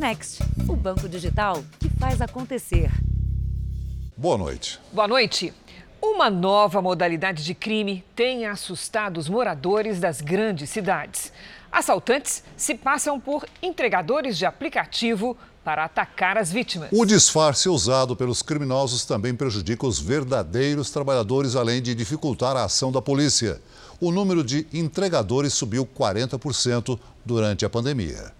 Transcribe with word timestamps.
Next, 0.00 0.42
o 0.66 0.74
banco 0.74 1.06
digital 1.06 1.62
que 1.78 1.90
faz 1.90 2.22
acontecer. 2.22 2.90
Boa 4.16 4.38
noite. 4.38 4.80
Boa 4.90 5.06
noite. 5.06 5.52
Uma 6.00 6.30
nova 6.30 6.80
modalidade 6.80 7.44
de 7.44 7.54
crime 7.54 8.02
tem 8.16 8.46
assustado 8.46 9.18
os 9.18 9.28
moradores 9.28 10.00
das 10.00 10.22
grandes 10.22 10.70
cidades. 10.70 11.30
Assaltantes 11.70 12.42
se 12.56 12.74
passam 12.74 13.20
por 13.20 13.46
entregadores 13.62 14.38
de 14.38 14.46
aplicativo 14.46 15.36
para 15.62 15.84
atacar 15.84 16.38
as 16.38 16.50
vítimas. 16.50 16.88
O 16.90 17.04
disfarce 17.04 17.68
usado 17.68 18.16
pelos 18.16 18.40
criminosos 18.40 19.04
também 19.04 19.34
prejudica 19.34 19.86
os 19.86 20.00
verdadeiros 20.00 20.90
trabalhadores, 20.90 21.54
além 21.54 21.82
de 21.82 21.94
dificultar 21.94 22.56
a 22.56 22.64
ação 22.64 22.90
da 22.90 23.02
polícia. 23.02 23.60
O 24.00 24.10
número 24.10 24.42
de 24.42 24.66
entregadores 24.72 25.52
subiu 25.52 25.84
40% 25.84 26.98
durante 27.22 27.66
a 27.66 27.68
pandemia. 27.68 28.39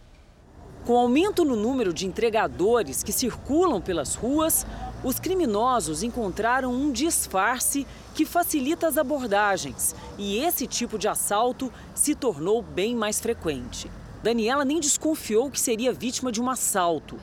Com 0.87 0.97
aumento 0.97 1.45
no 1.45 1.57
número 1.57 1.93
de 1.93 2.07
entregadores 2.07 3.02
que 3.02 3.12
circulam 3.12 3.80
pelas 3.83 4.15
ruas, 4.15 4.66
os 5.05 5.19
criminosos 5.19 6.02
encontraram 6.02 6.73
um 6.73 6.91
disfarce 6.91 7.87
que 8.15 8.25
facilita 8.25 8.87
as 8.87 8.97
abordagens 8.97 9.95
e 10.19 10.38
esse 10.38 10.66
tipo 10.66 10.98
de 10.98 11.07
assalto 11.07 11.71
se 11.95 12.15
tornou 12.15 12.62
bem 12.62 12.97
mais 12.97 13.21
frequente. 13.21 13.91
Daniela 14.23 14.65
nem 14.65 14.80
desconfiou 14.80 15.51
que 15.51 15.61
seria 15.61 15.93
vítima 15.93 16.33
de 16.33 16.41
um 16.41 16.48
assalto. 16.48 17.16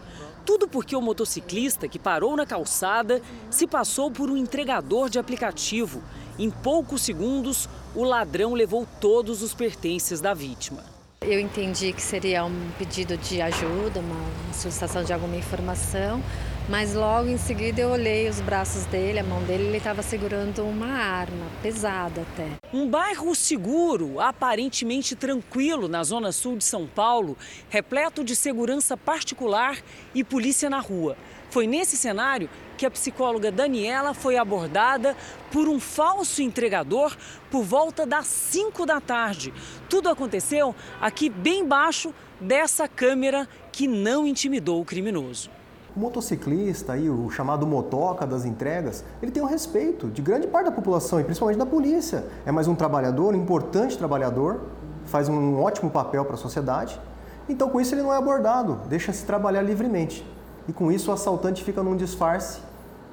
Tudo 0.46 0.68
porque 0.68 0.96
o 0.96 1.02
motociclista 1.02 1.88
que 1.88 2.00
parou 2.00 2.36
na 2.36 2.46
calçada 2.46 3.22
se 3.50 3.68
passou 3.68 4.10
por 4.10 4.30
um 4.30 4.38
entregador 4.38 5.10
de 5.10 5.20
aplicativo. 5.20 6.02
Em 6.40 6.50
poucos 6.50 7.02
segundos, 7.02 7.68
o 7.96 8.04
ladrão 8.04 8.54
levou 8.54 8.88
todos 9.02 9.42
os 9.42 9.54
pertences 9.54 10.22
da 10.22 10.34
vítima. 10.34 10.97
Eu 11.22 11.40
entendi 11.40 11.92
que 11.94 12.02
seria 12.02 12.46
um 12.46 12.70
pedido 12.78 13.18
de 13.18 13.42
ajuda, 13.42 14.00
uma 14.00 14.54
solicitação 14.54 15.04
de 15.04 15.12
alguma 15.12 15.36
informação, 15.36 16.24
mas 16.70 16.94
logo 16.94 17.28
em 17.28 17.38
seguida 17.38 17.82
eu 17.82 17.90
olhei 17.90 18.30
os 18.30 18.40
braços 18.40 18.86
dele, 18.86 19.20
a 19.20 19.24
mão 19.24 19.42
dele, 19.44 19.64
ele 19.66 19.78
estava 19.78 20.04
segurando 20.04 20.64
uma 20.64 20.88
arma, 20.88 21.48
pesada 21.62 22.22
até. 22.22 22.48
Um 22.72 22.88
bairro 22.88 23.34
seguro, 23.34 24.22
aparentemente 24.22 25.16
tranquilo 25.16 25.88
na 25.88 26.04
zona 26.04 26.32
sul 26.32 26.56
de 26.56 26.64
São 26.64 26.86
Paulo, 26.86 27.36
repleto 27.68 28.24
de 28.24 28.36
segurança 28.36 28.96
particular 28.96 29.78
e 30.14 30.24
polícia 30.24 30.70
na 30.70 30.80
rua. 30.80 31.18
Foi 31.50 31.66
nesse 31.66 31.98
cenário 31.98 32.48
que 32.78 32.86
a 32.86 32.92
psicóloga 32.92 33.52
Daniela 33.52 34.14
foi 34.14 34.38
abordada 34.38 35.18
por 35.52 35.68
um 35.68 35.80
falso 35.80 36.42
entregador 36.42 37.18
por 37.50 37.64
volta 37.64 38.06
das 38.06 38.28
5 38.28 38.86
da 38.86 39.02
tarde. 39.02 39.52
Tudo 39.90 40.08
aconteceu 40.08 40.76
aqui 41.02 41.30
bem 41.30 41.68
baixo 41.68 42.14
dessa 42.40 42.88
câmera 42.88 43.48
que 43.72 43.88
não 43.88 44.28
intimidou 44.28 44.80
o 44.80 44.86
criminoso. 44.86 45.50
O 45.96 46.00
motociclista, 46.00 46.94
aí, 46.94 47.10
o 47.10 47.28
chamado 47.32 47.66
motoca 47.66 48.28
das 48.28 48.46
entregas, 48.46 49.04
ele 49.20 49.32
tem 49.32 49.42
o 49.42 49.48
respeito 49.48 50.08
de 50.10 50.22
grande 50.22 50.46
parte 50.46 50.66
da 50.66 50.72
população 50.72 51.20
e 51.20 51.24
principalmente 51.24 51.58
da 51.58 51.66
polícia. 51.66 52.24
É 52.46 52.52
mais 52.52 52.68
um 52.68 52.76
trabalhador, 52.76 53.34
um 53.34 53.38
importante 53.38 53.98
trabalhador, 53.98 54.62
faz 55.06 55.28
um 55.28 55.60
ótimo 55.60 55.90
papel 55.90 56.24
para 56.24 56.36
a 56.36 56.38
sociedade. 56.38 57.02
Então, 57.50 57.70
com 57.70 57.82
isso, 57.82 57.96
ele 57.96 58.04
não 58.04 58.14
é 58.14 58.18
abordado, 58.18 58.80
deixa-se 58.88 59.26
trabalhar 59.26 59.64
livremente. 59.64 60.24
E 60.68 60.74
com 60.74 60.92
isso, 60.92 61.10
o 61.10 61.14
assaltante 61.14 61.64
fica 61.64 61.82
num 61.82 61.96
disfarce 61.96 62.60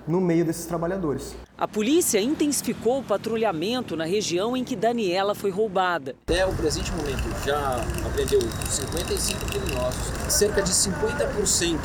no 0.07 0.21
meio 0.21 0.45
desses 0.45 0.67
trabalhadores. 0.67 1.37
A 1.57 1.69
polícia 1.69 2.21
intensificou 2.21 3.01
o 3.01 3.03
patrulhamento 3.03 3.97
na 3.97 4.05
região 4.05 4.57
em 4.57 4.65
que 4.65 4.77
Daniela 4.77 5.35
foi 5.35 5.51
roubada. 5.51 6.15
Até 6.25 6.45
o 6.47 6.55
presente 6.55 6.91
momento 6.93 7.23
já 7.45 7.77
apreendeu 8.07 8.41
55 8.41 9.47
criminosos, 9.47 10.33
cerca 10.33 10.63
de 10.63 10.73
50% 10.73 11.79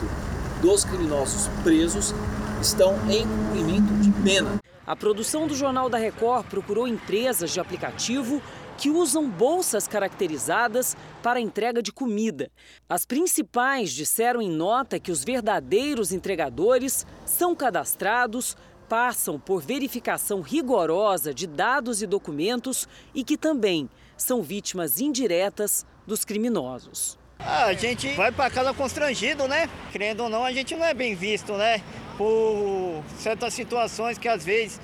dos 0.62 0.84
criminosos 0.84 1.48
presos 1.64 2.14
estão 2.62 2.96
em 3.10 3.26
cumprimento 3.26 3.94
de 4.02 4.12
pena. 4.24 4.60
A 4.86 4.96
produção 4.96 5.48
do 5.48 5.56
Jornal 5.56 5.88
da 5.90 5.98
Record 5.98 6.48
procurou 6.48 6.88
empresas 6.88 7.52
de 7.52 7.60
aplicativo 7.60 8.42
que 8.80 8.90
usam 8.90 9.30
bolsas 9.30 9.88
caracterizadas 9.88 10.96
para 11.22 11.40
entrega 11.40 11.82
de 11.82 11.92
comida. 11.92 12.52
As 12.88 13.06
principais 13.06 13.92
disseram 13.92 14.42
em 14.42 14.50
nota 14.50 15.00
que 15.00 15.12
os 15.12 15.24
verdadeiros 15.24 16.12
entregadores 16.12 17.06
são 17.26 17.56
cadastrados, 17.56 18.56
passam 18.88 19.40
por 19.40 19.62
verificação 19.62 20.42
rigorosa 20.42 21.34
de 21.34 21.46
dados 21.46 22.02
e 22.02 22.08
documentos 22.08 22.88
e 23.14 23.24
que 23.24 23.38
também 23.38 23.90
são 24.18 24.42
vítimas 24.42 25.00
indiretas 25.00 25.86
dos 26.06 26.26
criminosos. 26.26 27.18
A 27.40 27.72
gente 27.74 28.14
vai 28.16 28.32
para 28.32 28.50
casa 28.50 28.74
constrangido, 28.74 29.48
né? 29.48 29.70
Querendo 29.92 30.24
ou 30.24 30.30
não, 30.30 30.44
a 30.44 30.52
gente 30.52 30.76
não 30.76 30.86
é 30.86 30.94
bem 30.94 31.16
visto, 31.16 31.54
né? 31.54 31.82
Por 32.18 33.02
certas 33.18 33.54
situações 33.54 34.18
que 34.18 34.28
às 34.28 34.44
vezes, 34.44 34.82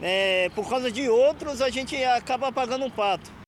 é, 0.00 0.48
por 0.54 0.66
causa 0.68 0.90
de 0.90 1.06
outros, 1.08 1.60
a 1.60 1.68
gente 1.68 2.02
acaba 2.02 2.50
pagando 2.50 2.86
um 2.86 2.90
pato. 2.90 3.41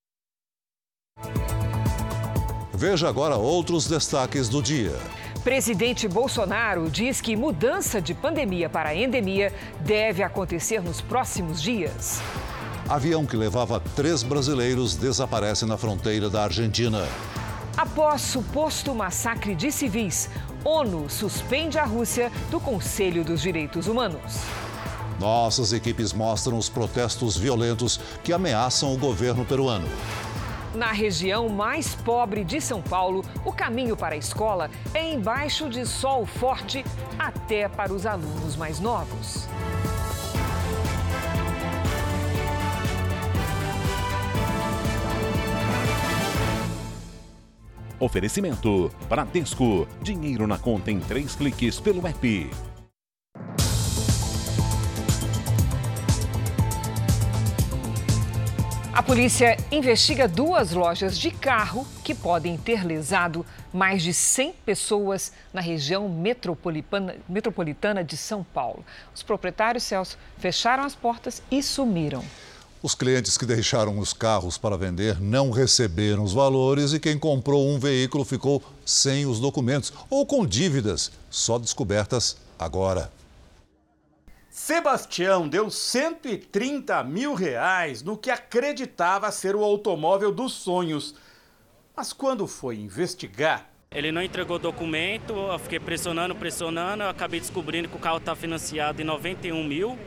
Veja 2.87 3.09
agora 3.09 3.37
outros 3.37 3.87
destaques 3.87 4.47
do 4.47 4.62
dia. 4.62 4.95
Presidente 5.43 6.06
Bolsonaro 6.06 6.91
diz 6.91 7.19
que 7.19 7.34
mudança 7.34 7.99
de 7.99 8.12
pandemia 8.12 8.69
para 8.69 8.95
endemia 8.95 9.50
deve 9.81 10.22
acontecer 10.22 10.83
nos 10.83 11.00
próximos 11.00 11.62
dias. 11.62 12.21
Avião 12.87 13.25
que 13.25 13.39
levava 13.39 13.81
três 13.97 14.22
brasileiros 14.22 14.97
desaparece 14.97 15.65
na 15.65 15.78
fronteira 15.78 16.28
da 16.28 16.45
Argentina. 16.45 17.09
Após 17.75 18.21
suposto 18.21 18.95
massacre 18.95 19.55
de 19.55 19.72
civis, 19.72 20.28
ONU 20.62 21.09
suspende 21.09 21.78
a 21.78 21.87
Rússia 21.87 22.31
do 22.51 22.61
Conselho 22.61 23.25
dos 23.25 23.41
Direitos 23.41 23.87
Humanos. 23.87 24.41
Nossas 25.19 25.72
equipes 25.72 26.12
mostram 26.12 26.59
os 26.59 26.69
protestos 26.69 27.34
violentos 27.34 27.99
que 28.22 28.31
ameaçam 28.31 28.93
o 28.93 28.99
governo 28.99 29.43
peruano. 29.43 29.89
Na 30.74 30.90
região 30.90 31.48
mais 31.48 31.94
pobre 31.94 32.42
de 32.42 32.60
São 32.60 32.82
Paulo, 32.82 33.24
o 33.44 33.52
caminho 33.52 33.96
para 33.96 34.16
a 34.16 34.18
escola 34.18 34.68
é 34.92 35.12
embaixo 35.12 35.68
de 35.68 35.86
sol 35.86 36.26
forte 36.26 36.84
até 37.16 37.68
para 37.68 37.92
os 37.92 38.04
alunos 38.04 38.56
mais 38.56 38.80
novos. 38.80 39.46
Oferecimento: 48.00 48.91
Bradesco. 49.08 49.86
Dinheiro 50.02 50.44
na 50.48 50.58
conta 50.58 50.91
em 50.91 50.98
três 50.98 51.36
cliques 51.36 51.78
pelo 51.78 52.04
app. 52.04 52.50
Polícia 59.14 59.56
investiga 59.70 60.26
duas 60.26 60.72
lojas 60.72 61.16
de 61.16 61.30
carro 61.30 61.86
que 62.02 62.12
podem 62.12 62.56
ter 62.56 62.84
lesado 62.84 63.47
mais 63.72 64.02
de 64.02 64.12
100 64.12 64.54
pessoas 64.66 65.30
na 65.52 65.60
região 65.60 66.08
metropolitana, 66.08 68.03
de 68.03 68.16
São 68.16 68.42
Paulo. 68.42 68.84
Os 69.14 69.22
proprietários, 69.22 69.84
Celso, 69.84 70.19
fecharam 70.36 70.82
as 70.82 70.97
portas 70.97 71.41
e 71.48 71.62
sumiram. 71.62 72.24
Os 72.82 72.97
clientes 72.97 73.38
que 73.38 73.47
deixaram 73.47 74.00
os 74.00 74.12
carros 74.12 74.58
para 74.58 74.76
vender 74.76 75.20
não 75.20 75.53
receberam 75.53 76.24
os 76.24 76.32
valores 76.32 76.92
e 76.92 76.98
quem 76.98 77.16
comprou 77.16 77.69
um 77.69 77.78
veículo 77.78 78.24
ficou 78.24 78.60
sem 78.84 79.26
os 79.26 79.38
documentos 79.38 79.92
ou 80.10 80.26
com 80.26 80.44
dívidas, 80.44 81.12
só 81.30 81.56
descobertas 81.56 82.36
agora. 82.58 83.13
Sebastião 84.54 85.48
deu 85.48 85.69
130 85.69 87.03
mil 87.03 87.34
reais 87.34 88.04
no 88.04 88.16
que 88.16 88.31
acreditava 88.31 89.32
ser 89.32 89.56
o 89.56 89.65
automóvel 89.65 90.31
dos 90.31 90.53
sonhos. 90.53 91.16
Mas 91.94 92.12
quando 92.12 92.47
foi 92.47 92.76
investigar. 92.76 93.69
Ele 93.91 94.12
não 94.12 94.22
entregou 94.22 94.56
documento, 94.56 95.32
eu 95.32 95.59
fiquei 95.59 95.80
pressionando, 95.80 96.36
pressionando, 96.36 97.03
eu 97.03 97.09
acabei 97.09 97.41
descobrindo 97.41 97.89
que 97.89 97.97
o 97.97 97.98
carro 97.98 98.18
está 98.18 98.36
financiado 98.36 99.03
em 99.03 99.04
91 99.04 99.65
mil 99.65 99.98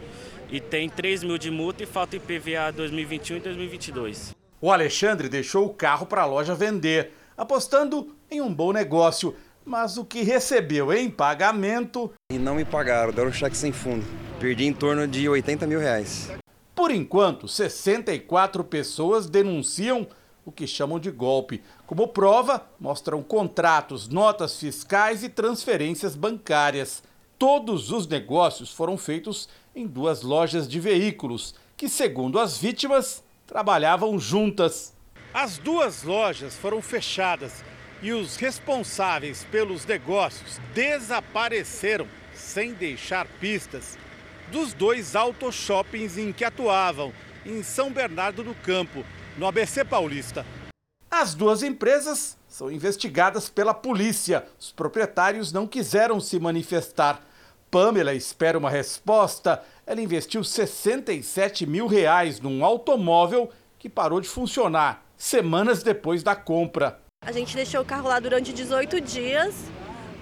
e 0.50 0.62
tem 0.62 0.88
3 0.88 1.24
mil 1.24 1.38
de 1.38 1.52
multa 1.52 1.84
e 1.84 1.86
falta 1.86 2.16
IPVA 2.16 2.72
2021 2.74 3.36
e 3.36 3.40
2022. 3.42 4.34
O 4.62 4.72
Alexandre 4.72 5.28
deixou 5.28 5.66
o 5.66 5.74
carro 5.74 6.06
para 6.06 6.22
a 6.22 6.26
loja 6.26 6.56
vender, 6.56 7.12
apostando 7.36 8.16
em 8.32 8.40
um 8.40 8.54
bom 8.54 8.72
negócio. 8.72 9.36
Mas 9.66 9.98
o 9.98 10.06
que 10.06 10.22
recebeu 10.22 10.94
em 10.94 11.10
pagamento. 11.10 12.14
E 12.32 12.38
não 12.38 12.56
me 12.56 12.64
pagaram, 12.64 13.12
deram 13.12 13.28
um 13.28 13.34
cheque 13.34 13.58
sem 13.58 13.74
fundo. 13.74 14.06
Perdi 14.40 14.66
em 14.66 14.74
torno 14.74 15.08
de 15.08 15.28
80 15.28 15.66
mil 15.66 15.80
reais. 15.80 16.30
Por 16.76 16.92
enquanto, 16.92 17.48
64 17.48 18.64
pessoas 18.64 19.28
denunciam 19.28 20.08
o 20.46 20.52
que 20.52 20.68
chamam 20.68 21.00
de 21.00 21.10
golpe. 21.10 21.64
Como 21.88 22.08
prova, 22.10 22.64
mostram 22.80 23.24
contratos, 23.24 24.08
notas 24.08 24.60
fiscais 24.60 25.24
e 25.24 25.30
transferências 25.30 26.16
bancárias. 26.16 27.02
Todos 27.40 27.92
os 27.92 28.06
negócios 28.06 28.72
foram 28.72 28.96
feitos 28.96 29.50
em 29.76 29.88
duas 29.88 30.22
lojas 30.22 30.68
de 30.68 30.80
veículos, 30.80 31.56
que, 31.76 31.90
segundo 31.90 32.40
as 32.40 32.60
vítimas, 32.60 33.24
trabalhavam 33.48 34.20
juntas. 34.20 34.94
As 35.34 35.58
duas 35.58 36.04
lojas 36.04 36.56
foram 36.56 36.80
fechadas 36.80 37.64
e 38.04 38.12
os 38.12 38.36
responsáveis 38.36 39.48
pelos 39.50 39.84
negócios 39.84 40.60
desapareceram 40.76 42.08
sem 42.36 42.74
deixar 42.74 43.26
pistas 43.40 43.98
dos 44.52 44.74
dois 44.74 45.16
auto-shoppings 45.16 46.18
em 46.18 46.32
que 46.32 46.46
atuavam, 46.46 47.14
em 47.46 47.62
São 47.64 47.92
Bernardo 47.92 48.44
do 48.44 48.54
Campo, 48.56 49.04
no 49.38 49.46
ABC 49.48 49.84
Paulista. 49.84 50.46
As 51.10 51.34
duas 51.34 51.64
empresas 51.64 52.38
são 52.48 52.72
investigadas 52.72 53.50
pela 53.50 53.74
polícia. 53.74 54.46
Os 54.60 54.72
proprietários 54.72 55.52
não 55.52 55.66
quiseram 55.66 56.20
se 56.20 56.40
manifestar. 56.40 57.22
Pamela 57.72 58.14
espera 58.14 58.58
uma 58.58 58.70
resposta. 58.70 59.64
Ela 59.86 60.02
investiu 60.02 60.44
67 60.44 61.66
mil 61.66 61.88
reais 61.88 62.40
num 62.40 62.64
automóvel 62.64 63.50
que 63.80 63.90
parou 63.90 64.20
de 64.20 64.28
funcionar 64.28 65.06
semanas 65.18 65.82
depois 65.82 66.24
da 66.24 66.36
compra. 66.36 67.00
A 67.26 67.32
gente 67.32 67.56
deixou 67.56 67.82
o 67.82 67.86
carro 67.86 68.08
lá 68.08 68.20
durante 68.20 68.54
18 68.54 69.02
dias. 69.02 69.56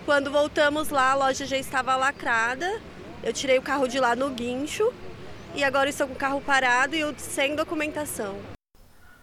Quando 0.05 0.31
voltamos 0.31 0.89
lá, 0.89 1.11
a 1.11 1.15
loja 1.15 1.45
já 1.45 1.57
estava 1.57 1.95
lacrada. 1.95 2.81
Eu 3.25 3.33
tirei 3.33 3.57
o 3.57 3.61
carro 3.61 3.87
de 3.87 3.99
lá 3.99 4.15
no 4.15 4.29
guincho 4.29 4.93
e 5.55 5.63
agora 5.63 5.89
estou 5.89 6.05
com 6.05 6.13
o 6.13 6.15
carro 6.15 6.39
parado 6.39 6.95
e 6.95 6.99
eu 6.99 7.11
sem 7.17 7.55
documentação. 7.55 8.35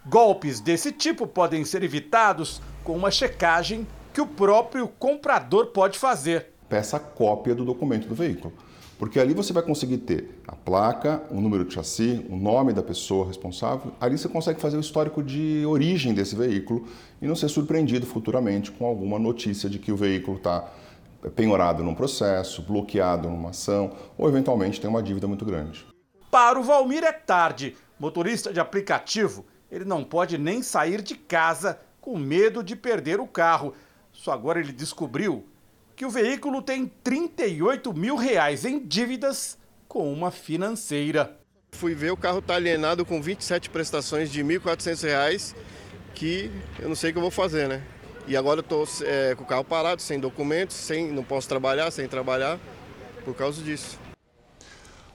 Golpes 0.04 0.58
desse 0.58 0.90
tipo 0.90 1.24
podem 1.24 1.64
ser 1.64 1.84
evitados 1.84 2.60
com 2.82 2.96
uma 2.96 3.12
checagem 3.12 3.86
que 4.12 4.20
o 4.20 4.26
próprio 4.26 4.88
comprador 4.88 5.66
pode 5.66 6.00
fazer. 6.00 6.48
Peça 6.68 6.98
cópia 6.98 7.54
do 7.54 7.64
documento 7.64 8.08
do 8.08 8.14
veículo, 8.16 8.52
porque 8.98 9.20
ali 9.20 9.34
você 9.34 9.52
vai 9.52 9.62
conseguir 9.62 9.98
ter 9.98 10.42
a 10.48 10.56
placa, 10.56 11.22
o 11.30 11.40
número 11.40 11.64
de 11.64 11.74
chassi, 11.74 12.26
o 12.28 12.34
nome 12.34 12.72
da 12.72 12.82
pessoa 12.82 13.28
responsável. 13.28 13.92
Ali 14.00 14.18
você 14.18 14.28
consegue 14.28 14.60
fazer 14.60 14.78
o 14.78 14.80
histórico 14.80 15.22
de 15.22 15.64
origem 15.64 16.12
desse 16.12 16.34
veículo 16.34 16.88
e 17.20 17.26
não 17.28 17.36
ser 17.36 17.48
surpreendido 17.48 18.04
futuramente 18.04 18.72
com 18.72 18.84
alguma 18.84 19.16
notícia 19.16 19.70
de 19.70 19.78
que 19.78 19.92
o 19.92 19.96
veículo 19.96 20.38
está 20.38 20.68
penhorado 21.30 21.82
num 21.84 21.94
processo, 21.94 22.62
bloqueado 22.62 23.28
numa 23.28 23.50
ação 23.50 23.96
ou 24.18 24.28
eventualmente 24.28 24.80
tem 24.80 24.90
uma 24.90 25.02
dívida 25.02 25.26
muito 25.26 25.44
grande. 25.44 25.86
Para 26.30 26.58
o 26.58 26.62
Valmir 26.62 27.04
é 27.04 27.12
tarde. 27.12 27.76
Motorista 27.98 28.52
de 28.52 28.58
aplicativo, 28.58 29.46
ele 29.70 29.84
não 29.84 30.02
pode 30.02 30.36
nem 30.36 30.62
sair 30.62 31.00
de 31.02 31.14
casa 31.14 31.78
com 32.00 32.18
medo 32.18 32.62
de 32.62 32.74
perder 32.74 33.20
o 33.20 33.26
carro. 33.26 33.74
Só 34.12 34.32
agora 34.32 34.58
ele 34.58 34.72
descobriu 34.72 35.46
que 35.94 36.04
o 36.04 36.10
veículo 36.10 36.60
tem 36.60 36.90
38 37.04 37.94
mil 37.94 38.16
reais 38.16 38.64
em 38.64 38.84
dívidas 38.84 39.56
com 39.86 40.12
uma 40.12 40.30
financeira. 40.30 41.38
Fui 41.72 41.94
ver 41.94 42.10
o 42.10 42.16
carro 42.16 42.40
está 42.40 42.56
alienado 42.56 43.04
com 43.04 43.22
27 43.22 43.70
prestações 43.70 44.30
de 44.30 44.42
R$ 44.42 44.58
1.400 44.58 45.54
que 46.14 46.50
eu 46.78 46.88
não 46.88 46.94
sei 46.94 47.10
o 47.10 47.12
que 47.12 47.18
eu 47.18 47.22
vou 47.22 47.30
fazer, 47.30 47.68
né? 47.68 47.82
E 48.26 48.36
agora 48.36 48.60
eu 48.60 48.62
estou 48.62 48.86
é, 49.02 49.34
com 49.34 49.42
o 49.42 49.46
carro 49.46 49.64
parado, 49.64 50.00
sem 50.00 50.18
documentos, 50.18 50.76
sem, 50.76 51.10
não 51.10 51.24
posso 51.24 51.48
trabalhar, 51.48 51.90
sem 51.90 52.06
trabalhar, 52.06 52.58
por 53.24 53.34
causa 53.34 53.62
disso. 53.62 53.98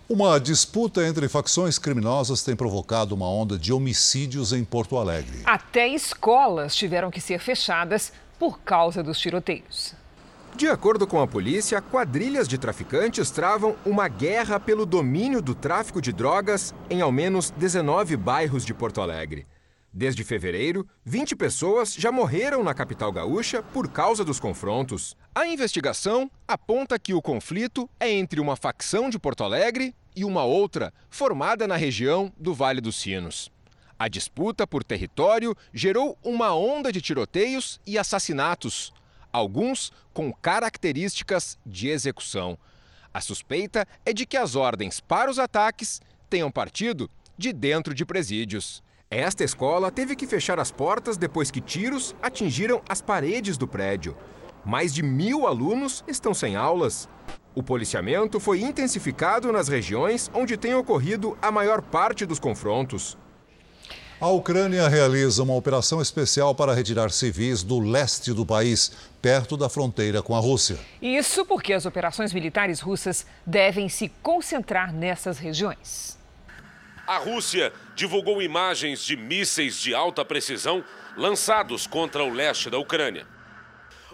Uma 0.09 0.39
disputa 0.39 1.05
entre 1.05 1.27
facções 1.27 1.77
criminosas 1.77 2.41
tem 2.41 2.55
provocado 2.55 3.13
uma 3.13 3.29
onda 3.29 3.57
de 3.57 3.73
homicídios 3.73 4.53
em 4.53 4.63
Porto 4.63 4.97
Alegre. 4.97 5.41
Até 5.43 5.87
escolas 5.87 6.73
tiveram 6.75 7.11
que 7.11 7.19
ser 7.19 7.39
fechadas 7.39 8.13
por 8.39 8.59
causa 8.59 9.03
dos 9.03 9.19
tiroteios. 9.19 9.93
De 10.55 10.67
acordo 10.67 11.05
com 11.05 11.21
a 11.21 11.27
polícia, 11.27 11.81
quadrilhas 11.81 12.47
de 12.47 12.57
traficantes 12.57 13.29
travam 13.29 13.75
uma 13.85 14.07
guerra 14.07 14.59
pelo 14.59 14.85
domínio 14.85 15.41
do 15.41 15.53
tráfico 15.53 16.01
de 16.01 16.11
drogas 16.11 16.73
em 16.89 17.01
ao 17.01 17.11
menos 17.11 17.51
19 17.51 18.15
bairros 18.15 18.65
de 18.65 18.73
Porto 18.73 19.01
Alegre. 19.01 19.45
Desde 19.97 20.23
fevereiro, 20.23 20.87
20 21.05 21.35
pessoas 21.35 21.95
já 21.95 22.11
morreram 22.11 22.63
na 22.63 22.71
capital 22.71 23.11
gaúcha 23.11 23.63
por 23.63 23.89
causa 23.89 24.23
dos 24.23 24.39
confrontos. 24.39 25.17
A 25.33 25.47
investigação 25.47 26.29
aponta 26.47 26.99
que 26.99 27.15
o 27.15 27.21
conflito 27.21 27.89
é 27.99 28.07
entre 28.11 28.39
uma 28.39 28.55
facção 28.55 29.09
de 29.09 29.17
Porto 29.17 29.43
Alegre 29.43 29.95
e 30.15 30.23
uma 30.23 30.43
outra, 30.43 30.93
formada 31.09 31.65
na 31.65 31.75
região 31.75 32.31
do 32.37 32.53
Vale 32.53 32.79
dos 32.79 32.95
Sinos. 32.95 33.51
A 33.97 34.07
disputa 34.07 34.67
por 34.67 34.83
território 34.83 35.57
gerou 35.73 36.15
uma 36.23 36.53
onda 36.53 36.91
de 36.91 37.01
tiroteios 37.01 37.81
e 37.83 37.97
assassinatos, 37.97 38.93
alguns 39.33 39.91
com 40.13 40.31
características 40.31 41.57
de 41.65 41.89
execução. 41.89 42.55
A 43.11 43.19
suspeita 43.19 43.87
é 44.05 44.13
de 44.13 44.27
que 44.27 44.37
as 44.37 44.55
ordens 44.55 44.99
para 44.99 45.31
os 45.31 45.39
ataques 45.39 45.99
tenham 46.29 46.51
partido 46.51 47.09
de 47.35 47.51
dentro 47.51 47.95
de 47.95 48.05
presídios. 48.05 48.85
Esta 49.09 49.45
escola 49.45 49.89
teve 49.89 50.17
que 50.17 50.27
fechar 50.27 50.59
as 50.59 50.69
portas 50.69 51.15
depois 51.15 51.49
que 51.49 51.61
tiros 51.61 52.13
atingiram 52.21 52.81
as 52.89 53.01
paredes 53.01 53.57
do 53.57 53.65
prédio. 53.65 54.17
Mais 54.65 54.93
de 54.93 55.01
mil 55.01 55.47
alunos 55.47 56.03
estão 56.09 56.33
sem 56.33 56.57
aulas. 56.57 57.07
O 57.55 57.63
policiamento 57.63 58.37
foi 58.37 58.59
intensificado 58.59 59.49
nas 59.49 59.69
regiões 59.69 60.29
onde 60.33 60.57
tem 60.57 60.75
ocorrido 60.75 61.37
a 61.41 61.49
maior 61.49 61.81
parte 61.81 62.25
dos 62.25 62.37
confrontos. 62.37 63.17
A 64.19 64.27
Ucrânia 64.27 64.89
realiza 64.89 65.41
uma 65.41 65.55
operação 65.55 66.01
especial 66.01 66.53
para 66.53 66.73
retirar 66.73 67.09
civis 67.09 67.63
do 67.63 67.79
leste 67.79 68.33
do 68.33 68.45
país, 68.45 68.91
perto 69.21 69.55
da 69.55 69.69
fronteira 69.69 70.21
com 70.21 70.35
a 70.35 70.39
Rússia. 70.39 70.77
Isso 71.01 71.45
porque 71.45 71.71
as 71.71 71.85
operações 71.85 72.33
militares 72.33 72.81
russas 72.81 73.25
devem 73.45 73.87
se 73.87 74.09
concentrar 74.21 74.91
nessas 74.91 75.37
regiões. 75.37 76.17
A 77.07 77.19
Rússia 77.19 77.71
divulgou 77.95 78.41
imagens 78.41 79.01
de 79.01 79.15
mísseis 79.15 79.79
de 79.79 79.95
alta 79.95 80.25
precisão 80.25 80.83
lançados 81.15 81.87
contra 81.87 82.21
o 82.21 82.29
leste 82.29 82.69
da 82.69 82.77
Ucrânia. 82.77 83.25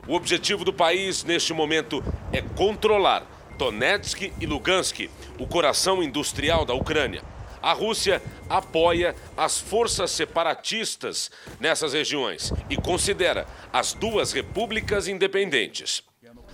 O 0.08 0.14
objetivo 0.14 0.64
do 0.64 0.72
país 0.72 1.24
neste 1.24 1.54
momento 1.54 2.04
é 2.32 2.40
controlar 2.40 3.26
Donetsk 3.58 4.32
e 4.40 4.46
Lugansk, 4.46 5.10
o 5.40 5.48
coração 5.48 6.04
industrial 6.04 6.66
da 6.66 6.76
Ucrânia. 6.76 7.24
A 7.64 7.74
Rússia 7.74 8.22
apoia 8.48 9.16
as 9.36 9.58
forças 9.58 10.12
separatistas 10.12 11.32
nessas 11.60 11.94
regiões 11.94 12.54
e 12.70 12.78
considera 12.78 13.48
as 13.72 13.94
duas 13.94 14.32
repúblicas 14.32 15.08
independentes. 15.08 16.04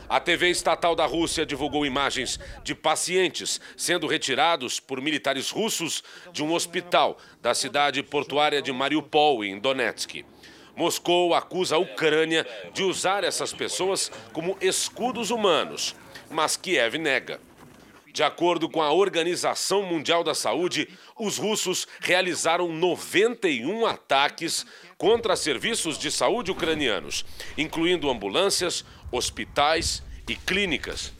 A 0.09 0.19
TV 0.19 0.49
estatal 0.49 0.95
da 0.95 1.05
Rússia 1.05 1.45
divulgou 1.45 1.85
imagens 1.85 2.39
de 2.63 2.73
pacientes 2.73 3.61
sendo 3.77 4.07
retirados 4.07 4.79
por 4.79 4.99
militares 4.99 5.51
russos 5.51 6.03
de 6.33 6.43
um 6.43 6.51
hospital 6.51 7.19
da 7.43 7.53
cidade 7.53 8.01
portuária 8.01 8.59
de 8.59 8.71
Mariupol, 8.71 9.43
em 9.43 9.59
Donetsk. 9.59 10.25
Moscou 10.75 11.35
acusa 11.35 11.75
a 11.75 11.79
Ucrânia 11.79 12.43
de 12.73 12.81
usar 12.81 13.23
essas 13.23 13.53
pessoas 13.53 14.11
como 14.33 14.57
escudos 14.59 15.29
humanos, 15.29 15.95
mas 16.31 16.57
Kiev 16.57 16.97
nega. 16.97 17.39
De 18.11 18.23
acordo 18.23 18.67
com 18.67 18.81
a 18.81 18.91
Organização 18.91 19.83
Mundial 19.83 20.23
da 20.23 20.33
Saúde, 20.33 20.89
os 21.17 21.37
russos 21.37 21.87
realizaram 21.99 22.67
91 22.67 23.85
ataques 23.85 24.65
contra 24.97 25.35
serviços 25.35 25.97
de 25.97 26.09
saúde 26.09 26.51
ucranianos, 26.51 27.23
incluindo 27.57 28.09
ambulâncias, 28.09 28.83
hospitais 29.11 30.03
e 30.27 30.35
clínicas. 30.35 31.13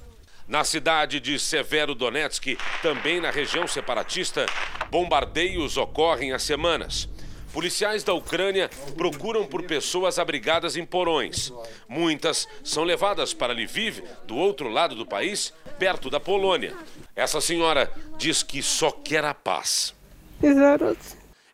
Na 0.48 0.64
cidade 0.64 1.20
de 1.20 1.38
Severo 1.38 1.94
Donetsk, 1.94 2.58
também 2.82 3.22
na 3.22 3.30
região 3.30 3.68
separatista, 3.68 4.46
bombardeios 4.90 5.78
ocorrem 5.78 6.34
há 6.34 6.40
semanas. 6.40 7.08
Policiais 7.54 8.04
da 8.04 8.14
Ucrânia 8.14 8.70
procuram 8.96 9.46
por 9.46 9.64
pessoas 9.64 10.20
abrigadas 10.20 10.76
em 10.76 10.86
porões. 10.86 11.52
Muitas 11.88 12.48
são 12.64 12.84
levadas 12.84 13.34
para 13.34 13.54
Lviv, 13.54 14.04
do 14.26 14.36
outro 14.36 14.70
lado 14.70 14.96
do 14.96 15.06
país, 15.06 15.54
perto 15.80 16.10
da 16.10 16.20
Polônia. 16.20 16.76
Essa 17.16 17.42
senhora 17.42 17.92
diz 18.18 18.44
que 18.44 18.62
só 18.62 18.92
quer 18.92 19.26
a 19.26 19.34
paz. 19.34 19.96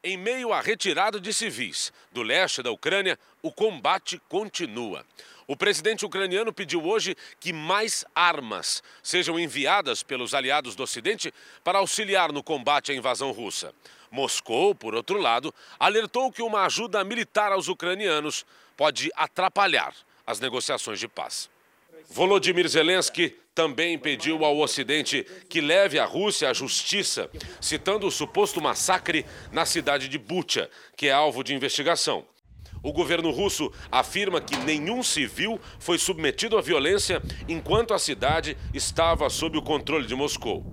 Em 0.03 0.17
meio 0.17 0.53
à 0.53 0.61
retirada 0.61 1.19
de 1.19 1.33
civis 1.33 1.91
do 2.11 2.21
leste 2.21 2.61
da 2.61 2.71
Ucrânia, 2.71 3.17
o 3.45 3.51
combate 3.51 4.19
continua. 4.27 5.05
O 5.45 5.55
presidente 5.55 6.03
ucraniano 6.03 6.51
pediu 6.51 6.83
hoje 6.83 7.15
que 7.39 7.53
mais 7.53 8.03
armas 8.15 8.81
sejam 9.03 9.39
enviadas 9.39 10.01
pelos 10.01 10.33
aliados 10.33 10.75
do 10.75 10.81
Ocidente 10.81 11.31
para 11.63 11.77
auxiliar 11.77 12.31
no 12.31 12.41
combate 12.41 12.91
à 12.91 12.95
invasão 12.95 13.31
russa. 13.31 13.71
Moscou, 14.09 14.73
por 14.73 14.95
outro 14.95 15.19
lado, 15.19 15.53
alertou 15.79 16.31
que 16.31 16.41
uma 16.41 16.65
ajuda 16.65 17.03
militar 17.03 17.51
aos 17.51 17.67
ucranianos 17.67 18.47
pode 18.75 19.11
atrapalhar 19.15 19.93
as 20.25 20.39
negociações 20.39 20.99
de 20.99 21.07
paz. 21.07 21.47
Volodymyr 22.09 22.67
Zelensky 22.67 23.29
também 23.53 23.95
pediu 23.99 24.43
ao 24.43 24.57
Ocidente 24.57 25.23
que 25.47 25.61
leve 25.61 25.99
a 25.99 26.05
Rússia 26.05 26.49
à 26.49 26.53
justiça, 26.53 27.29
citando 27.61 28.07
o 28.07 28.11
suposto 28.11 28.59
massacre 28.59 29.23
na 29.51 29.67
cidade 29.67 30.09
de 30.09 30.17
Bucha, 30.17 30.67
que 30.97 31.09
é 31.09 31.11
alvo 31.11 31.43
de 31.43 31.53
investigação. 31.53 32.25
O 32.85 32.93
governo 32.93 33.31
russo 33.31 33.71
afirma 33.91 34.39
que 34.39 34.55
nenhum 34.57 35.01
civil 35.01 35.59
foi 35.79 35.97
submetido 35.97 36.55
à 36.55 36.61
violência 36.61 37.19
enquanto 37.49 37.95
a 37.95 37.97
cidade 37.97 38.55
estava 38.75 39.27
sob 39.27 39.57
o 39.57 39.61
controle 39.63 40.05
de 40.05 40.13
Moscou. 40.13 40.63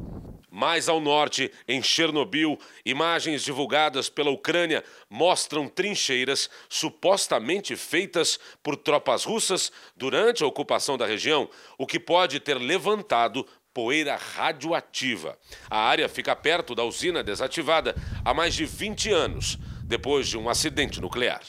Mais 0.51 0.91
ao 0.91 1.01
norte, 1.01 1.51
em 1.67 1.83
Chernobyl, 1.83 2.59
imagens 2.85 3.43
divulgadas 3.43 4.11
pela 4.11 4.31
Ucrânia 4.31 4.85
mostram 5.09 5.67
trincheiras 5.67 6.51
supostamente 6.69 7.77
feitas 7.77 8.39
por 8.63 8.77
tropas 8.77 9.25
russas 9.25 9.73
durante 9.97 10.45
a 10.45 10.47
ocupação 10.47 10.99
da 10.99 11.07
região, 11.07 11.49
o 11.79 11.87
que 11.87 11.99
pode 11.99 12.39
ter 12.41 12.59
levantado 12.59 13.47
poeira 13.73 14.17
radioativa. 14.17 15.39
A 15.71 15.79
área 15.79 16.11
fica 16.11 16.37
perto 16.37 16.75
da 16.75 16.85
usina 16.85 17.23
desativada 17.23 17.97
há 18.23 18.35
mais 18.35 18.55
de 18.55 18.67
20 18.67 19.11
anos, 19.11 19.59
depois 19.87 20.29
de 20.29 20.37
um 20.37 20.51
acidente 20.51 21.01
nuclear. 21.01 21.41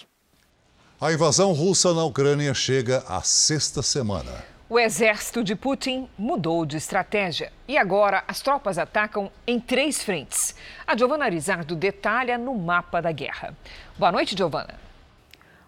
A 1.01 1.11
invasão 1.11 1.51
russa 1.51 1.93
na 1.93 2.03
Ucrânia 2.03 2.53
chega 2.53 3.03
à 3.07 3.21
sexta 3.21 3.81
semana. 3.81 4.43
O 4.69 4.79
exército 4.79 5.43
de 5.43 5.55
Putin 5.55 6.07
mudou 6.17 6.65
de 6.65 6.77
estratégia 6.77 7.51
e 7.67 7.77
agora 7.77 8.23
as 8.27 8.41
tropas 8.41 8.77
atacam 8.77 9.29
em 9.45 9.59
três 9.59 10.01
frentes. 10.01 10.55
A 10.87 10.95
Giovana 10.95 11.25
Arizardo 11.25 11.75
detalha 11.75 12.37
no 12.37 12.55
mapa 12.55 13.01
da 13.01 13.11
guerra. 13.11 13.55
Boa 13.97 14.11
noite, 14.11 14.37
Giovana. 14.37 14.79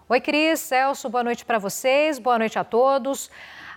Oi, 0.07 0.21
Cris, 0.21 0.59
Celso, 0.59 1.09
boa 1.09 1.23
noite 1.23 1.43
para 1.43 1.59
vocês, 1.59 2.17
boa 2.17 2.39
noite 2.39 2.57
a 2.57 2.63
todos. 2.63 3.29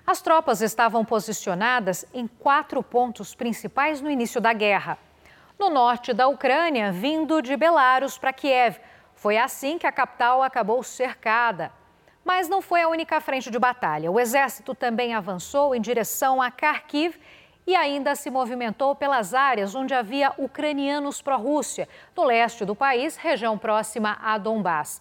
As 0.06 0.22
tropas 0.22 0.60
estavam 0.60 1.04
posicionadas 1.04 2.04
em 2.14 2.26
quatro 2.26 2.82
pontos 2.82 3.34
principais 3.34 4.00
no 4.00 4.10
início 4.10 4.40
da 4.40 4.52
guerra. 4.52 4.96
No 5.58 5.70
norte 5.70 6.12
da 6.12 6.28
Ucrânia, 6.28 6.92
vindo 6.92 7.42
de 7.42 7.56
Belarus 7.56 8.16
para 8.16 8.32
Kiev. 8.32 8.78
Foi 9.18 9.36
assim 9.36 9.78
que 9.78 9.86
a 9.86 9.90
capital 9.90 10.44
acabou 10.44 10.80
cercada. 10.84 11.72
Mas 12.24 12.48
não 12.48 12.62
foi 12.62 12.82
a 12.82 12.88
única 12.88 13.20
frente 13.20 13.50
de 13.50 13.58
batalha. 13.58 14.12
O 14.12 14.20
exército 14.20 14.76
também 14.76 15.12
avançou 15.12 15.74
em 15.74 15.80
direção 15.80 16.40
a 16.40 16.52
Kharkiv 16.52 17.18
e 17.66 17.74
ainda 17.74 18.14
se 18.14 18.30
movimentou 18.30 18.94
pelas 18.94 19.34
áreas 19.34 19.74
onde 19.74 19.92
havia 19.92 20.32
ucranianos 20.38 21.20
pró-Rússia, 21.20 21.88
no 22.16 22.22
leste 22.22 22.64
do 22.64 22.76
país, 22.76 23.16
região 23.16 23.58
próxima 23.58 24.16
a 24.22 24.38
Donbass. 24.38 25.00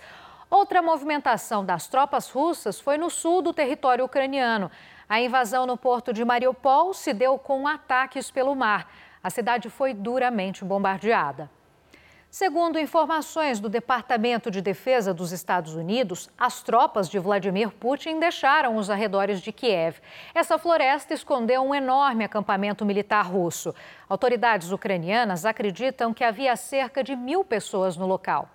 Outra 0.49 0.81
movimentação 0.81 1.63
das 1.63 1.87
tropas 1.87 2.31
russas 2.31 2.79
foi 2.79 2.97
no 2.97 3.11
sul 3.11 3.43
do 3.43 3.53
território 3.53 4.03
ucraniano. 4.03 4.71
A 5.07 5.21
invasão 5.21 5.67
no 5.67 5.77
porto 5.77 6.11
de 6.11 6.25
Mariupol 6.25 6.91
se 6.91 7.13
deu 7.13 7.37
com 7.37 7.67
ataques 7.67 8.31
pelo 8.31 8.55
mar. 8.55 8.91
A 9.23 9.29
cidade 9.29 9.69
foi 9.69 9.93
duramente 9.93 10.65
bombardeada. 10.65 11.55
Segundo 12.39 12.77
informações 12.77 13.59
do 13.59 13.67
Departamento 13.67 14.51
de 14.51 14.61
Defesa 14.61 15.11
dos 15.11 15.31
Estados 15.31 15.73
Unidos, 15.73 16.29
as 16.37 16.61
tropas 16.61 17.09
de 17.09 17.17
Vladimir 17.17 17.71
Putin 17.71 18.19
deixaram 18.19 18.75
os 18.75 18.91
arredores 18.91 19.41
de 19.41 19.51
Kiev. 19.51 19.97
Essa 20.35 20.59
floresta 20.59 21.15
escondeu 21.15 21.63
um 21.63 21.73
enorme 21.73 22.23
acampamento 22.23 22.85
militar 22.85 23.25
russo. 23.25 23.73
Autoridades 24.07 24.71
ucranianas 24.71 25.45
acreditam 25.45 26.13
que 26.13 26.23
havia 26.23 26.55
cerca 26.55 27.03
de 27.03 27.15
mil 27.15 27.43
pessoas 27.43 27.97
no 27.97 28.05
local. 28.05 28.47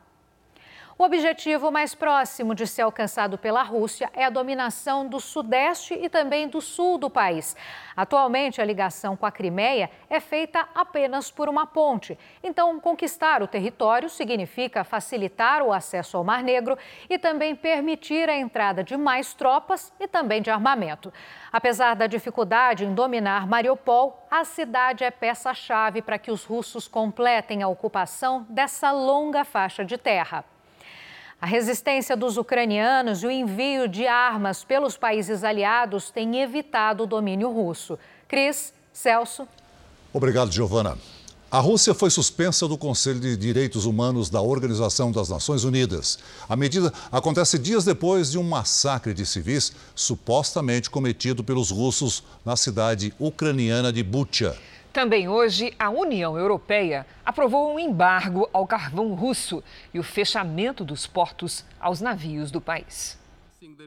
O 0.98 1.04
objetivo 1.04 1.72
mais 1.72 1.94
próximo 1.94 2.54
de 2.54 2.66
ser 2.66 2.82
alcançado 2.82 3.38
pela 3.38 3.62
Rússia 3.62 4.10
é 4.12 4.24
a 4.24 4.30
dominação 4.30 5.08
do 5.08 5.18
sudeste 5.18 5.94
e 5.94 6.08
também 6.08 6.46
do 6.46 6.60
sul 6.60 6.98
do 6.98 7.08
país. 7.08 7.56
Atualmente, 7.96 8.60
a 8.60 8.64
ligação 8.64 9.16
com 9.16 9.24
a 9.24 9.32
Crimeia 9.32 9.90
é 10.10 10.20
feita 10.20 10.68
apenas 10.74 11.30
por 11.30 11.48
uma 11.48 11.66
ponte. 11.66 12.18
Então, 12.42 12.78
conquistar 12.78 13.42
o 13.42 13.46
território 13.46 14.10
significa 14.10 14.84
facilitar 14.84 15.62
o 15.62 15.72
acesso 15.72 16.18
ao 16.18 16.24
Mar 16.24 16.42
Negro 16.42 16.76
e 17.08 17.18
também 17.18 17.56
permitir 17.56 18.28
a 18.28 18.36
entrada 18.36 18.84
de 18.84 18.96
mais 18.96 19.32
tropas 19.32 19.92
e 19.98 20.06
também 20.06 20.42
de 20.42 20.50
armamento. 20.50 21.10
Apesar 21.50 21.96
da 21.96 22.06
dificuldade 22.06 22.84
em 22.84 22.94
dominar 22.94 23.46
Mariupol, 23.46 24.26
a 24.30 24.44
cidade 24.44 25.04
é 25.04 25.10
peça-chave 25.10 26.02
para 26.02 26.18
que 26.18 26.30
os 26.30 26.44
russos 26.44 26.86
completem 26.86 27.62
a 27.62 27.68
ocupação 27.68 28.46
dessa 28.48 28.92
longa 28.92 29.42
faixa 29.42 29.84
de 29.84 29.96
terra. 29.96 30.51
A 31.42 31.46
resistência 31.46 32.16
dos 32.16 32.36
ucranianos 32.36 33.24
e 33.24 33.26
o 33.26 33.30
envio 33.30 33.88
de 33.88 34.06
armas 34.06 34.62
pelos 34.62 34.96
países 34.96 35.42
aliados 35.42 36.08
têm 36.08 36.40
evitado 36.40 37.02
o 37.02 37.06
domínio 37.06 37.50
russo. 37.50 37.98
Cris, 38.28 38.72
Celso. 38.92 39.48
Obrigado, 40.12 40.52
Giovana. 40.52 40.96
A 41.50 41.58
Rússia 41.58 41.94
foi 41.94 42.10
suspensa 42.10 42.68
do 42.68 42.78
Conselho 42.78 43.18
de 43.18 43.36
Direitos 43.36 43.86
Humanos 43.86 44.30
da 44.30 44.40
Organização 44.40 45.10
das 45.10 45.30
Nações 45.30 45.64
Unidas. 45.64 46.20
A 46.48 46.54
medida 46.54 46.92
acontece 47.10 47.58
dias 47.58 47.84
depois 47.84 48.30
de 48.30 48.38
um 48.38 48.44
massacre 48.44 49.12
de 49.12 49.26
civis 49.26 49.72
supostamente 49.96 50.88
cometido 50.88 51.42
pelos 51.42 51.72
russos 51.72 52.22
na 52.44 52.54
cidade 52.54 53.12
ucraniana 53.18 53.92
de 53.92 54.04
Bucha. 54.04 54.56
Também 54.92 55.26
hoje, 55.26 55.72
a 55.78 55.88
União 55.88 56.36
Europeia 56.36 57.06
aprovou 57.24 57.74
um 57.74 57.78
embargo 57.78 58.48
ao 58.52 58.66
carvão 58.66 59.14
russo 59.14 59.64
e 59.92 59.98
o 59.98 60.02
fechamento 60.02 60.84
dos 60.84 61.06
portos 61.06 61.64
aos 61.80 62.00
navios 62.00 62.50
do 62.50 62.60
país. 62.60 63.18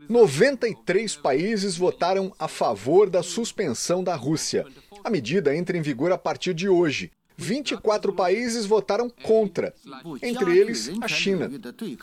93 0.10 1.16
países 1.18 1.78
votaram 1.78 2.34
a 2.40 2.48
favor 2.48 3.10
da 3.10 3.22
suspensão 3.22 4.04
da 4.04 4.16
Rússia. 4.16 4.66
A 5.04 5.10
medida 5.10 5.56
entra 5.56 5.78
em 5.78 5.82
vigor 5.82 6.12
a 6.12 6.18
partir 6.18 6.54
de 6.56 6.68
hoje. 6.68 7.12
24 7.38 8.14
países 8.14 8.66
votaram 8.66 9.10
contra, 9.10 9.74
entre 10.24 10.58
eles 10.58 10.90
a 11.02 11.08
China. 11.08 11.52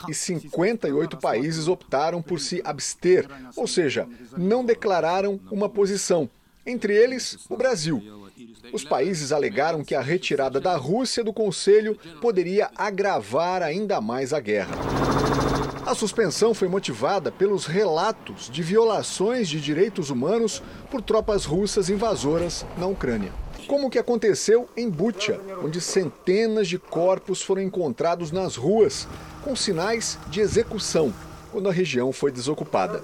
E 0.06 0.14
58 0.14 1.16
países 1.16 1.66
optaram 1.66 2.20
por 2.22 2.38
se 2.38 2.60
abster, 2.64 3.26
ou 3.56 3.66
seja, 3.66 4.06
não 4.36 4.64
declararam 4.64 5.40
uma 5.50 5.68
posição, 5.68 6.28
entre 6.66 6.94
eles 6.94 7.38
o 7.48 7.56
Brasil. 7.56 8.30
Os 8.70 8.84
países 8.84 9.32
alegaram 9.32 9.82
que 9.82 9.94
a 9.94 10.00
retirada 10.00 10.60
da 10.60 10.76
Rússia 10.76 11.24
do 11.24 11.32
Conselho 11.32 11.98
poderia 12.20 12.70
agravar 12.76 13.62
ainda 13.62 14.00
mais 14.00 14.32
a 14.32 14.40
guerra. 14.40 14.76
A 15.84 15.94
suspensão 15.94 16.54
foi 16.54 16.68
motivada 16.68 17.32
pelos 17.32 17.66
relatos 17.66 18.48
de 18.48 18.62
violações 18.62 19.48
de 19.48 19.60
direitos 19.60 20.10
humanos 20.10 20.62
por 20.90 21.02
tropas 21.02 21.44
russas 21.44 21.90
invasoras 21.90 22.64
na 22.78 22.86
Ucrânia. 22.86 23.32
Como 23.66 23.86
o 23.86 23.90
que 23.90 23.98
aconteceu 23.98 24.68
em 24.76 24.88
Bucha, 24.88 25.40
onde 25.62 25.80
centenas 25.80 26.68
de 26.68 26.78
corpos 26.78 27.42
foram 27.42 27.62
encontrados 27.62 28.30
nas 28.30 28.54
ruas, 28.54 29.08
com 29.42 29.56
sinais 29.56 30.18
de 30.28 30.40
execução, 30.40 31.12
quando 31.50 31.68
a 31.68 31.72
região 31.72 32.12
foi 32.12 32.30
desocupada. 32.30 33.02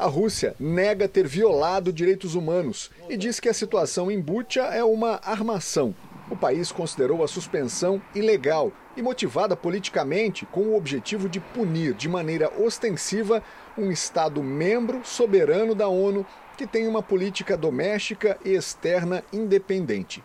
A 0.00 0.06
Rússia 0.06 0.54
nega 0.58 1.06
ter 1.06 1.28
violado 1.28 1.92
direitos 1.92 2.34
humanos 2.34 2.90
e 3.06 3.18
diz 3.18 3.38
que 3.38 3.50
a 3.50 3.52
situação 3.52 4.10
em 4.10 4.18
Bucha 4.18 4.62
é 4.62 4.82
uma 4.82 5.20
armação. 5.22 5.94
O 6.30 6.34
país 6.34 6.72
considerou 6.72 7.22
a 7.22 7.28
suspensão 7.28 8.00
ilegal 8.14 8.72
e 8.96 9.02
motivada 9.02 9.54
politicamente 9.54 10.46
com 10.46 10.62
o 10.62 10.74
objetivo 10.74 11.28
de 11.28 11.38
punir 11.38 11.92
de 11.92 12.08
maneira 12.08 12.50
ostensiva 12.58 13.42
um 13.76 13.90
Estado 13.90 14.42
membro 14.42 15.02
soberano 15.04 15.74
da 15.74 15.88
ONU 15.88 16.24
que 16.56 16.66
tem 16.66 16.88
uma 16.88 17.02
política 17.02 17.54
doméstica 17.54 18.38
e 18.42 18.54
externa 18.54 19.22
independente. 19.30 20.24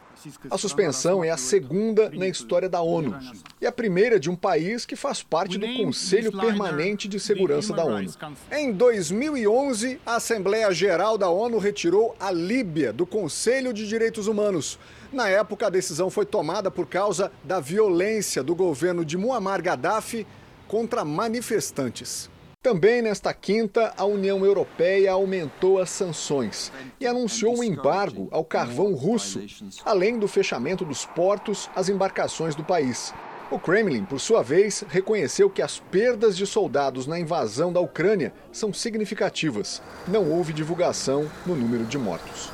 A 0.50 0.58
suspensão 0.58 1.24
é 1.24 1.30
a 1.30 1.38
segunda 1.38 2.10
na 2.10 2.28
história 2.28 2.70
da 2.70 2.82
ONU 2.82 3.18
e 3.62 3.66
a 3.66 3.72
primeira 3.72 4.20
de 4.20 4.30
um 4.30 4.36
país 4.36 4.86
que 4.86 4.96
faz 4.96 5.22
parte 5.22 5.58
do 5.58 5.68
Conselho 5.76 6.32
Permanente 6.32 7.08
de 7.08 7.20
Segurança 7.20 7.74
da 7.74 7.84
ONU. 7.84 8.10
Em 8.52 8.72
2011, 8.72 10.00
a 10.06 10.16
Assembleia 10.16 10.72
Geral 10.72 11.18
da 11.18 11.30
ONU 11.30 11.58
retirou 11.58 12.16
a 12.20 12.32
Líbia 12.32 12.92
do 12.92 13.06
Conselho 13.06 13.74
de 13.74 13.88
Direitos 13.88 14.28
Humanos. 14.28 14.80
Na 15.12 15.30
época, 15.30 15.68
a 15.68 15.70
decisão 15.70 16.10
foi 16.10 16.26
tomada 16.26 16.70
por 16.70 16.88
causa 16.88 17.32
da 17.44 17.60
violência 17.60 18.44
do 18.44 18.56
governo 18.56 19.06
de 19.06 19.18
Muammar 19.18 19.62
Gaddafi 19.62 20.26
contra 20.68 21.06
manifestantes. 21.06 22.30
Também 22.66 23.00
nesta 23.00 23.32
quinta, 23.32 23.94
a 23.96 24.06
União 24.06 24.44
Europeia 24.44 25.12
aumentou 25.12 25.78
as 25.78 25.92
sanções 25.92 26.72
e 27.00 27.06
anunciou 27.06 27.60
um 27.60 27.64
embargo 27.64 28.28
ao 28.32 28.44
carvão 28.44 28.96
russo, 28.96 29.40
além 29.86 30.18
do 30.18 30.28
fechamento 30.28 30.84
dos 30.84 31.06
portos 31.06 31.70
às 31.76 31.90
embarcações 31.90 32.56
do 32.56 32.64
país. 32.64 33.14
O 33.52 33.60
Kremlin, 33.60 34.04
por 34.04 34.20
sua 34.20 34.42
vez, 34.42 34.84
reconheceu 34.90 35.48
que 35.48 35.62
as 35.62 35.78
perdas 35.78 36.36
de 36.36 36.48
soldados 36.48 37.06
na 37.06 37.20
invasão 37.20 37.72
da 37.72 37.80
Ucrânia 37.80 38.34
são 38.52 38.74
significativas. 38.74 39.80
Não 40.08 40.32
houve 40.32 40.52
divulgação 40.52 41.30
no 41.46 41.56
número 41.56 41.86
de 41.86 42.00
mortos. 42.00 42.50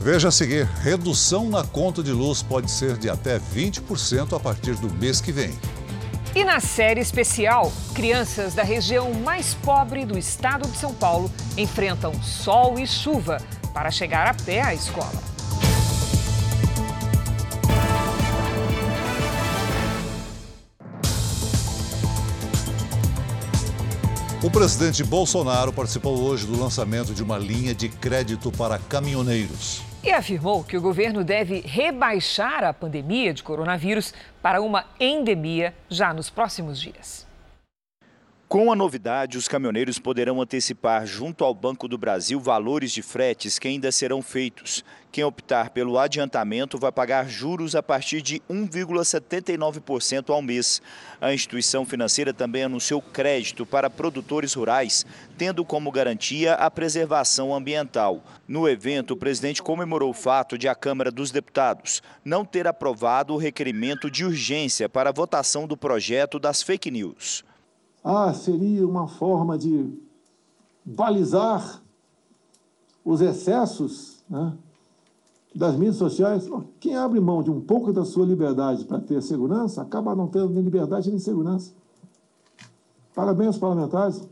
Veja 0.00 0.30
a 0.30 0.32
seguir: 0.32 0.64
redução 0.82 1.48
na 1.48 1.62
conta 1.62 2.02
de 2.02 2.10
luz 2.10 2.42
pode 2.42 2.68
ser 2.68 2.96
de 2.96 3.08
até 3.08 3.38
20% 3.38 4.36
a 4.36 4.40
partir 4.40 4.74
do 4.74 4.92
mês 4.92 5.20
que 5.20 5.30
vem. 5.30 5.56
E 6.36 6.44
na 6.44 6.60
série 6.60 7.00
especial, 7.00 7.72
crianças 7.94 8.52
da 8.52 8.62
região 8.62 9.10
mais 9.10 9.54
pobre 9.54 10.04
do 10.04 10.18
estado 10.18 10.68
de 10.68 10.76
São 10.76 10.92
Paulo 10.92 11.32
enfrentam 11.56 12.12
sol 12.22 12.78
e 12.78 12.86
chuva 12.86 13.38
para 13.72 13.90
chegar 13.90 14.26
a 14.26 14.34
pé 14.34 14.60
à 14.60 14.74
escola. 14.74 15.14
O 24.42 24.50
presidente 24.50 25.02
Bolsonaro 25.02 25.72
participou 25.72 26.20
hoje 26.22 26.46
do 26.46 26.60
lançamento 26.60 27.14
de 27.14 27.22
uma 27.22 27.38
linha 27.38 27.74
de 27.74 27.88
crédito 27.88 28.52
para 28.52 28.78
caminhoneiros. 28.78 29.85
E 30.06 30.12
afirmou 30.12 30.62
que 30.62 30.76
o 30.76 30.80
governo 30.80 31.24
deve 31.24 31.62
rebaixar 31.66 32.62
a 32.62 32.72
pandemia 32.72 33.34
de 33.34 33.42
coronavírus 33.42 34.14
para 34.40 34.62
uma 34.62 34.86
endemia 35.00 35.74
já 35.90 36.14
nos 36.14 36.30
próximos 36.30 36.80
dias. 36.80 37.25
Com 38.48 38.70
a 38.70 38.76
novidade, 38.76 39.36
os 39.36 39.48
caminhoneiros 39.48 39.98
poderão 39.98 40.40
antecipar 40.40 41.04
junto 41.04 41.42
ao 41.42 41.52
Banco 41.52 41.88
do 41.88 41.98
Brasil 41.98 42.38
valores 42.38 42.92
de 42.92 43.02
fretes 43.02 43.58
que 43.58 43.66
ainda 43.66 43.90
serão 43.90 44.22
feitos. 44.22 44.84
Quem 45.10 45.24
optar 45.24 45.70
pelo 45.70 45.98
adiantamento 45.98 46.78
vai 46.78 46.92
pagar 46.92 47.28
juros 47.28 47.74
a 47.74 47.82
partir 47.82 48.22
de 48.22 48.40
1,79% 48.48 50.32
ao 50.32 50.40
mês. 50.40 50.80
A 51.20 51.34
instituição 51.34 51.84
financeira 51.84 52.32
também 52.32 52.62
anunciou 52.62 53.02
crédito 53.02 53.66
para 53.66 53.90
produtores 53.90 54.54
rurais, 54.54 55.04
tendo 55.36 55.64
como 55.64 55.90
garantia 55.90 56.54
a 56.54 56.70
preservação 56.70 57.52
ambiental. 57.52 58.22
No 58.46 58.68
evento, 58.68 59.14
o 59.14 59.16
presidente 59.16 59.60
comemorou 59.60 60.10
o 60.10 60.14
fato 60.14 60.56
de 60.56 60.68
a 60.68 60.74
Câmara 60.76 61.10
dos 61.10 61.32
Deputados 61.32 62.00
não 62.24 62.44
ter 62.44 62.68
aprovado 62.68 63.34
o 63.34 63.38
requerimento 63.38 64.08
de 64.08 64.24
urgência 64.24 64.88
para 64.88 65.10
a 65.10 65.12
votação 65.12 65.66
do 65.66 65.76
projeto 65.76 66.38
das 66.38 66.62
fake 66.62 66.92
news 66.92 67.44
ah, 68.08 68.32
seria 68.32 68.86
uma 68.86 69.08
forma 69.08 69.58
de 69.58 69.92
balizar 70.84 71.82
os 73.04 73.20
excessos 73.20 74.22
né, 74.30 74.52
das 75.52 75.74
mídias 75.74 75.96
sociais. 75.96 76.48
Quem 76.78 76.94
abre 76.94 77.18
mão 77.18 77.42
de 77.42 77.50
um 77.50 77.60
pouco 77.60 77.92
da 77.92 78.04
sua 78.04 78.24
liberdade 78.24 78.84
para 78.84 79.00
ter 79.00 79.20
segurança, 79.22 79.82
acaba 79.82 80.14
não 80.14 80.28
tendo 80.28 80.50
nem 80.50 80.62
liberdade 80.62 81.10
nem 81.10 81.18
segurança. 81.18 81.72
Parabéns 83.12 83.48
aos 83.48 83.58
parlamentares. 83.58 84.22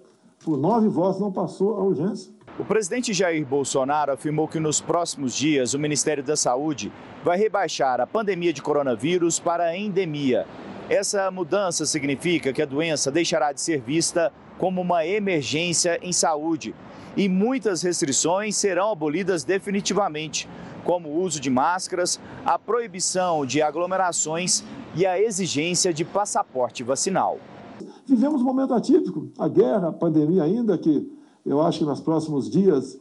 Por 0.45 0.57
nove 0.57 0.87
votos 0.87 1.21
não 1.21 1.33
passou 1.33 1.77
a 1.77 1.83
urgência. 1.83 2.33
O 2.57 2.65
presidente 2.65 3.13
Jair 3.13 3.45
Bolsonaro 3.45 4.13
afirmou 4.13 4.47
que 4.47 4.61
nos 4.61 4.81
próximos 4.81 5.35
dias 5.35 5.75
o 5.75 5.81
Ministério 5.81 6.23
da 6.23 6.37
Saúde 6.37 6.93
vai 7.25 7.37
rebaixar 7.37 8.01
a 8.01 8.07
pandemia 8.07 8.53
de 8.53 8.63
coronavírus 8.63 9.41
para 9.41 9.65
a 9.65 9.77
endemia 9.77 10.47
essa 10.89 11.31
mudança 11.31 11.87
significa 11.87 12.53
que 12.53 12.61
a 12.61 12.67
doença 12.67 13.11
deixará 13.11 13.53
de 13.53 13.61
ser 13.61 13.81
vista 13.81 14.33
como 14.59 14.81
uma 14.81 15.07
emergência 15.07 15.99
em 16.03 16.13
saúde 16.13 16.75
e 17.17 17.29
muitas 17.29 17.83
restrições 17.83 18.57
serão 18.57 18.93
abolidas 18.93 19.45
definitivamente, 19.45 20.49
como 20.85 21.09
o 21.09 21.23
uso 21.23 21.41
de 21.41 21.49
máscaras, 21.49 22.21
a 22.45 22.59
proibição 22.59 23.47
de 23.47 23.63
aglomerações 23.63 24.63
e 24.95 25.07
a 25.07 25.21
exigência 25.21 25.93
de 25.93 26.05
passaporte 26.05 26.83
vacinal. 26.83 27.39
Vivemos 28.07 28.43
um 28.43 28.45
momento 28.45 28.75
atípico, 28.75 29.29
a 29.39 29.49
guerra, 29.49 29.89
a 29.89 29.93
pandemia 29.93 30.43
ainda, 30.43 30.77
que 30.77 31.11
eu 31.47 31.63
acho 31.63 31.81
que 31.81 31.85
nos 31.85 32.01
próximos 32.01 32.51
dias 32.51 33.01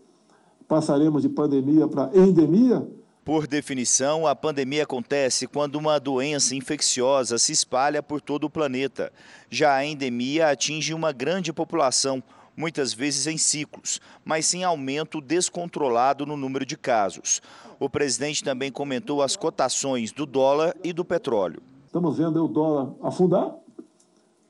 passaremos 0.67 1.21
de 1.21 1.29
pandemia 1.29 1.87
para 1.87 2.09
endemia, 2.15 2.87
por 3.23 3.47
definição, 3.47 4.27
a 4.27 4.35
pandemia 4.35 4.83
acontece 4.83 5.47
quando 5.47 5.75
uma 5.75 5.97
doença 5.97 6.55
infecciosa 6.55 7.37
se 7.37 7.53
espalha 7.53 8.03
por 8.03 8.19
todo 8.19 8.43
o 8.43 8.49
planeta. 8.49 9.13
Já 9.49 9.75
a 9.75 9.85
endemia 9.85 10.49
atinge 10.49 10.93
uma 10.93 11.13
grande 11.13 11.53
população, 11.53 12.21
muitas 12.55 12.93
vezes 12.93 13.25
em 13.25 13.37
ciclos, 13.37 14.01
mas 14.25 14.45
sem 14.45 14.65
aumento 14.65 15.21
descontrolado 15.21 16.25
no 16.25 16.35
número 16.35 16.65
de 16.65 16.75
casos. 16.77 17.41
O 17.79 17.89
presidente 17.89 18.43
também 18.43 18.69
comentou 18.69 19.21
as 19.21 19.37
cotações 19.37 20.11
do 20.11 20.25
dólar 20.25 20.75
e 20.83 20.91
do 20.91 21.05
petróleo. 21.05 21.61
Estamos 21.85 22.17
vendo 22.17 22.43
o 22.43 22.47
dólar 22.47 22.93
afundar. 23.01 23.55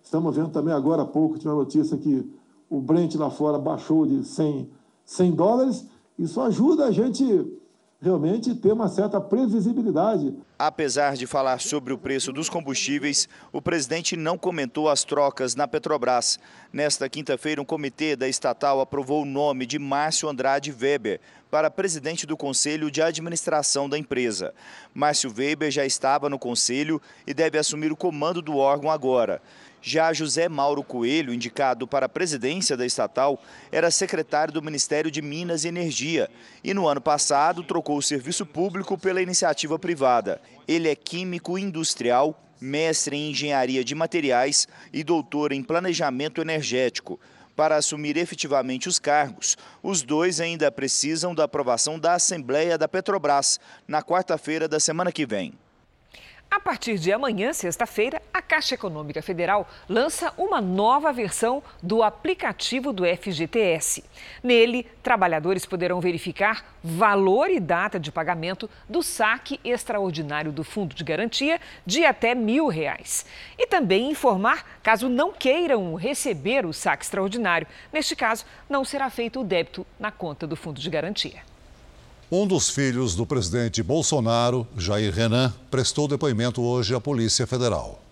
Estamos 0.01 0.35
vendo 0.35 0.49
também 0.49 0.73
agora 0.73 1.03
há 1.03 1.05
pouco, 1.05 1.37
tinha 1.37 1.53
uma 1.53 1.59
notícia 1.59 1.95
que 1.95 2.27
o 2.69 2.81
Brent 2.81 3.13
lá 3.15 3.29
fora 3.29 3.59
baixou 3.59 4.07
de 4.07 4.23
100, 4.23 4.67
100 5.05 5.31
dólares. 5.31 5.85
Isso 6.17 6.41
ajuda 6.41 6.85
a 6.85 6.91
gente 6.91 7.23
realmente 8.03 8.53
ter 8.53 8.73
uma 8.73 8.89
certa 8.89 9.19
previsibilidade. 9.19 10.35
Apesar 10.57 11.15
de 11.15 11.25
falar 11.25 11.59
sobre 11.59 11.91
o 11.93 11.97
preço 11.97 12.31
dos 12.31 12.47
combustíveis, 12.47 13.27
o 13.51 13.61
presidente 13.61 14.15
não 14.15 14.37
comentou 14.37 14.87
as 14.87 15.03
trocas 15.03 15.55
na 15.55 15.67
Petrobras. 15.67 16.39
Nesta 16.71 17.09
quinta-feira, 17.09 17.61
um 17.61 17.65
comitê 17.65 18.15
da 18.15 18.27
estatal 18.27 18.79
aprovou 18.79 19.23
o 19.23 19.25
nome 19.25 19.65
de 19.65 19.79
Márcio 19.79 20.29
Andrade 20.29 20.71
Weber 20.71 21.19
para 21.49 21.71
presidente 21.71 22.25
do 22.25 22.37
Conselho 22.37 22.91
de 22.91 23.01
Administração 23.01 23.89
da 23.89 23.97
empresa. 23.97 24.53
Márcio 24.93 25.33
Weber 25.35 25.71
já 25.71 25.85
estava 25.85 26.29
no 26.29 26.39
conselho 26.39 27.01
e 27.25 27.33
deve 27.33 27.57
assumir 27.57 27.91
o 27.91 27.95
comando 27.95 28.41
do 28.41 28.57
órgão 28.57 28.91
agora. 28.91 29.41
Já 29.85 30.13
José 30.13 30.47
Mauro 30.47 30.81
Coelho, 30.81 31.33
indicado 31.33 31.85
para 31.85 32.05
a 32.05 32.09
presidência 32.09 32.77
da 32.77 32.85
estatal, 32.85 33.37
era 33.69 33.91
secretário 33.91 34.53
do 34.53 34.61
Ministério 34.61 35.11
de 35.11 35.21
Minas 35.21 35.65
e 35.65 35.67
Energia 35.67 36.29
e 36.63 36.73
no 36.73 36.87
ano 36.87 37.01
passado 37.01 37.61
trocou 37.63 37.97
o 37.97 38.01
serviço 38.01 38.45
público 38.45 38.97
pela 38.97 39.21
iniciativa 39.21 39.77
privada. 39.77 40.39
Ele 40.67 40.89
é 40.89 40.95
químico 40.95 41.57
industrial, 41.57 42.39
mestre 42.59 43.15
em 43.15 43.31
engenharia 43.31 43.83
de 43.83 43.93
materiais 43.93 44.67
e 44.91 45.03
doutor 45.03 45.51
em 45.51 45.63
planejamento 45.63 46.41
energético. 46.41 47.19
Para 47.55 47.75
assumir 47.75 48.17
efetivamente 48.17 48.89
os 48.89 48.97
cargos, 48.97 49.57
os 49.83 50.01
dois 50.01 50.39
ainda 50.39 50.71
precisam 50.71 51.35
da 51.35 51.43
aprovação 51.43 51.99
da 51.99 52.13
Assembleia 52.13 52.77
da 52.77 52.87
Petrobras 52.87 53.59
na 53.87 54.01
quarta-feira 54.01 54.67
da 54.67 54.79
semana 54.79 55.11
que 55.11 55.25
vem. 55.25 55.53
A 56.53 56.59
partir 56.59 56.99
de 56.99 57.11
amanhã, 57.11 57.51
sexta-feira, 57.51 58.21
a 58.31 58.39
Caixa 58.39 58.75
Econômica 58.75 59.23
Federal 59.23 59.67
lança 59.89 60.31
uma 60.37 60.61
nova 60.61 61.11
versão 61.11 61.63
do 61.81 62.03
aplicativo 62.03 62.93
do 62.93 63.03
FGTS. 63.03 64.03
Nele, 64.43 64.83
trabalhadores 65.01 65.65
poderão 65.65 65.99
verificar 65.99 66.63
valor 66.83 67.49
e 67.49 67.59
data 67.59 67.99
de 67.99 68.11
pagamento 68.11 68.69
do 68.87 69.01
saque 69.01 69.59
extraordinário 69.63 70.51
do 70.51 70.63
Fundo 70.63 70.93
de 70.93 71.03
Garantia 71.03 71.59
de 71.87 72.05
até 72.05 72.35
mil 72.35 72.67
reais. 72.67 73.25
E 73.57 73.65
também 73.65 74.11
informar 74.11 74.79
caso 74.83 75.09
não 75.09 75.33
queiram 75.33 75.95
receber 75.95 76.67
o 76.67 76.71
saque 76.71 77.03
extraordinário. 77.03 77.65
Neste 77.91 78.15
caso, 78.15 78.45
não 78.69 78.85
será 78.85 79.09
feito 79.09 79.41
o 79.41 79.43
débito 79.43 79.87
na 79.99 80.11
conta 80.11 80.45
do 80.45 80.55
Fundo 80.55 80.79
de 80.79 80.89
Garantia. 80.91 81.41
Um 82.35 82.47
dos 82.47 82.67
filhos 82.67 83.13
do 83.13 83.27
presidente 83.27 83.83
Bolsonaro, 83.83 84.67
Jair 84.75 85.13
Renan, 85.13 85.53
prestou 85.69 86.07
depoimento 86.07 86.63
hoje 86.63 86.95
à 86.95 86.99
Polícia 86.99 87.45
Federal. 87.45 88.03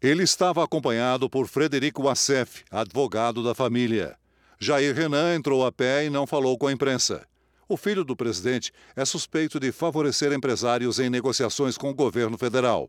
Ele 0.00 0.22
estava 0.22 0.62
acompanhado 0.62 1.28
por 1.28 1.48
Frederico 1.48 2.08
Assef, 2.08 2.62
advogado 2.70 3.42
da 3.42 3.52
família. 3.52 4.14
Jair 4.60 4.94
Renan 4.94 5.34
entrou 5.34 5.66
a 5.66 5.72
pé 5.72 6.04
e 6.04 6.08
não 6.08 6.24
falou 6.24 6.56
com 6.56 6.68
a 6.68 6.72
imprensa. 6.72 7.26
O 7.68 7.76
filho 7.76 8.04
do 8.04 8.14
presidente 8.14 8.72
é 8.94 9.04
suspeito 9.04 9.58
de 9.58 9.72
favorecer 9.72 10.32
empresários 10.32 11.00
em 11.00 11.10
negociações 11.10 11.76
com 11.76 11.90
o 11.90 11.94
governo 11.94 12.38
federal. 12.38 12.88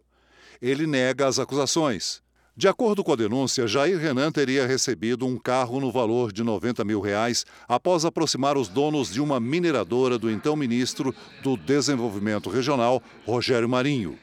Ele 0.62 0.86
nega 0.86 1.26
as 1.26 1.40
acusações. 1.40 2.22
De 2.56 2.68
acordo 2.68 3.04
com 3.04 3.12
a 3.12 3.16
denúncia, 3.16 3.66
Jair 3.66 3.98
Renan 3.98 4.32
teria 4.32 4.68
recebido 4.68 5.26
um 5.26 5.40
carro 5.40 5.80
no 5.80 5.92
valor 5.92 6.32
de 6.32 6.44
90 6.44 6.86
mil 6.86 7.02
reais 7.02 7.48
após 7.68 8.06
aproximar 8.06 8.60
os 8.60 8.68
donos 8.68 9.12
de 9.12 9.20
uma 9.20 9.40
mineradora 9.40 10.20
do 10.20 10.30
então 10.30 10.56
ministro 10.56 11.16
do 11.42 11.58
Desenvolvimento 11.58 12.52
Regional, 12.52 13.02
Rogério 13.26 13.68
Marinho. 13.68 14.20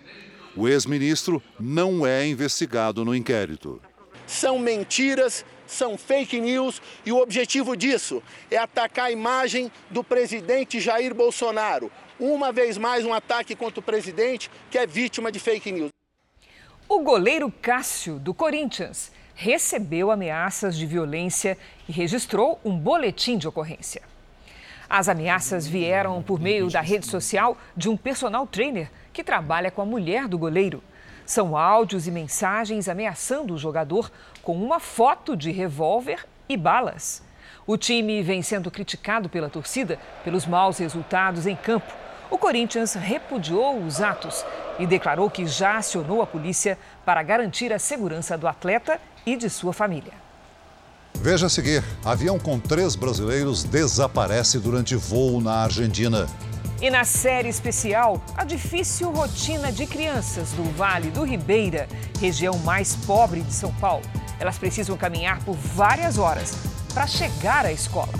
O 0.56 0.68
ex-ministro 0.68 1.42
não 1.58 2.06
é 2.06 2.24
investigado 2.24 3.04
no 3.04 3.16
inquérito. 3.16 3.82
São 4.28 4.60
mentiras, 4.60 5.44
são 5.66 5.98
fake 5.98 6.40
news 6.40 6.80
e 7.04 7.10
o 7.10 7.18
objetivo 7.18 7.76
disso 7.76 8.22
é 8.48 8.56
atacar 8.58 9.06
a 9.06 9.10
imagem 9.10 9.72
do 9.90 10.04
presidente 10.04 10.78
Jair 10.78 11.12
Bolsonaro. 11.12 11.90
Uma 12.16 12.52
vez 12.52 12.78
mais, 12.78 13.04
um 13.04 13.12
ataque 13.12 13.56
contra 13.56 13.80
o 13.80 13.82
presidente 13.82 14.48
que 14.70 14.78
é 14.78 14.86
vítima 14.86 15.32
de 15.32 15.40
fake 15.40 15.72
news. 15.72 15.90
O 16.92 17.04
goleiro 17.04 17.52
Cássio, 17.62 18.18
do 18.18 18.34
Corinthians, 18.34 19.12
recebeu 19.36 20.10
ameaças 20.10 20.76
de 20.76 20.84
violência 20.84 21.56
e 21.88 21.92
registrou 21.92 22.58
um 22.64 22.76
boletim 22.76 23.38
de 23.38 23.46
ocorrência. 23.46 24.02
As 24.88 25.08
ameaças 25.08 25.68
vieram 25.68 26.20
por 26.20 26.40
meio 26.40 26.68
da 26.68 26.80
rede 26.80 27.06
social 27.06 27.56
de 27.76 27.88
um 27.88 27.96
personal 27.96 28.44
trainer 28.44 28.90
que 29.12 29.22
trabalha 29.22 29.70
com 29.70 29.80
a 29.80 29.86
mulher 29.86 30.26
do 30.26 30.36
goleiro. 30.36 30.82
São 31.24 31.56
áudios 31.56 32.08
e 32.08 32.10
mensagens 32.10 32.88
ameaçando 32.88 33.54
o 33.54 33.58
jogador 33.58 34.10
com 34.42 34.60
uma 34.60 34.80
foto 34.80 35.36
de 35.36 35.52
revólver 35.52 36.26
e 36.48 36.56
balas. 36.56 37.22
O 37.68 37.76
time 37.76 38.20
vem 38.20 38.42
sendo 38.42 38.68
criticado 38.68 39.28
pela 39.28 39.48
torcida 39.48 39.96
pelos 40.24 40.44
maus 40.44 40.78
resultados 40.78 41.46
em 41.46 41.54
campo. 41.54 42.09
O 42.30 42.38
Corinthians 42.38 42.94
repudiou 42.94 43.82
os 43.82 44.00
atos 44.00 44.44
e 44.78 44.86
declarou 44.86 45.28
que 45.28 45.46
já 45.46 45.78
acionou 45.78 46.22
a 46.22 46.26
polícia 46.26 46.78
para 47.04 47.22
garantir 47.22 47.72
a 47.72 47.78
segurança 47.78 48.38
do 48.38 48.46
atleta 48.46 49.00
e 49.26 49.36
de 49.36 49.50
sua 49.50 49.72
família. 49.72 50.12
Veja 51.14 51.46
a 51.46 51.50
seguir: 51.50 51.82
avião 52.04 52.38
com 52.38 52.58
três 52.58 52.94
brasileiros 52.94 53.64
desaparece 53.64 54.58
durante 54.58 54.94
voo 54.94 55.40
na 55.40 55.64
Argentina. 55.64 56.28
E 56.80 56.88
na 56.88 57.04
série 57.04 57.48
especial, 57.48 58.22
a 58.36 58.44
difícil 58.44 59.10
rotina 59.10 59.70
de 59.70 59.84
crianças 59.84 60.52
do 60.52 60.64
Vale 60.76 61.10
do 61.10 61.24
Ribeira, 61.24 61.86
região 62.18 62.56
mais 62.60 62.96
pobre 62.96 63.42
de 63.42 63.52
São 63.52 63.74
Paulo. 63.74 64.04
Elas 64.38 64.56
precisam 64.56 64.96
caminhar 64.96 65.44
por 65.44 65.54
várias 65.54 66.16
horas 66.16 66.54
para 66.94 67.06
chegar 67.06 67.66
à 67.66 67.72
escola. 67.72 68.14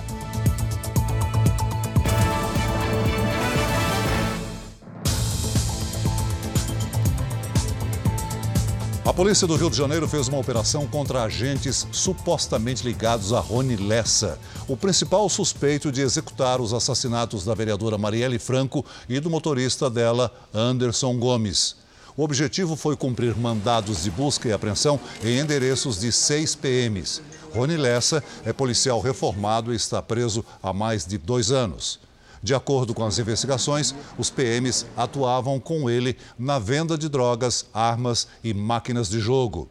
A 9.11 9.13
polícia 9.13 9.45
do 9.45 9.57
Rio 9.57 9.69
de 9.69 9.75
Janeiro 9.75 10.07
fez 10.07 10.29
uma 10.29 10.39
operação 10.39 10.87
contra 10.87 11.23
agentes 11.23 11.85
supostamente 11.91 12.85
ligados 12.85 13.33
a 13.33 13.41
Rony 13.41 13.75
Lessa, 13.75 14.39
o 14.69 14.77
principal 14.77 15.27
suspeito 15.27 15.91
de 15.91 15.99
executar 15.99 16.61
os 16.61 16.71
assassinatos 16.73 17.43
da 17.43 17.53
vereadora 17.53 17.97
Marielle 17.97 18.39
Franco 18.39 18.85
e 19.09 19.19
do 19.19 19.29
motorista 19.29 19.89
dela, 19.89 20.33
Anderson 20.53 21.19
Gomes. 21.19 21.75
O 22.15 22.23
objetivo 22.23 22.77
foi 22.77 22.95
cumprir 22.95 23.35
mandados 23.35 24.01
de 24.01 24.09
busca 24.09 24.47
e 24.47 24.53
apreensão 24.53 24.97
em 25.21 25.39
endereços 25.39 25.99
de 25.99 26.09
seis 26.09 26.55
PMs. 26.55 27.21
Rony 27.53 27.75
Lessa 27.75 28.23
é 28.45 28.53
policial 28.53 29.01
reformado 29.01 29.73
e 29.73 29.75
está 29.75 30.01
preso 30.01 30.41
há 30.63 30.71
mais 30.71 31.05
de 31.05 31.17
dois 31.17 31.51
anos. 31.51 31.99
De 32.43 32.55
acordo 32.55 32.93
com 32.93 33.05
as 33.05 33.19
investigações, 33.19 33.93
os 34.17 34.29
PMs 34.29 34.85
atuavam 34.97 35.59
com 35.59 35.89
ele 35.89 36.17
na 36.39 36.57
venda 36.57 36.97
de 36.97 37.07
drogas, 37.07 37.67
armas 37.73 38.27
e 38.43 38.53
máquinas 38.53 39.09
de 39.09 39.19
jogo. 39.19 39.69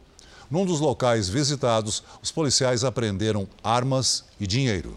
Num 0.51 0.65
dos 0.65 0.81
locais 0.81 1.29
visitados, 1.29 2.03
os 2.23 2.31
policiais 2.31 2.85
apreenderam 2.85 3.49
armas 3.63 4.25
e 4.39 4.47
dinheiro. 4.47 4.95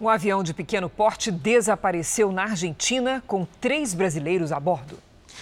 Um 0.00 0.08
avião 0.08 0.42
de 0.42 0.52
pequeno 0.52 0.90
porte 0.90 1.30
desapareceu 1.30 2.32
na 2.32 2.44
Argentina 2.44 3.22
com 3.26 3.46
três 3.60 3.94
brasileiros 3.94 4.52
a 4.52 4.60
bordo. 4.60 4.98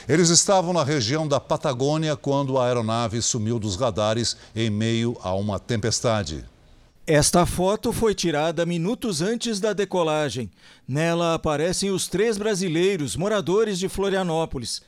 Eles 0.09 0.28
estavam 0.28 0.72
na 0.72 0.85
região 0.85 1.26
da 1.26 1.40
Patagônia 1.40 2.16
quando 2.16 2.59
a 2.59 2.66
aeronave 2.66 3.22
sumiu 3.22 3.59
dos 3.59 3.76
radares 3.76 4.37
em 4.55 4.70
meio 4.70 5.16
a 5.22 5.35
uma 5.35 5.59
tempestade. 5.59 6.44
Esta 7.14 7.44
foto 7.44 7.92
foi 7.92 8.14
tirada 8.14 8.64
minutos 8.64 9.20
antes 9.20 9.61
da 9.61 9.75
decolagem. 9.75 10.51
Nela 10.88 11.35
aparecem 11.35 11.90
os 11.90 12.09
três 12.09 12.38
brasileiros 12.38 13.16
moradores 13.16 13.79
de 13.79 13.87
Florianópolis. 13.87 14.81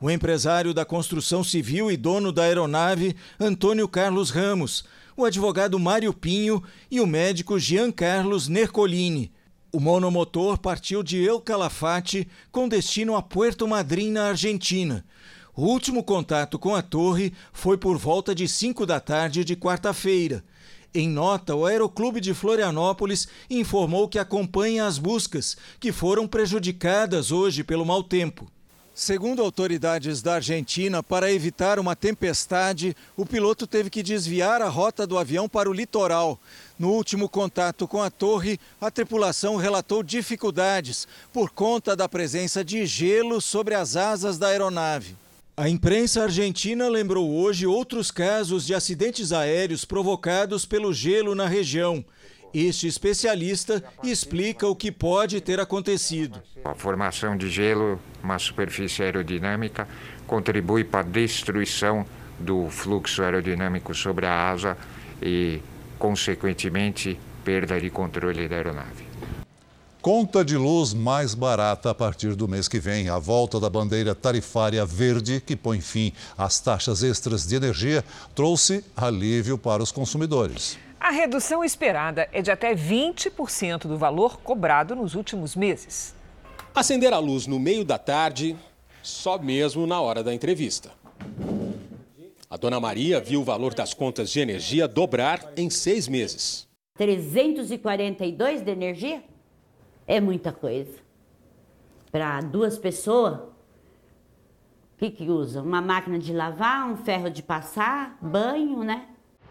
O 0.00 0.08
empresário 0.08 0.72
da 0.72 0.84
construção 0.84 1.42
civil 1.42 1.90
e 1.90 1.96
dono 1.96 2.30
da 2.30 2.44
aeronave, 2.44 3.16
Antônio 3.40 3.88
Carlos 3.88 4.30
Ramos, 4.30 4.84
o 5.16 5.24
advogado 5.24 5.76
Mário 5.76 6.14
Pinho 6.14 6.62
e 6.88 7.00
o 7.00 7.06
médico 7.06 7.58
Jean 7.58 7.90
Carlos 7.90 8.46
Nercolini. 8.46 9.32
O 9.72 9.80
monomotor 9.80 10.58
partiu 10.58 11.02
de 11.02 11.20
El 11.20 11.40
Calafate 11.40 12.28
com 12.52 12.68
destino 12.68 13.16
a 13.16 13.22
Puerto 13.22 13.66
Madryn, 13.66 14.12
na 14.12 14.28
Argentina. 14.28 15.04
O 15.52 15.62
último 15.66 16.04
contato 16.04 16.60
com 16.60 16.76
a 16.76 16.80
torre 16.80 17.32
foi 17.52 17.76
por 17.76 17.98
volta 17.98 18.32
de 18.32 18.46
5 18.46 18.86
da 18.86 19.00
tarde 19.00 19.44
de 19.44 19.56
quarta-feira. 19.56 20.44
Em 20.94 21.08
nota, 21.08 21.54
o 21.54 21.64
Aeroclube 21.64 22.20
de 22.20 22.34
Florianópolis 22.34 23.26
informou 23.48 24.06
que 24.06 24.18
acompanha 24.18 24.86
as 24.86 24.98
buscas, 24.98 25.56
que 25.80 25.90
foram 25.90 26.28
prejudicadas 26.28 27.32
hoje 27.32 27.64
pelo 27.64 27.86
mau 27.86 28.02
tempo. 28.02 28.46
Segundo 28.94 29.40
autoridades 29.40 30.20
da 30.20 30.34
Argentina, 30.34 31.02
para 31.02 31.32
evitar 31.32 31.78
uma 31.78 31.96
tempestade, 31.96 32.94
o 33.16 33.24
piloto 33.24 33.66
teve 33.66 33.88
que 33.88 34.02
desviar 34.02 34.60
a 34.60 34.68
rota 34.68 35.06
do 35.06 35.16
avião 35.16 35.48
para 35.48 35.70
o 35.70 35.72
litoral. 35.72 36.38
No 36.78 36.90
último 36.90 37.26
contato 37.26 37.88
com 37.88 38.02
a 38.02 38.10
torre, 38.10 38.60
a 38.78 38.90
tripulação 38.90 39.56
relatou 39.56 40.02
dificuldades 40.02 41.08
por 41.32 41.48
conta 41.52 41.96
da 41.96 42.06
presença 42.06 42.62
de 42.62 42.84
gelo 42.84 43.40
sobre 43.40 43.74
as 43.74 43.96
asas 43.96 44.36
da 44.36 44.48
aeronave. 44.48 45.16
A 45.54 45.68
imprensa 45.68 46.22
argentina 46.22 46.88
lembrou 46.88 47.30
hoje 47.30 47.66
outros 47.66 48.10
casos 48.10 48.64
de 48.64 48.74
acidentes 48.74 49.32
aéreos 49.32 49.84
provocados 49.84 50.64
pelo 50.64 50.94
gelo 50.94 51.34
na 51.34 51.46
região. 51.46 52.02
Este 52.54 52.86
especialista 52.86 53.84
explica 54.02 54.66
o 54.66 54.74
que 54.74 54.90
pode 54.90 55.42
ter 55.42 55.60
acontecido. 55.60 56.42
A 56.64 56.74
formação 56.74 57.36
de 57.36 57.50
gelo, 57.50 58.00
uma 58.22 58.38
superfície 58.38 59.02
aerodinâmica, 59.02 59.86
contribui 60.26 60.84
para 60.84 61.00
a 61.00 61.02
destruição 61.10 62.06
do 62.40 62.70
fluxo 62.70 63.22
aerodinâmico 63.22 63.94
sobre 63.94 64.24
a 64.24 64.50
asa 64.50 64.76
e, 65.20 65.60
consequentemente, 65.98 67.20
perda 67.44 67.78
de 67.78 67.90
controle 67.90 68.48
da 68.48 68.56
aeronave. 68.56 69.11
Conta 70.02 70.44
de 70.44 70.56
luz 70.56 70.92
mais 70.92 71.32
barata 71.32 71.90
a 71.90 71.94
partir 71.94 72.34
do 72.34 72.48
mês 72.48 72.66
que 72.66 72.80
vem. 72.80 73.08
A 73.08 73.20
volta 73.20 73.60
da 73.60 73.70
bandeira 73.70 74.16
tarifária 74.16 74.84
verde, 74.84 75.40
que 75.40 75.54
põe 75.54 75.80
fim 75.80 76.12
às 76.36 76.58
taxas 76.58 77.04
extras 77.04 77.46
de 77.46 77.54
energia, 77.54 78.04
trouxe 78.34 78.84
alívio 78.96 79.56
para 79.56 79.80
os 79.80 79.92
consumidores. 79.92 80.76
A 80.98 81.12
redução 81.12 81.62
esperada 81.62 82.28
é 82.32 82.42
de 82.42 82.50
até 82.50 82.74
20% 82.74 83.82
do 83.82 83.96
valor 83.96 84.40
cobrado 84.40 84.96
nos 84.96 85.14
últimos 85.14 85.54
meses. 85.54 86.16
Acender 86.74 87.12
a 87.12 87.18
luz 87.20 87.46
no 87.46 87.60
meio 87.60 87.84
da 87.84 87.96
tarde, 87.96 88.56
só 89.04 89.38
mesmo 89.38 89.86
na 89.86 90.00
hora 90.00 90.24
da 90.24 90.34
entrevista. 90.34 90.90
A 92.50 92.56
dona 92.56 92.80
Maria 92.80 93.20
viu 93.20 93.42
o 93.42 93.44
valor 93.44 93.72
das 93.72 93.94
contas 93.94 94.30
de 94.30 94.40
energia 94.40 94.88
dobrar 94.88 95.52
em 95.56 95.70
seis 95.70 96.08
meses. 96.08 96.66
342 96.96 98.62
de 98.62 98.70
energia? 98.72 99.31
É 100.06 100.20
muita 100.20 100.52
coisa. 100.52 100.98
Para 102.10 102.40
duas 102.40 102.78
pessoas, 102.78 103.38
o 103.38 104.98
que, 104.98 105.10
que 105.10 105.30
usa? 105.30 105.62
Uma 105.62 105.80
máquina 105.80 106.18
de 106.18 106.32
lavar, 106.32 106.88
um 106.90 106.96
ferro 106.96 107.30
de 107.30 107.42
passar, 107.42 108.18
banho, 108.20 108.84
né? 108.84 109.08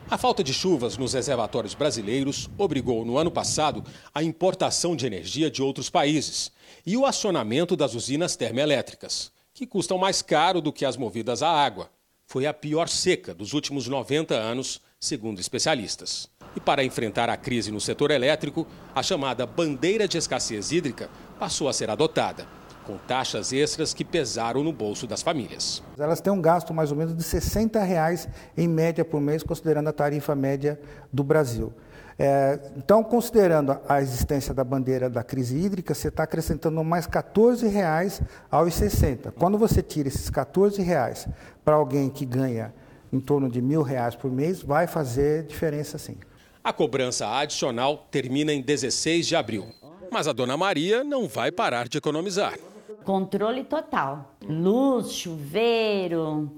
A 0.10 0.18
falta 0.18 0.44
de 0.44 0.54
chuvas 0.54 0.98
nos 0.98 1.14
reservatórios 1.14 1.74
brasileiros 1.74 2.50
obrigou, 2.58 3.06
no 3.06 3.18
ano 3.18 3.32
passado, 3.32 3.84
a 4.14 4.22
importação 4.22 4.96
de 4.96 5.06
energia 5.06 5.50
de 5.50 5.62
outros 5.62 5.90
países 5.90 6.52
e 6.86 6.98
o 6.98 7.06
acionamento 7.06 7.76
das 7.76 7.94
usinas 7.94 8.36
termoelétricas, 8.36 9.32
que 9.54 9.66
custam 9.66 9.98
mais 9.98 10.22
caro 10.22 10.60
do 10.60 10.74
que 10.74 10.86
as 10.86 10.98
movidas 10.98 11.42
a 11.42 11.50
água. 11.50 11.90
Foi 12.26 12.46
a 12.46 12.54
pior 12.54 12.90
seca 12.90 13.34
dos 13.34 13.54
últimos 13.54 13.88
90 13.88 14.34
anos, 14.34 14.82
segundo 15.04 15.42
especialistas. 15.42 16.30
E 16.56 16.60
para 16.60 16.84
enfrentar 16.84 17.28
a 17.28 17.36
crise 17.36 17.72
no 17.72 17.82
setor 17.82 18.12
elétrico, 18.12 18.68
a 18.94 19.02
chamada 19.02 19.48
bandeira 19.48 20.08
de 20.08 20.16
escassez 20.16 20.72
hídrica 20.72 21.10
passou 21.40 21.68
a 21.68 21.74
ser 21.74 21.90
adotada, 21.90 22.46
com 22.86 22.98
taxas 22.98 23.52
extras 23.52 23.96
que 23.96 24.06
pesaram 24.06 24.64
no 24.64 24.72
bolso 24.72 25.08
das 25.08 25.24
famílias. 25.24 25.82
Elas 25.98 26.22
têm 26.22 26.32
um 26.32 26.40
gasto 26.40 26.72
mais 26.72 26.92
ou 26.92 26.98
menos 26.98 27.18
de 27.18 27.24
60 27.24 27.82
reais 27.82 28.30
em 28.56 28.68
média 28.68 29.04
por 29.04 29.20
mês, 29.20 29.42
considerando 29.42 29.88
a 29.88 29.94
tarifa 29.94 30.36
média 30.36 30.80
do 31.12 31.24
Brasil. 31.24 31.74
É, 32.20 32.60
então, 32.78 33.04
considerando 33.04 33.80
a 33.90 34.02
existência 34.04 34.54
da 34.54 34.64
bandeira 34.64 35.10
da 35.10 35.24
crise 35.24 35.58
hídrica, 35.58 35.96
você 35.96 36.10
está 36.10 36.24
acrescentando 36.24 36.84
mais 36.84 37.08
14 37.08 37.68
reais 37.68 38.22
aos 38.52 38.76
60. 38.76 39.32
Quando 39.32 39.58
você 39.58 39.82
tira 39.82 40.10
esses 40.10 40.30
14 40.30 40.80
reais 40.84 41.28
para 41.66 41.74
alguém 41.74 42.08
que 42.08 42.24
ganha 42.24 42.72
em 43.12 43.19
torno 43.19 43.50
de 43.50 43.62
mil 43.62 43.82
reais 43.82 44.15
por 44.15 44.32
mês, 44.32 44.62
vai 44.62 44.88
fazer 44.88 45.43
diferença 45.43 45.97
sim. 45.97 46.17
A 46.63 46.71
cobrança 46.71 47.28
adicional 47.28 48.08
termina 48.12 48.54
em 48.54 48.62
16 48.62 49.28
de 49.28 49.36
abril. 49.36 49.65
Mas 50.12 50.28
a 50.28 50.34
dona 50.34 50.56
Maria 50.56 51.04
não 51.04 51.28
vai 51.28 51.52
parar 51.52 51.88
de 51.88 51.97
economizar. 51.97 52.58
Controle 53.04 53.63
total. 53.63 54.36
Luz, 54.47 55.12
chuveiro, 55.13 56.52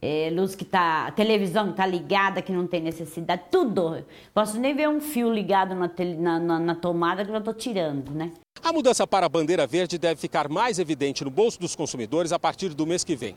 é, 0.00 0.30
luz 0.32 0.54
que 0.54 0.64
tá. 0.64 1.10
televisão 1.12 1.70
que 1.70 1.76
tá 1.76 1.86
ligada, 1.86 2.40
que 2.40 2.52
não 2.52 2.66
tem 2.66 2.80
necessidade, 2.80 3.42
tudo. 3.50 4.04
Posso 4.32 4.58
nem 4.58 4.74
ver 4.74 4.88
um 4.88 5.00
fio 5.00 5.32
ligado 5.32 5.74
na, 5.74 5.90
na, 6.18 6.38
na, 6.38 6.58
na 6.58 6.74
tomada 6.74 7.24
que 7.24 7.30
eu 7.30 7.34
já 7.34 7.40
tô 7.40 7.52
tirando, 7.52 8.10
né? 8.12 8.32
A 8.62 8.72
mudança 8.72 9.06
para 9.06 9.26
a 9.26 9.28
bandeira 9.28 9.66
verde 9.66 9.98
deve 9.98 10.20
ficar 10.20 10.48
mais 10.48 10.78
evidente 10.78 11.24
no 11.24 11.30
bolso 11.30 11.60
dos 11.60 11.74
consumidores 11.76 12.32
a 12.32 12.38
partir 12.38 12.70
do 12.70 12.86
mês 12.86 13.04
que 13.04 13.16
vem. 13.16 13.36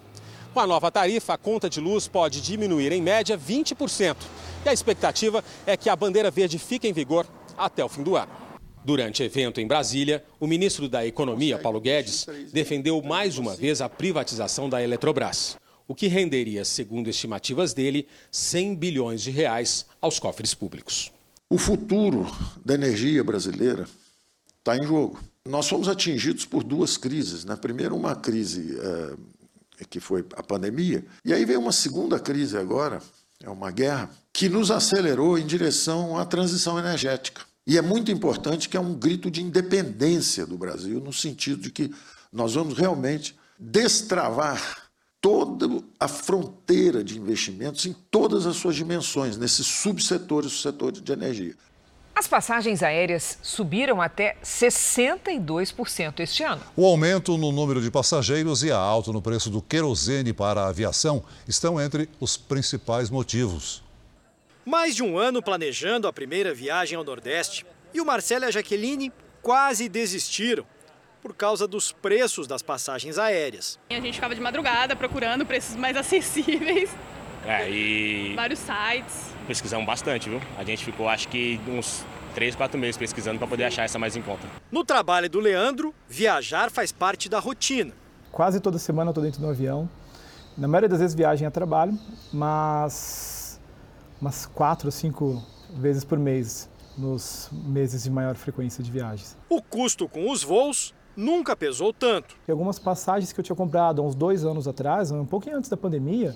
Com 0.53 0.59
a 0.59 0.67
nova 0.67 0.91
tarifa, 0.91 1.33
a 1.33 1.37
conta 1.37 1.69
de 1.69 1.79
luz 1.79 2.09
pode 2.09 2.41
diminuir 2.41 2.91
em 2.91 3.01
média 3.01 3.37
20%. 3.37 4.17
E 4.65 4.69
a 4.69 4.73
expectativa 4.73 5.41
é 5.65 5.77
que 5.77 5.89
a 5.89 5.95
bandeira 5.95 6.29
verde 6.29 6.59
fique 6.59 6.89
em 6.89 6.91
vigor 6.91 7.25
até 7.57 7.83
o 7.85 7.87
fim 7.87 8.03
do 8.03 8.17
ano. 8.17 8.31
Durante 8.83 9.23
evento 9.23 9.61
em 9.61 9.67
Brasília, 9.67 10.25
o 10.41 10.47
ministro 10.47 10.89
da 10.89 11.05
Economia, 11.05 11.57
Paulo 11.57 11.79
Guedes, 11.79 12.25
defendeu 12.51 13.01
mais 13.01 13.37
uma 13.37 13.55
vez 13.55 13.79
a 13.79 13.87
privatização 13.87 14.67
da 14.69 14.83
Eletrobras, 14.83 15.57
o 15.87 15.95
que 15.95 16.07
renderia, 16.07 16.65
segundo 16.65 17.09
estimativas 17.09 17.73
dele, 17.73 18.05
100 18.29 18.75
bilhões 18.75 19.21
de 19.21 19.31
reais 19.31 19.85
aos 20.01 20.19
cofres 20.19 20.53
públicos. 20.53 21.13
O 21.49 21.57
futuro 21.57 22.27
da 22.65 22.73
energia 22.73 23.23
brasileira 23.23 23.87
está 24.59 24.75
em 24.75 24.85
jogo. 24.85 25.17
Nós 25.47 25.69
fomos 25.69 25.87
atingidos 25.87 26.43
por 26.43 26.61
duas 26.61 26.97
crises. 26.97 27.45
Né? 27.45 27.55
Primeiro, 27.55 27.95
uma 27.95 28.15
crise 28.15 28.77
é, 28.79 29.13
que 29.89 29.99
foi 29.99 30.25
a 30.35 30.43
pandemia, 30.43 31.05
e 31.23 31.33
aí 31.33 31.45
veio 31.45 31.59
uma 31.59 31.71
segunda 31.71 32.19
crise 32.19 32.57
agora, 32.57 33.01
é 33.41 33.49
uma 33.49 33.71
guerra, 33.71 34.09
que 34.33 34.47
nos 34.47 34.71
acelerou 34.71 35.37
em 35.37 35.45
direção 35.45 36.17
à 36.17 36.25
transição 36.25 36.77
energética. 36.77 37.41
E 37.65 37.77
é 37.77 37.81
muito 37.81 38.11
importante 38.11 38.67
que 38.67 38.77
é 38.77 38.79
um 38.79 38.93
grito 38.93 39.29
de 39.29 39.41
independência 39.41 40.45
do 40.45 40.57
Brasil, 40.57 40.99
no 40.99 41.13
sentido 41.13 41.61
de 41.61 41.71
que 41.71 41.93
nós 42.31 42.53
vamos 42.53 42.77
realmente 42.77 43.35
destravar 43.59 44.89
toda 45.19 45.67
a 45.99 46.07
fronteira 46.07 47.03
de 47.03 47.17
investimentos 47.17 47.85
em 47.85 47.93
todas 48.09 48.47
as 48.47 48.55
suas 48.55 48.75
dimensões, 48.75 49.37
nesses 49.37 49.67
subsetores, 49.67 50.51
o 50.51 50.61
setor 50.61 50.91
de 50.91 51.11
energia. 51.11 51.55
As 52.21 52.27
passagens 52.27 52.83
aéreas 52.83 53.39
subiram 53.41 53.99
até 53.99 54.37
62% 54.43 56.19
este 56.19 56.43
ano. 56.43 56.61
O 56.77 56.85
aumento 56.85 57.35
no 57.35 57.51
número 57.51 57.81
de 57.81 57.89
passageiros 57.89 58.61
e 58.61 58.71
a 58.71 58.77
alta 58.77 59.11
no 59.11 59.23
preço 59.23 59.49
do 59.49 59.59
querosene 59.59 60.31
para 60.31 60.61
a 60.61 60.67
aviação 60.67 61.23
estão 61.47 61.81
entre 61.81 62.07
os 62.19 62.37
principais 62.37 63.09
motivos. 63.09 63.83
Mais 64.63 64.95
de 64.95 65.01
um 65.01 65.17
ano 65.17 65.41
planejando 65.41 66.07
a 66.07 66.13
primeira 66.13 66.53
viagem 66.53 66.95
ao 66.95 67.03
Nordeste 67.03 67.65
e 67.91 67.99
o 67.99 68.05
Marcelo 68.05 68.45
e 68.45 68.49
a 68.49 68.51
Jaqueline 68.51 69.11
quase 69.41 69.89
desistiram 69.89 70.63
por 71.23 71.33
causa 71.33 71.67
dos 71.67 71.91
preços 71.91 72.45
das 72.45 72.61
passagens 72.61 73.17
aéreas. 73.17 73.79
A 73.89 73.95
gente 73.95 74.13
ficava 74.13 74.35
de 74.35 74.41
madrugada 74.41 74.95
procurando 74.95 75.43
preços 75.43 75.75
mais 75.75 75.97
acessíveis. 75.97 76.91
É, 77.47 77.67
e. 77.67 78.35
Vários 78.35 78.59
sites. 78.59 79.31
Pesquisamos 79.47 79.87
bastante, 79.87 80.29
viu? 80.29 80.39
A 80.55 80.63
gente 80.63 80.85
ficou, 80.85 81.09
acho 81.09 81.27
que, 81.27 81.59
uns 81.67 82.05
3, 82.31 82.55
4 82.55 82.79
meses 82.79 82.97
pesquisando 82.97 83.37
para 83.37 83.47
poder 83.47 83.65
achar 83.65 83.83
essa 83.83 83.99
mais 83.99 84.15
em 84.15 84.21
conta. 84.21 84.47
No 84.71 84.83
trabalho 84.83 85.29
do 85.29 85.39
Leandro, 85.39 85.93
viajar 86.07 86.71
faz 86.71 86.91
parte 86.91 87.29
da 87.29 87.39
rotina. 87.39 87.93
Quase 88.31 88.59
toda 88.59 88.79
semana 88.79 89.09
eu 89.09 89.11
estou 89.11 89.23
dentro 89.23 89.41
do 89.41 89.47
avião. 89.47 89.89
Na 90.57 90.67
maioria 90.67 90.89
das 90.89 90.99
vezes 90.99 91.15
viagem 91.15 91.47
a 91.47 91.51
trabalho, 91.51 91.97
mas 92.31 93.59
umas 94.19 94.45
quatro 94.45 94.87
ou 94.87 94.91
cinco 94.91 95.43
vezes 95.75 96.03
por 96.03 96.19
mês 96.19 96.69
nos 96.97 97.49
meses 97.51 98.03
de 98.03 98.11
maior 98.11 98.35
frequência 98.35 98.83
de 98.83 98.91
viagens. 98.91 99.37
O 99.49 99.61
custo 99.61 100.07
com 100.07 100.29
os 100.29 100.43
voos 100.43 100.93
nunca 101.15 101.55
pesou 101.55 101.93
tanto. 101.93 102.35
E 102.47 102.51
algumas 102.51 102.77
passagens 102.79 103.31
que 103.33 103.39
eu 103.39 103.43
tinha 103.43 103.55
comprado 103.55 104.01
há 104.01 104.05
uns 104.05 104.15
dois 104.15 104.45
anos 104.45 104.67
atrás, 104.67 105.11
um 105.11 105.25
pouquinho 105.25 105.57
antes 105.57 105.69
da 105.69 105.77
pandemia, 105.77 106.35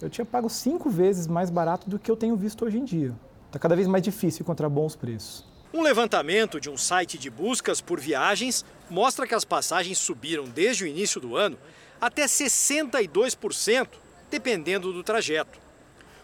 eu 0.00 0.10
tinha 0.10 0.24
pago 0.24 0.48
cinco 0.48 0.90
vezes 0.90 1.26
mais 1.26 1.50
barato 1.50 1.88
do 1.88 1.98
que 1.98 2.10
eu 2.10 2.16
tenho 2.16 2.36
visto 2.36 2.64
hoje 2.64 2.78
em 2.78 2.84
dia. 2.84 3.14
Está 3.52 3.58
cada 3.58 3.76
vez 3.76 3.86
mais 3.86 4.02
difícil 4.02 4.44
encontrar 4.44 4.70
bons 4.70 4.96
preços. 4.96 5.44
Um 5.74 5.82
levantamento 5.82 6.58
de 6.58 6.70
um 6.70 6.76
site 6.78 7.18
de 7.18 7.28
buscas 7.28 7.82
por 7.82 8.00
viagens 8.00 8.64
mostra 8.88 9.26
que 9.26 9.34
as 9.34 9.44
passagens 9.44 9.98
subiram 9.98 10.44
desde 10.44 10.84
o 10.84 10.86
início 10.86 11.20
do 11.20 11.36
ano 11.36 11.58
até 12.00 12.24
62%, 12.24 13.88
dependendo 14.30 14.90
do 14.90 15.02
trajeto. 15.02 15.60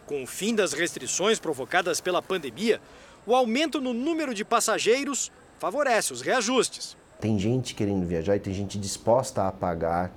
Com 0.07 0.23
o 0.23 0.27
fim 0.27 0.55
das 0.55 0.73
restrições 0.73 1.39
provocadas 1.39 2.01
pela 2.01 2.23
pandemia, 2.23 2.81
o 3.27 3.35
aumento 3.35 3.79
no 3.79 3.93
número 3.93 4.33
de 4.33 4.43
passageiros 4.43 5.31
favorece 5.59 6.15
os 6.15 6.23
reajustes. 6.23 6.97
Tem 7.21 7.39
gente 7.39 7.75
querendo 7.75 8.07
viajar 8.07 8.37
e 8.37 8.41
tem 8.41 8.55
gente 8.55 8.79
disposta 8.79 9.47
a 9.47 9.53
pagar 9.53 10.11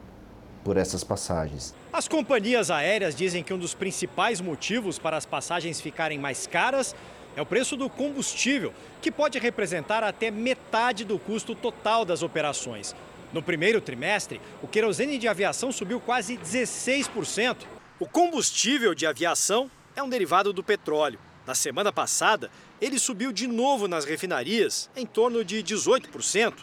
por 0.63 0.77
essas 0.77 1.03
passagens. 1.03 1.73
As 1.91 2.07
companhias 2.07 2.69
aéreas 2.71 3.15
dizem 3.15 3.43
que 3.43 3.53
um 3.53 3.57
dos 3.57 3.73
principais 3.73 4.39
motivos 4.39 4.99
para 4.99 5.17
as 5.17 5.25
passagens 5.25 5.81
ficarem 5.81 6.19
mais 6.19 6.47
caras 6.47 6.95
é 7.35 7.41
o 7.41 7.45
preço 7.45 7.77
do 7.77 7.89
combustível, 7.89 8.73
que 9.01 9.11
pode 9.11 9.39
representar 9.39 10.03
até 10.03 10.29
metade 10.29 11.05
do 11.05 11.17
custo 11.17 11.55
total 11.55 12.03
das 12.03 12.21
operações. 12.21 12.95
No 13.31 13.41
primeiro 13.41 13.79
trimestre, 13.79 14.41
o 14.61 14.67
querosene 14.67 15.17
de 15.17 15.27
aviação 15.27 15.71
subiu 15.71 15.99
quase 16.01 16.37
16%. 16.37 17.57
O 17.99 18.05
combustível 18.05 18.93
de 18.93 19.05
aviação 19.05 19.71
é 19.95 20.03
um 20.03 20.09
derivado 20.09 20.51
do 20.51 20.63
petróleo. 20.63 21.19
Na 21.45 21.55
semana 21.55 21.91
passada, 21.91 22.51
ele 22.79 22.99
subiu 22.99 23.31
de 23.31 23.47
novo 23.47 23.87
nas 23.87 24.05
refinarias, 24.05 24.89
em 24.95 25.05
torno 25.05 25.43
de 25.43 25.63
18%. 25.63 26.53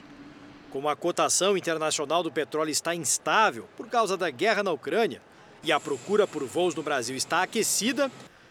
Como 0.70 0.88
a 0.88 0.94
cotação 0.94 1.56
internacional 1.56 2.22
do 2.22 2.30
petróleo 2.30 2.70
está 2.70 2.94
instável 2.94 3.66
por 3.76 3.88
causa 3.88 4.16
da 4.16 4.28
guerra 4.28 4.62
na 4.62 4.70
Ucrânia 4.70 5.22
e 5.62 5.72
a 5.72 5.80
procura 5.80 6.26
por 6.26 6.44
voos 6.44 6.74
no 6.74 6.82
Brasil 6.82 7.16
está 7.16 7.42
aquecida, 7.42 8.10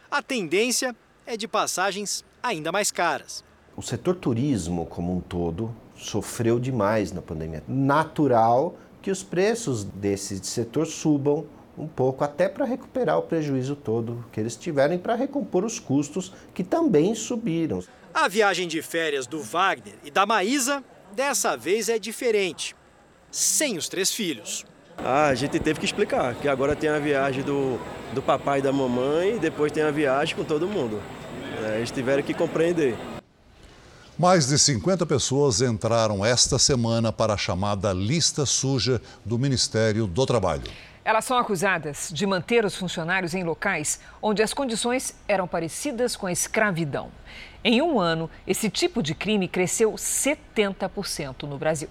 a 0.10 0.22
tendência 0.22 0.96
é 1.28 1.38
de 1.38 1.48
passagens 1.48 2.26
ainda 2.42 2.72
mais 2.72 2.90
caras. 2.90 3.44
O 3.76 3.84
setor 3.84 4.16
turismo 4.16 4.88
como 4.88 5.16
um 5.16 5.22
todo 5.22 5.74
sofreu 5.96 6.60
demais 6.60 7.12
na 7.12 7.22
pandemia. 7.22 7.64
Natural 7.68 8.76
que 9.00 9.12
os 9.12 9.22
preços 9.22 9.84
desse 9.84 10.44
setor 10.44 10.88
subam 10.88 11.46
um 11.78 11.88
pouco, 11.88 12.24
até 12.24 12.50
para 12.50 12.66
recuperar 12.66 13.20
o 13.20 13.22
prejuízo 13.22 13.76
todo 13.76 14.26
que 14.32 14.40
eles 14.40 14.56
tiveram 14.56 14.96
e 14.96 14.98
para 14.98 15.14
recompor 15.14 15.64
os 15.64 15.80
custos 15.80 16.34
que 16.52 16.64
também 16.64 17.14
subiram. 17.14 17.84
A 18.12 18.28
viagem 18.28 18.68
de 18.68 18.82
férias 18.82 19.28
do 19.28 19.40
Wagner 19.40 19.94
e 20.04 20.10
da 20.10 20.26
Maísa 20.26 20.84
dessa 21.18 21.58
vez 21.58 21.90
é 21.90 21.98
diferente. 21.98 22.76
Sem 23.32 23.76
os 23.76 23.90
três 23.90 24.12
filhos. 24.12 24.64
Ah, 24.96 25.30
a 25.30 25.36
gente 25.36 25.60
teve 25.60 25.80
que 25.80 25.86
explicar 25.86 26.36
que 26.36 26.48
agora 26.48 26.76
tem 26.76 26.92
a 26.92 27.00
viagem 27.00 27.44
do, 27.44 27.80
do 28.14 28.22
papai 28.22 28.60
e 28.60 28.62
da 28.62 28.72
mamãe 28.72 29.36
e 29.36 29.40
depois 29.40 29.72
tem 29.72 29.82
a 29.82 29.90
viagem 29.90 30.36
com 30.36 30.44
todo 30.44 30.68
mundo. 30.68 31.02
É, 31.66 31.78
eles 31.78 31.90
tiveram 31.90 32.22
que 32.22 32.36
compreender. 32.36 32.96
Mais 34.18 34.48
de 34.48 34.60
50 34.60 35.08
pessoas 35.08 35.60
entraram 35.60 36.24
esta 36.24 36.60
semana 36.60 37.12
para 37.12 37.34
a 37.34 37.38
chamada 37.38 37.92
lista 37.92 38.46
suja 38.46 39.02
do 39.26 39.40
Ministério 39.40 40.06
do 40.06 40.24
Trabalho. 40.24 40.70
Elas 41.08 41.24
são 41.24 41.38
acusadas 41.38 42.10
de 42.12 42.26
manter 42.26 42.66
os 42.66 42.76
funcionários 42.76 43.34
em 43.34 43.42
locais 43.42 44.02
onde 44.22 44.44
as 44.44 44.54
condições 44.54 45.16
eram 45.26 45.48
parecidas 45.48 46.18
com 46.18 46.28
a 46.28 46.34
escravidão. 46.34 47.10
Em 47.64 47.82
um 47.82 47.98
ano, 47.98 48.30
esse 48.46 48.70
tipo 48.70 49.02
de 49.02 49.16
crime 49.16 49.48
cresceu 49.48 49.94
70% 49.94 51.44
no 51.44 51.58
Brasil. 51.58 51.88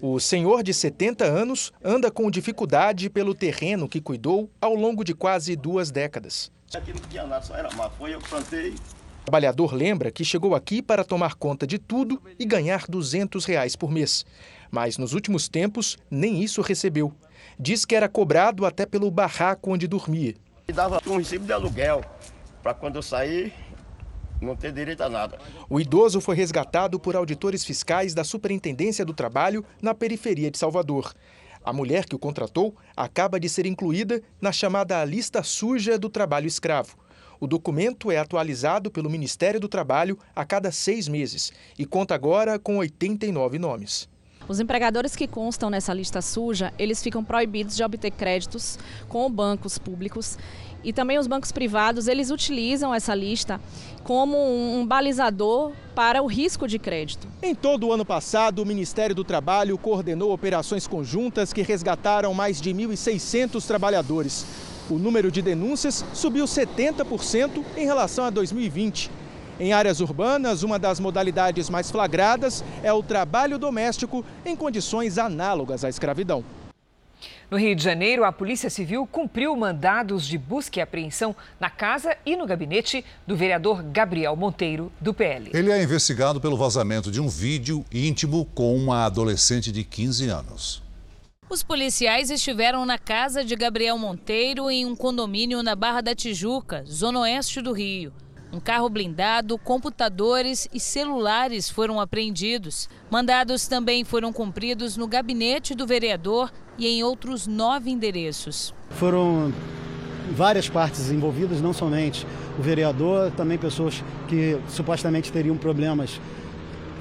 O 0.00 0.18
senhor 0.18 0.64
de 0.64 0.74
70 0.74 1.24
anos 1.24 1.72
anda 1.84 2.10
com 2.10 2.28
dificuldade 2.28 3.08
pelo 3.08 3.32
terreno 3.32 3.88
que 3.88 4.00
cuidou 4.00 4.50
ao 4.60 4.74
longo 4.74 5.04
de 5.04 5.14
quase 5.14 5.54
duas 5.54 5.92
décadas. 5.92 6.50
Aqui 6.74 6.92
não 6.92 7.02
tinha 7.02 7.24
nada, 7.28 7.42
só 7.44 7.54
era 7.54 7.72
mato. 7.76 7.94
Foi 7.96 8.12
eu 8.12 8.18
que 8.18 8.28
plantei. 8.28 8.74
O 9.26 9.28
trabalhador 9.28 9.74
lembra 9.74 10.12
que 10.12 10.24
chegou 10.24 10.54
aqui 10.54 10.80
para 10.80 11.02
tomar 11.02 11.34
conta 11.34 11.66
de 11.66 11.80
tudo 11.80 12.22
e 12.38 12.44
ganhar 12.44 12.86
200 12.88 13.44
reais 13.44 13.74
por 13.74 13.90
mês. 13.90 14.24
Mas 14.70 14.98
nos 14.98 15.14
últimos 15.14 15.48
tempos, 15.48 15.98
nem 16.08 16.44
isso 16.44 16.62
recebeu. 16.62 17.12
Diz 17.58 17.84
que 17.84 17.96
era 17.96 18.08
cobrado 18.08 18.64
até 18.64 18.86
pelo 18.86 19.10
barraco 19.10 19.72
onde 19.72 19.88
dormia. 19.88 20.36
E 20.68 20.72
dava 20.72 21.00
um 21.08 21.16
recibo 21.16 21.44
de 21.44 21.52
aluguel 21.52 22.04
para 22.62 22.72
quando 22.72 22.94
eu 22.96 23.02
sair 23.02 23.52
não 24.40 24.54
ter 24.54 24.70
direito 24.70 25.00
a 25.00 25.08
nada. 25.08 25.40
O 25.68 25.80
idoso 25.80 26.20
foi 26.20 26.36
resgatado 26.36 27.00
por 27.00 27.16
auditores 27.16 27.64
fiscais 27.64 28.14
da 28.14 28.22
Superintendência 28.22 29.04
do 29.04 29.12
Trabalho 29.12 29.64
na 29.82 29.92
periferia 29.92 30.52
de 30.52 30.58
Salvador. 30.58 31.12
A 31.64 31.72
mulher 31.72 32.04
que 32.04 32.14
o 32.14 32.18
contratou 32.18 32.76
acaba 32.96 33.40
de 33.40 33.48
ser 33.48 33.66
incluída 33.66 34.22
na 34.40 34.52
chamada 34.52 35.04
lista 35.04 35.42
suja 35.42 35.98
do 35.98 36.08
trabalho 36.08 36.46
escravo. 36.46 36.96
O 37.40 37.46
documento 37.46 38.10
é 38.10 38.18
atualizado 38.18 38.90
pelo 38.90 39.10
Ministério 39.10 39.60
do 39.60 39.68
Trabalho 39.68 40.18
a 40.34 40.44
cada 40.44 40.70
seis 40.70 41.08
meses 41.08 41.52
e 41.78 41.84
conta 41.84 42.14
agora 42.14 42.58
com 42.58 42.78
89 42.78 43.58
nomes. 43.58 44.08
Os 44.48 44.60
empregadores 44.60 45.16
que 45.16 45.26
constam 45.26 45.68
nessa 45.68 45.92
lista 45.92 46.22
suja, 46.22 46.72
eles 46.78 47.02
ficam 47.02 47.24
proibidos 47.24 47.74
de 47.74 47.82
obter 47.82 48.12
créditos 48.12 48.78
com 49.08 49.28
bancos 49.28 49.76
públicos 49.76 50.38
e 50.84 50.92
também 50.92 51.18
os 51.18 51.26
bancos 51.26 51.50
privados, 51.50 52.06
eles 52.06 52.30
utilizam 52.30 52.94
essa 52.94 53.12
lista 53.12 53.60
como 54.04 54.38
um 54.38 54.86
balizador 54.86 55.72
para 55.96 56.22
o 56.22 56.26
risco 56.26 56.68
de 56.68 56.78
crédito. 56.78 57.26
Em 57.42 57.56
todo 57.56 57.88
o 57.88 57.92
ano 57.92 58.04
passado, 58.04 58.62
o 58.62 58.66
Ministério 58.66 59.12
do 59.12 59.24
Trabalho 59.24 59.76
coordenou 59.76 60.32
operações 60.32 60.86
conjuntas 60.86 61.52
que 61.52 61.62
resgataram 61.62 62.32
mais 62.32 62.60
de 62.60 62.72
1.600 62.72 63.66
trabalhadores. 63.66 64.46
O 64.88 64.98
número 64.98 65.32
de 65.32 65.42
denúncias 65.42 66.04
subiu 66.14 66.44
70% 66.44 67.64
em 67.76 67.84
relação 67.84 68.24
a 68.24 68.30
2020. 68.30 69.10
Em 69.58 69.72
áreas 69.72 70.00
urbanas, 70.00 70.62
uma 70.62 70.78
das 70.78 71.00
modalidades 71.00 71.68
mais 71.68 71.90
flagradas 71.90 72.62
é 72.82 72.92
o 72.92 73.02
trabalho 73.02 73.58
doméstico 73.58 74.24
em 74.44 74.54
condições 74.54 75.18
análogas 75.18 75.84
à 75.84 75.88
escravidão. 75.88 76.44
No 77.50 77.56
Rio 77.56 77.74
de 77.74 77.82
Janeiro, 77.82 78.24
a 78.24 78.32
Polícia 78.32 78.68
Civil 78.68 79.06
cumpriu 79.06 79.56
mandados 79.56 80.26
de 80.26 80.36
busca 80.36 80.78
e 80.78 80.82
apreensão 80.82 81.34
na 81.58 81.70
casa 81.70 82.16
e 82.26 82.36
no 82.36 82.46
gabinete 82.46 83.04
do 83.26 83.36
vereador 83.36 83.82
Gabriel 83.82 84.36
Monteiro, 84.36 84.92
do 85.00 85.14
PL. 85.14 85.50
Ele 85.54 85.70
é 85.70 85.82
investigado 85.82 86.40
pelo 86.40 86.56
vazamento 86.56 87.10
de 87.10 87.20
um 87.20 87.28
vídeo 87.28 87.84
íntimo 87.92 88.44
com 88.54 88.76
uma 88.76 89.04
adolescente 89.04 89.72
de 89.72 89.84
15 89.84 90.28
anos. 90.28 90.85
Os 91.48 91.62
policiais 91.62 92.28
estiveram 92.28 92.84
na 92.84 92.98
casa 92.98 93.44
de 93.44 93.54
Gabriel 93.54 93.96
Monteiro 93.96 94.68
em 94.68 94.84
um 94.84 94.96
condomínio 94.96 95.62
na 95.62 95.76
Barra 95.76 96.00
da 96.00 96.12
Tijuca, 96.12 96.84
zona 96.84 97.20
oeste 97.20 97.62
do 97.62 97.72
Rio. 97.72 98.12
Um 98.52 98.58
carro 98.58 98.88
blindado, 98.88 99.56
computadores 99.56 100.68
e 100.74 100.80
celulares 100.80 101.70
foram 101.70 102.00
apreendidos. 102.00 102.88
Mandados 103.08 103.68
também 103.68 104.02
foram 104.02 104.32
cumpridos 104.32 104.96
no 104.96 105.06
gabinete 105.06 105.72
do 105.72 105.86
vereador 105.86 106.52
e 106.76 106.88
em 106.88 107.04
outros 107.04 107.46
nove 107.46 107.90
endereços. 107.90 108.74
Foram 108.90 109.52
várias 110.32 110.68
partes 110.68 111.12
envolvidas, 111.12 111.60
não 111.60 111.72
somente 111.72 112.26
o 112.58 112.62
vereador, 112.62 113.30
também 113.30 113.56
pessoas 113.56 114.02
que 114.26 114.58
supostamente 114.68 115.30
teriam 115.30 115.56
problemas 115.56 116.20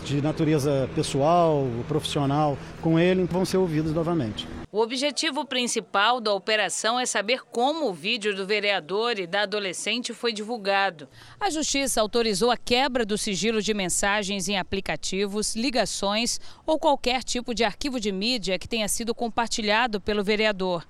de 0.06 0.22
natureza 0.22 0.90
pessoal, 0.94 1.68
profissional 1.88 2.58
com 2.82 3.00
ele, 3.00 3.24
vão 3.24 3.44
ser 3.44 3.58
ouvidos 3.58 3.92
novamente. 3.92 4.48
O 4.72 4.80
objetivo 4.80 5.46
principal 5.46 6.22
da 6.22 6.34
operação 6.34 7.00
é 7.00 7.06
saber 7.06 7.42
como 7.52 7.90
o 7.90 7.94
vídeo 7.94 8.36
do 8.36 8.46
vereador 8.46 9.18
e 9.18 9.26
da 9.26 9.42
adolescente 9.42 10.14
foi 10.14 10.32
divulgado. 10.32 11.08
A 11.40 11.50
Justiça 11.50 12.02
autorizou 12.02 12.52
a 12.52 12.58
quebra 12.58 13.06
do 13.06 13.18
sigilo 13.18 13.62
de 13.62 13.74
mensagens 13.74 14.48
em 14.48 14.58
aplicativos, 14.58 15.56
ligações 15.56 16.40
ou 16.66 16.78
qualquer 16.78 17.24
tipo 17.24 17.56
de 17.56 17.64
arquivo 17.64 18.00
de 18.00 18.12
mídia 18.12 18.60
que 18.60 18.68
tenha 18.68 18.88
sido 18.88 19.16
compartilhado 19.16 20.00
pelo 20.00 20.24
vereador. 20.24 20.86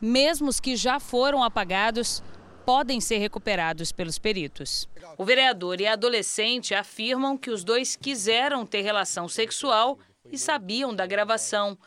Mesmo 0.00 0.48
os 0.48 0.60
que 0.60 0.76
já 0.76 1.00
foram 1.00 1.42
apagados, 1.42 2.22
podem 2.68 3.00
ser 3.00 3.16
recuperados 3.16 3.92
pelos 3.92 4.18
peritos. 4.18 4.86
O 5.16 5.24
vereador 5.24 5.80
e 5.80 5.86
a 5.86 5.94
adolescente 5.94 6.74
afirmam 6.74 7.34
que 7.34 7.50
os 7.50 7.64
dois 7.64 7.96
quiseram 7.96 8.66
ter 8.66 8.82
relação 8.82 9.26
sexual 9.26 9.98
e 10.30 10.36
sabiam 10.36 10.94
da 10.94 11.06
gravação. 11.06 11.78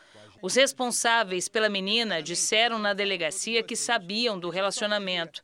Os 0.42 0.56
responsáveis 0.56 1.48
pela 1.48 1.68
menina 1.68 2.20
disseram 2.20 2.76
na 2.76 2.92
delegacia 2.92 3.62
que 3.62 3.76
sabiam 3.76 4.36
do 4.36 4.50
relacionamento. 4.50 5.40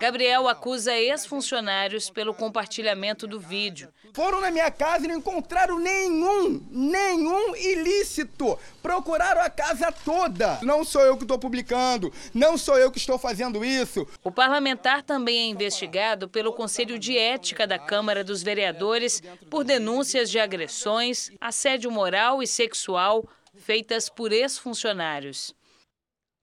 Gabriel 0.00 0.48
acusa 0.48 0.94
ex-funcionários 0.94 2.08
pelo 2.08 2.32
compartilhamento 2.32 3.26
do 3.26 3.38
vídeo. 3.38 3.92
Foram 4.14 4.40
na 4.40 4.50
minha 4.50 4.70
casa 4.70 5.04
e 5.04 5.08
não 5.08 5.16
encontraram 5.16 5.78
nenhum, 5.78 6.66
nenhum 6.70 7.54
ilícito. 7.56 8.58
Procuraram 8.80 9.42
a 9.42 9.50
casa 9.50 9.92
toda. 9.92 10.58
Não 10.62 10.82
sou 10.82 11.02
eu 11.02 11.18
que 11.18 11.24
estou 11.24 11.38
publicando, 11.38 12.10
não 12.32 12.56
sou 12.56 12.78
eu 12.78 12.90
que 12.90 12.96
estou 12.96 13.18
fazendo 13.18 13.62
isso. 13.62 14.08
O 14.24 14.30
parlamentar 14.30 15.02
também 15.02 15.40
é 15.40 15.46
investigado 15.48 16.26
pelo 16.26 16.54
Conselho 16.54 16.98
de 16.98 17.18
Ética 17.18 17.66
da 17.66 17.78
Câmara 17.78 18.24
dos 18.24 18.42
Vereadores 18.42 19.22
por 19.50 19.62
denúncias 19.62 20.30
de 20.30 20.38
agressões, 20.38 21.30
assédio 21.38 21.90
moral 21.90 22.42
e 22.42 22.46
sexual 22.46 23.28
feitas 23.58 24.08
por 24.08 24.32
ex-funcionários. 24.32 25.54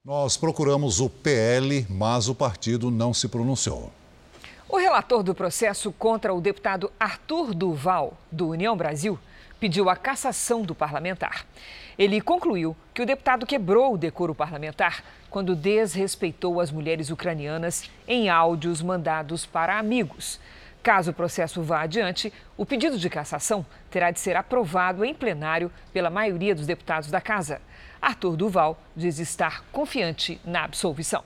Nós 0.03 0.37
procuramos 0.37 0.99
o 0.99 1.09
PL, 1.09 1.87
mas 1.89 2.27
o 2.27 2.35
partido 2.35 2.91
não 2.91 3.13
se 3.13 3.27
pronunciou. 3.27 3.91
O 4.69 4.77
relator 4.77 5.23
do 5.23 5.33
processo 5.33 5.91
contra 5.91 6.33
o 6.33 6.41
deputado 6.41 6.91
Arthur 6.99 7.53
Duval, 7.53 8.17
do 8.31 8.49
União 8.49 8.75
Brasil, 8.77 9.17
pediu 9.59 9.89
a 9.89 9.95
cassação 9.95 10.61
do 10.61 10.75
parlamentar. 10.75 11.45
Ele 11.97 12.19
concluiu 12.19 12.75
que 12.93 13.01
o 13.01 13.05
deputado 13.05 13.45
quebrou 13.45 13.93
o 13.93 13.97
decoro 13.97 14.35
parlamentar 14.35 15.03
quando 15.29 15.55
desrespeitou 15.55 16.59
as 16.59 16.71
mulheres 16.71 17.09
ucranianas 17.09 17.89
em 18.07 18.29
áudios 18.29 18.81
mandados 18.81 19.45
para 19.45 19.79
amigos. 19.79 20.39
Caso 20.85 21.09
o 21.09 21.13
processo 21.15 21.63
vá 21.63 21.81
adiante, 21.81 22.31
o 22.55 22.63
pedido 22.63 22.99
de 22.99 23.09
cassação 23.09 23.65
terá 23.89 24.11
de 24.11 24.19
ser 24.19 24.37
aprovado 24.37 25.03
em 25.03 25.15
plenário 25.15 25.71
pela 25.91 26.11
maioria 26.11 26.53
dos 26.53 26.67
deputados 26.67 27.09
da 27.09 27.19
Casa. 27.19 27.59
Arthur 27.99 28.37
Duval 28.37 28.79
diz 28.95 29.17
estar 29.17 29.63
confiante 29.71 30.39
na 30.45 30.63
absolvição. 30.63 31.23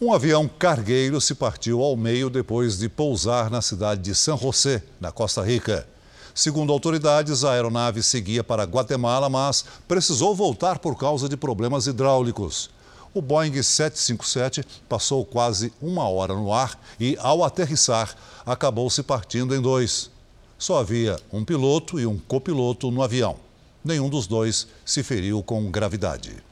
Um 0.00 0.12
avião 0.12 0.48
cargueiro 0.48 1.20
se 1.20 1.36
partiu 1.36 1.80
ao 1.80 1.96
meio 1.96 2.28
depois 2.28 2.76
de 2.76 2.88
pousar 2.88 3.48
na 3.52 3.62
cidade 3.62 4.00
de 4.02 4.16
San 4.16 4.36
José, 4.36 4.82
na 5.00 5.12
Costa 5.12 5.44
Rica. 5.44 5.86
Segundo 6.34 6.72
autoridades, 6.72 7.44
a 7.44 7.52
aeronave 7.52 8.02
seguia 8.02 8.42
para 8.42 8.64
Guatemala, 8.64 9.30
mas 9.30 9.64
precisou 9.86 10.34
voltar 10.34 10.80
por 10.80 10.98
causa 10.98 11.28
de 11.28 11.36
problemas 11.36 11.86
hidráulicos. 11.86 12.68
O 13.14 13.20
Boeing 13.20 13.62
757 13.62 14.64
passou 14.88 15.22
quase 15.22 15.70
uma 15.82 16.08
hora 16.08 16.32
no 16.32 16.50
ar 16.50 16.80
e, 16.98 17.14
ao 17.20 17.44
aterrissar, 17.44 18.14
acabou 18.46 18.88
se 18.88 19.02
partindo 19.02 19.54
em 19.54 19.60
dois. 19.60 20.10
Só 20.56 20.78
havia 20.80 21.18
um 21.30 21.44
piloto 21.44 22.00
e 22.00 22.06
um 22.06 22.18
copiloto 22.18 22.90
no 22.90 23.02
avião. 23.02 23.36
Nenhum 23.84 24.08
dos 24.08 24.26
dois 24.26 24.66
se 24.82 25.02
feriu 25.02 25.42
com 25.42 25.70
gravidade. 25.70 26.42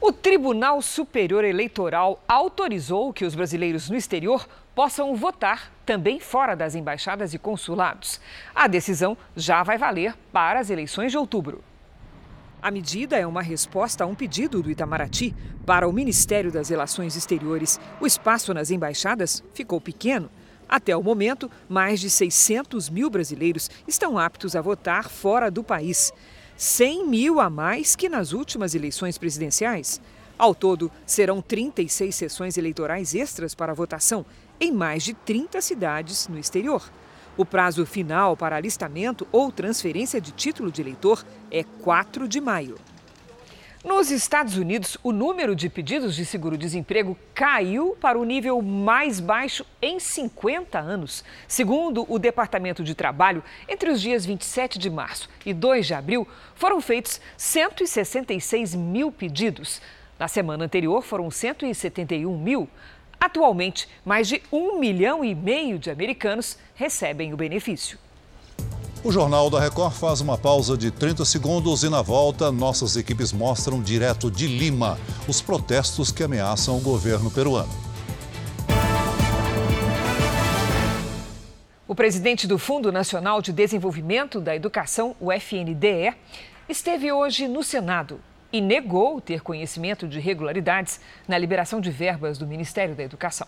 O 0.00 0.12
Tribunal 0.12 0.80
Superior 0.80 1.42
Eleitoral 1.42 2.22
autorizou 2.28 3.12
que 3.12 3.24
os 3.24 3.34
brasileiros 3.34 3.90
no 3.90 3.96
exterior 3.96 4.46
possam 4.76 5.16
votar 5.16 5.72
também 5.84 6.20
fora 6.20 6.54
das 6.54 6.76
embaixadas 6.76 7.34
e 7.34 7.38
consulados. 7.38 8.20
A 8.54 8.68
decisão 8.68 9.16
já 9.34 9.64
vai 9.64 9.76
valer 9.76 10.14
para 10.32 10.60
as 10.60 10.70
eleições 10.70 11.10
de 11.10 11.18
outubro. 11.18 11.64
A 12.66 12.70
medida 12.72 13.16
é 13.16 13.24
uma 13.24 13.42
resposta 13.42 14.02
a 14.02 14.08
um 14.08 14.14
pedido 14.16 14.60
do 14.60 14.68
Itamaraty 14.68 15.32
para 15.64 15.88
o 15.88 15.92
Ministério 15.92 16.50
das 16.50 16.68
Relações 16.68 17.14
Exteriores. 17.14 17.78
O 18.00 18.06
espaço 18.08 18.52
nas 18.52 18.72
embaixadas 18.72 19.40
ficou 19.54 19.80
pequeno. 19.80 20.28
Até 20.68 20.96
o 20.96 21.00
momento, 21.00 21.48
mais 21.68 22.00
de 22.00 22.10
600 22.10 22.90
mil 22.90 23.08
brasileiros 23.08 23.70
estão 23.86 24.18
aptos 24.18 24.56
a 24.56 24.60
votar 24.60 25.08
fora 25.08 25.48
do 25.48 25.62
país. 25.62 26.12
100 26.56 27.06
mil 27.06 27.38
a 27.38 27.48
mais 27.48 27.94
que 27.94 28.08
nas 28.08 28.32
últimas 28.32 28.74
eleições 28.74 29.16
presidenciais. 29.16 30.00
Ao 30.36 30.52
todo, 30.52 30.90
serão 31.06 31.40
36 31.40 32.12
sessões 32.12 32.58
eleitorais 32.58 33.14
extras 33.14 33.54
para 33.54 33.74
votação 33.74 34.26
em 34.58 34.72
mais 34.72 35.04
de 35.04 35.14
30 35.14 35.60
cidades 35.60 36.26
no 36.26 36.36
exterior. 36.36 36.82
O 37.36 37.44
prazo 37.44 37.84
final 37.84 38.34
para 38.34 38.56
alistamento 38.56 39.28
ou 39.30 39.52
transferência 39.52 40.18
de 40.20 40.32
título 40.32 40.72
de 40.72 40.80
eleitor 40.80 41.22
é 41.50 41.62
4 41.82 42.26
de 42.26 42.40
maio. 42.40 42.78
Nos 43.84 44.10
Estados 44.10 44.56
Unidos, 44.56 44.96
o 45.02 45.12
número 45.12 45.54
de 45.54 45.68
pedidos 45.68 46.16
de 46.16 46.24
seguro-desemprego 46.24 47.16
caiu 47.34 47.96
para 48.00 48.18
o 48.18 48.24
nível 48.24 48.60
mais 48.62 49.20
baixo 49.20 49.66
em 49.82 50.00
50 50.00 50.78
anos. 50.78 51.22
Segundo 51.46 52.06
o 52.08 52.18
Departamento 52.18 52.82
de 52.82 52.94
Trabalho, 52.94 53.44
entre 53.68 53.90
os 53.90 54.00
dias 54.00 54.24
27 54.24 54.78
de 54.78 54.88
março 54.88 55.28
e 55.44 55.52
2 55.52 55.86
de 55.86 55.94
abril, 55.94 56.26
foram 56.54 56.80
feitos 56.80 57.20
166 57.36 58.74
mil 58.74 59.12
pedidos. 59.12 59.80
Na 60.18 60.26
semana 60.26 60.64
anterior, 60.64 61.02
foram 61.02 61.30
171 61.30 62.38
mil. 62.38 62.68
Atualmente, 63.20 63.88
mais 64.04 64.28
de 64.28 64.42
um 64.52 64.78
milhão 64.78 65.24
e 65.24 65.34
meio 65.34 65.78
de 65.78 65.90
americanos 65.90 66.56
recebem 66.74 67.32
o 67.32 67.36
benefício. 67.36 67.98
O 69.02 69.12
Jornal 69.12 69.48
da 69.48 69.60
Record 69.60 69.92
faz 69.92 70.20
uma 70.20 70.36
pausa 70.36 70.76
de 70.76 70.90
30 70.90 71.24
segundos 71.24 71.84
e, 71.84 71.88
na 71.88 72.02
volta, 72.02 72.50
nossas 72.50 72.96
equipes 72.96 73.32
mostram 73.32 73.80
direto 73.80 74.30
de 74.30 74.46
Lima 74.46 74.98
os 75.28 75.40
protestos 75.40 76.10
que 76.10 76.24
ameaçam 76.24 76.76
o 76.76 76.80
governo 76.80 77.30
peruano. 77.30 77.72
O 81.86 81.94
presidente 81.94 82.48
do 82.48 82.58
Fundo 82.58 82.90
Nacional 82.90 83.40
de 83.40 83.52
Desenvolvimento 83.52 84.40
da 84.40 84.56
Educação, 84.56 85.14
o 85.20 85.30
FNDE, 85.30 86.12
esteve 86.68 87.12
hoje 87.12 87.46
no 87.46 87.62
Senado 87.62 88.20
e 88.56 88.60
negou 88.62 89.20
ter 89.20 89.42
conhecimento 89.42 90.08
de 90.08 90.16
irregularidades 90.16 90.98
na 91.28 91.36
liberação 91.36 91.78
de 91.78 91.90
verbas 91.90 92.38
do 92.38 92.46
Ministério 92.46 92.94
da 92.94 93.02
Educação. 93.02 93.46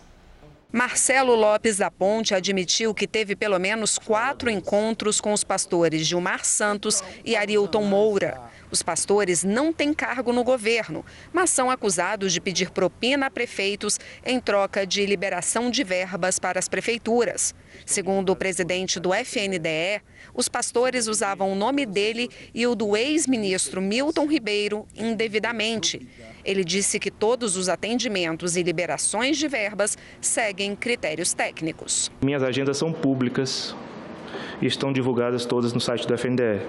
Marcelo 0.70 1.34
Lopes 1.34 1.78
da 1.78 1.90
Ponte 1.90 2.34
admitiu 2.34 2.92
que 2.92 3.06
teve 3.06 3.34
pelo 3.34 3.58
menos 3.58 3.98
quatro 3.98 4.50
encontros 4.50 5.18
com 5.18 5.32
os 5.32 5.42
pastores 5.42 6.06
Gilmar 6.06 6.44
Santos 6.44 7.02
e 7.24 7.34
Arilton 7.34 7.84
Moura. 7.84 8.38
Os 8.70 8.82
pastores 8.82 9.42
não 9.42 9.72
têm 9.72 9.94
cargo 9.94 10.30
no 10.30 10.44
governo, 10.44 11.02
mas 11.32 11.48
são 11.48 11.70
acusados 11.70 12.34
de 12.34 12.40
pedir 12.40 12.70
propina 12.70 13.26
a 13.26 13.30
prefeitos 13.30 13.98
em 14.26 14.38
troca 14.38 14.86
de 14.86 15.06
liberação 15.06 15.70
de 15.70 15.82
verbas 15.82 16.38
para 16.38 16.58
as 16.58 16.68
prefeituras. 16.68 17.54
Segundo 17.86 18.28
o 18.28 18.36
presidente 18.36 19.00
do 19.00 19.14
FNDE, 19.14 20.02
os 20.34 20.50
pastores 20.50 21.06
usavam 21.06 21.50
o 21.50 21.54
nome 21.54 21.86
dele 21.86 22.28
e 22.54 22.66
o 22.66 22.74
do 22.74 22.94
ex-ministro 22.94 23.80
Milton 23.80 24.26
Ribeiro 24.26 24.86
indevidamente. 24.94 26.06
Ele 26.44 26.64
disse 26.64 26.98
que 26.98 27.10
todos 27.10 27.56
os 27.56 27.68
atendimentos 27.68 28.56
e 28.56 28.62
liberações 28.62 29.36
de 29.36 29.48
verbas 29.48 29.96
seguem 30.20 30.74
critérios 30.74 31.32
técnicos. 31.32 32.10
Minhas 32.22 32.42
agendas 32.42 32.76
são 32.76 32.92
públicas 32.92 33.74
e 34.60 34.66
estão 34.66 34.92
divulgadas 34.92 35.44
todas 35.46 35.72
no 35.72 35.80
site 35.80 36.06
do 36.06 36.14
FNDE. 36.14 36.60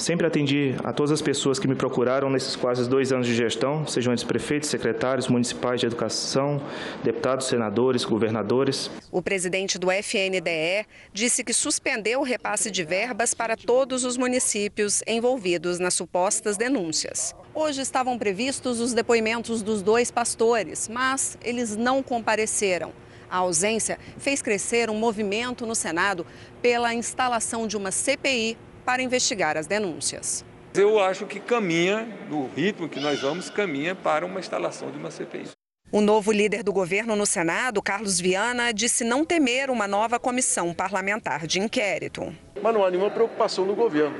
Sempre 0.00 0.26
atendi 0.26 0.74
a 0.82 0.94
todas 0.94 1.12
as 1.12 1.20
pessoas 1.20 1.58
que 1.58 1.68
me 1.68 1.74
procuraram 1.74 2.30
nesses 2.30 2.56
quase 2.56 2.88
dois 2.88 3.12
anos 3.12 3.26
de 3.26 3.34
gestão, 3.34 3.86
sejam 3.86 4.14
eles 4.14 4.24
prefeitos, 4.24 4.70
secretários 4.70 5.28
municipais 5.28 5.78
de 5.78 5.84
educação, 5.84 6.58
deputados, 7.04 7.48
senadores, 7.48 8.02
governadores. 8.02 8.90
O 9.12 9.20
presidente 9.20 9.78
do 9.78 9.88
FNDE 9.92 10.86
disse 11.12 11.44
que 11.44 11.52
suspendeu 11.52 12.20
o 12.20 12.22
repasse 12.22 12.70
de 12.70 12.82
verbas 12.82 13.34
para 13.34 13.58
todos 13.58 14.02
os 14.06 14.16
municípios 14.16 15.02
envolvidos 15.06 15.78
nas 15.78 15.92
supostas 15.92 16.56
denúncias. 16.56 17.34
Hoje 17.54 17.82
estavam 17.82 18.16
previstos 18.16 18.80
os 18.80 18.94
depoimentos 18.94 19.60
dos 19.60 19.82
dois 19.82 20.10
pastores, 20.10 20.88
mas 20.88 21.36
eles 21.44 21.76
não 21.76 22.02
compareceram. 22.02 22.90
A 23.30 23.36
ausência 23.36 23.98
fez 24.16 24.40
crescer 24.40 24.88
um 24.88 24.98
movimento 24.98 25.66
no 25.66 25.74
Senado 25.74 26.24
pela 26.62 26.94
instalação 26.94 27.66
de 27.66 27.76
uma 27.76 27.90
CPI 27.90 28.56
para 28.80 29.02
investigar 29.02 29.56
as 29.56 29.66
denúncias. 29.66 30.44
Eu 30.74 31.00
acho 31.00 31.26
que 31.26 31.40
caminha, 31.40 32.06
no 32.28 32.48
ritmo 32.48 32.88
que 32.88 33.00
nós 33.00 33.20
vamos, 33.20 33.50
caminha 33.50 33.94
para 33.94 34.24
uma 34.24 34.38
instalação 34.38 34.90
de 34.90 34.98
uma 34.98 35.10
CPI. 35.10 35.50
O 35.92 36.00
novo 36.00 36.30
líder 36.30 36.62
do 36.62 36.72
governo 36.72 37.16
no 37.16 37.26
Senado, 37.26 37.82
Carlos 37.82 38.20
Viana, 38.20 38.72
disse 38.72 39.02
não 39.02 39.24
temer 39.24 39.70
uma 39.70 39.88
nova 39.88 40.20
comissão 40.20 40.72
parlamentar 40.72 41.46
de 41.48 41.58
inquérito. 41.58 42.32
Mas 42.62 42.72
não 42.72 42.84
há 42.84 42.90
nenhuma 42.90 43.10
preocupação 43.10 43.64
no 43.64 43.74
governo. 43.74 44.16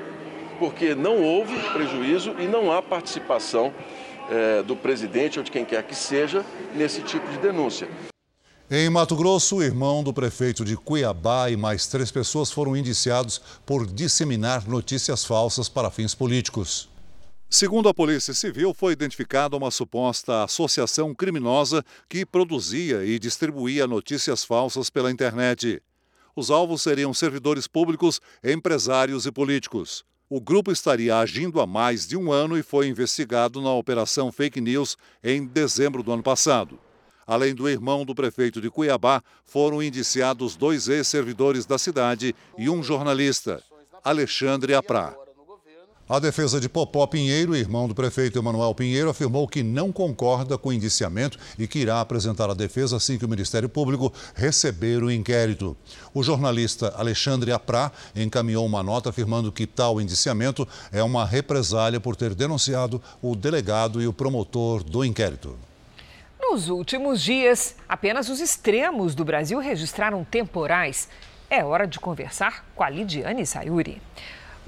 porque 0.58 0.94
não 0.94 1.22
houve 1.22 1.56
prejuízo 1.72 2.36
e 2.38 2.46
não 2.46 2.70
há 2.70 2.82
participação 2.82 3.72
é, 4.30 4.62
do 4.62 4.76
presidente 4.76 5.38
ou 5.38 5.44
de 5.44 5.50
quem 5.50 5.64
quer 5.64 5.82
que 5.84 5.94
seja 5.94 6.44
nesse 6.74 7.00
tipo 7.00 7.26
de 7.28 7.38
denúncia. 7.38 7.88
Em 8.72 8.88
Mato 8.88 9.16
Grosso, 9.16 9.56
o 9.56 9.62
irmão 9.64 10.00
do 10.00 10.12
prefeito 10.12 10.64
de 10.64 10.76
Cuiabá 10.76 11.50
e 11.50 11.56
mais 11.56 11.88
três 11.88 12.12
pessoas 12.12 12.52
foram 12.52 12.76
indiciados 12.76 13.42
por 13.66 13.84
disseminar 13.84 14.68
notícias 14.68 15.24
falsas 15.24 15.68
para 15.68 15.90
fins 15.90 16.14
políticos. 16.14 16.88
Segundo 17.48 17.88
a 17.88 17.94
Polícia 17.94 18.32
Civil, 18.32 18.72
foi 18.72 18.92
identificada 18.92 19.56
uma 19.56 19.72
suposta 19.72 20.44
associação 20.44 21.12
criminosa 21.12 21.84
que 22.08 22.24
produzia 22.24 23.04
e 23.04 23.18
distribuía 23.18 23.88
notícias 23.88 24.44
falsas 24.44 24.88
pela 24.88 25.10
internet. 25.10 25.82
Os 26.36 26.48
alvos 26.48 26.82
seriam 26.82 27.12
servidores 27.12 27.66
públicos, 27.66 28.20
empresários 28.44 29.26
e 29.26 29.32
políticos. 29.32 30.04
O 30.28 30.40
grupo 30.40 30.70
estaria 30.70 31.18
agindo 31.18 31.60
há 31.60 31.66
mais 31.66 32.06
de 32.06 32.16
um 32.16 32.30
ano 32.30 32.56
e 32.56 32.62
foi 32.62 32.86
investigado 32.86 33.60
na 33.60 33.72
Operação 33.74 34.30
Fake 34.30 34.60
News 34.60 34.96
em 35.24 35.44
dezembro 35.44 36.04
do 36.04 36.12
ano 36.12 36.22
passado. 36.22 36.78
Além 37.30 37.54
do 37.54 37.68
irmão 37.68 38.04
do 38.04 38.12
prefeito 38.12 38.60
de 38.60 38.68
Cuiabá, 38.68 39.22
foram 39.44 39.80
indiciados 39.80 40.56
dois 40.56 40.88
ex-servidores 40.88 41.64
da 41.64 41.78
cidade 41.78 42.34
e 42.58 42.68
um 42.68 42.82
jornalista, 42.82 43.62
Alexandre 44.02 44.74
Aprá. 44.74 45.14
A 46.08 46.18
defesa 46.18 46.60
de 46.60 46.68
Popó 46.68 47.06
Pinheiro, 47.06 47.54
irmão 47.54 47.86
do 47.86 47.94
prefeito 47.94 48.36
Emanuel 48.36 48.74
Pinheiro, 48.74 49.08
afirmou 49.08 49.46
que 49.46 49.62
não 49.62 49.92
concorda 49.92 50.58
com 50.58 50.70
o 50.70 50.72
indiciamento 50.72 51.38
e 51.56 51.68
que 51.68 51.78
irá 51.78 52.00
apresentar 52.00 52.50
a 52.50 52.54
defesa 52.54 52.96
assim 52.96 53.16
que 53.16 53.24
o 53.24 53.28
Ministério 53.28 53.68
Público 53.68 54.12
receber 54.34 55.04
o 55.04 55.08
inquérito. 55.08 55.76
O 56.12 56.24
jornalista 56.24 56.92
Alexandre 56.96 57.52
Aprá 57.52 57.92
encaminhou 58.16 58.66
uma 58.66 58.82
nota 58.82 59.10
afirmando 59.10 59.52
que 59.52 59.68
tal 59.68 60.00
indiciamento 60.00 60.66
é 60.90 61.00
uma 61.00 61.24
represália 61.24 62.00
por 62.00 62.16
ter 62.16 62.34
denunciado 62.34 63.00
o 63.22 63.36
delegado 63.36 64.02
e 64.02 64.08
o 64.08 64.12
promotor 64.12 64.82
do 64.82 65.04
inquérito. 65.04 65.69
Nos 66.50 66.68
últimos 66.68 67.22
dias, 67.22 67.76
apenas 67.88 68.28
os 68.28 68.40
extremos 68.40 69.14
do 69.14 69.24
Brasil 69.24 69.60
registraram 69.60 70.24
temporais. 70.24 71.08
É 71.48 71.64
hora 71.64 71.86
de 71.86 72.00
conversar 72.00 72.66
com 72.74 72.82
a 72.82 72.90
Lidiane 72.90 73.46
Sayuri. 73.46 74.02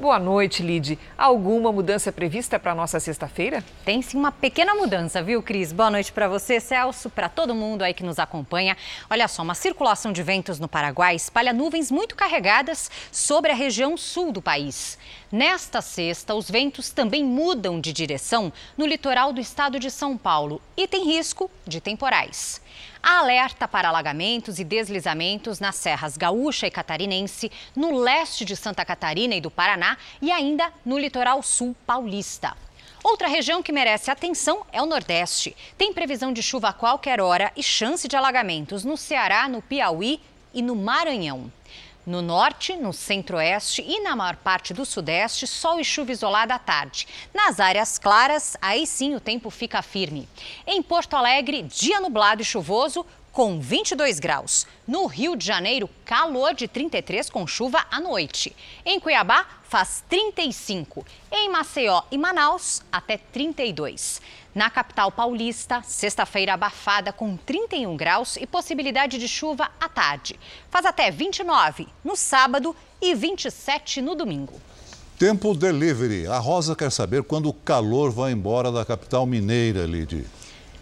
Boa 0.03 0.19
noite, 0.19 0.65
Lid. 0.65 0.99
Alguma 1.17 1.71
mudança 1.71 2.11
prevista 2.11 2.59
para 2.59 2.75
nossa 2.75 2.99
sexta-feira? 2.99 3.63
Tem 3.85 4.03
sim 4.03 4.19
uma 4.19 4.33
pequena 4.33 4.75
mudança, 4.75 5.23
viu, 5.23 5.41
Cris? 5.41 5.73
Boa 5.73 5.93
noite 5.93 6.13
para 6.13 6.27
você, 6.27 6.59
Celso, 6.59 7.09
para 7.09 7.29
todo 7.29 7.55
mundo 7.55 7.83
aí 7.83 7.95
que 7.95 8.03
nos 8.03 8.19
acompanha. 8.19 8.77
Olha 9.09 9.29
só, 9.29 9.43
uma 9.43 9.55
circulação 9.55 10.13
de 10.13 10.21
ventos 10.21 10.59
no 10.59 10.67
Paraguai 10.67 11.15
espalha 11.15 11.53
nuvens 11.53 11.89
muito 11.89 12.17
carregadas 12.17 12.91
sobre 13.13 13.53
a 13.53 13.55
região 13.55 13.97
sul 13.97 14.33
do 14.33 14.43
país. 14.43 14.99
Nesta 15.31 15.81
sexta, 15.81 16.35
os 16.35 16.51
ventos 16.51 16.91
também 16.91 17.25
mudam 17.25 17.81
de 17.81 17.93
direção 17.93 18.53
no 18.77 18.85
litoral 18.85 19.33
do 19.33 19.41
estado 19.41 19.79
de 19.79 19.89
São 19.89 20.19
Paulo 20.19 20.61
e 20.77 20.89
tem 20.89 21.05
risco 21.05 21.49
de 21.65 21.81
temporais. 21.81 22.61
Alerta 23.03 23.67
para 23.67 23.89
alagamentos 23.89 24.61
e 24.61 24.65
deslizamentos 24.65 25.59
nas 25.59 25.75
serras 25.75 26.17
gaúcha 26.17 26.69
e 26.69 26.71
catarinense, 26.71 27.51
no 27.75 27.99
leste 27.99 28.45
de 28.45 28.55
Santa 28.55 28.85
Catarina 28.85 29.35
e 29.35 29.41
do 29.41 29.51
Paraná 29.51 29.99
e 30.21 30.31
ainda 30.31 30.73
no 30.85 30.97
litoral 30.97 31.43
sul 31.43 31.75
paulista. 31.85 32.57
Outra 33.03 33.27
região 33.27 33.61
que 33.61 33.73
merece 33.73 34.09
atenção 34.09 34.65
é 34.73 34.81
o 34.81 34.87
Nordeste. 34.87 35.57
Tem 35.77 35.93
previsão 35.93 36.33
de 36.33 36.41
chuva 36.41 36.69
a 36.69 36.73
qualquer 36.73 37.21
hora 37.21 37.51
e 37.57 37.63
chance 37.63 38.07
de 38.07 38.15
alagamentos 38.15 38.85
no 38.85 38.97
Ceará, 38.97 39.49
no 39.49 39.61
Piauí 39.61 40.21
e 40.55 40.63
no 40.63 40.77
Maranhão. 40.77 41.51
No 42.05 42.21
norte, 42.21 42.75
no 42.75 42.93
centro-oeste 42.93 43.81
e 43.81 44.01
na 44.01 44.17
maior 44.17 44.35
parte 44.35 44.75
do 44.75 44.85
sudeste, 44.85 45.47
sol 45.47 45.79
e 45.79 45.85
chuva 45.85 46.11
isolada 46.11 46.53
à 46.53 46.59
tarde. 46.59 47.07
Nas 47.33 47.61
áreas 47.61 47.97
claras, 47.97 48.57
aí 48.61 48.89
sim 48.89 49.15
o 49.15 49.21
tempo 49.21 49.51
fica 49.51 49.81
firme. 49.83 50.29
Em 50.67 50.83
Porto 50.83 51.15
Alegre, 51.15 51.63
dia 51.63 52.01
nublado 52.01 52.43
e 52.43 52.45
chuvoso, 52.45 53.07
com 53.33 53.59
22 53.59 54.21
graus. 54.21 54.67
No 54.87 55.07
Rio 55.07 55.35
de 55.35 55.45
Janeiro, 55.45 55.89
calor 56.05 56.55
de 56.55 56.69
33 56.69 57.31
com 57.31 57.47
chuva 57.47 57.85
à 57.91 57.99
noite. 57.99 58.55
Em 58.85 59.01
Cuiabá, 59.01 59.47
faz 59.65 60.05
35. 60.09 61.05
Em 61.33 61.49
Maceió 61.49 62.03
e 62.11 62.19
Manaus, 62.19 62.83
até 62.93 63.17
32. 63.17 64.21
Na 64.55 64.69
capital 64.69 65.11
paulista, 65.11 65.83
sexta-feira 65.83 66.53
abafada 66.53 67.11
com 67.11 67.39
31 67.39 67.97
graus 67.97 68.37
e 68.37 68.47
possibilidade 68.47 69.17
de 69.17 69.27
chuva 69.27 69.71
à 69.81 69.89
tarde. 69.89 70.39
Faz 70.71 70.85
até 70.85 71.11
29 71.11 71.89
no 72.05 72.15
sábado 72.15 72.77
e 73.01 73.15
27 73.15 74.03
no 74.03 74.15
domingo. 74.15 74.61
Tempo 75.19 75.55
delivery. 75.55 76.27
A 76.27 76.39
Rosa 76.39 76.77
quer 76.77 76.91
saber 76.91 77.23
quando 77.23 77.49
o 77.49 77.55
calor 77.55 78.11
vai 78.11 78.33
embora 78.33 78.71
da 78.71 78.85
capital 78.85 79.25
mineira, 79.25 79.87
Lidy. 79.87 80.27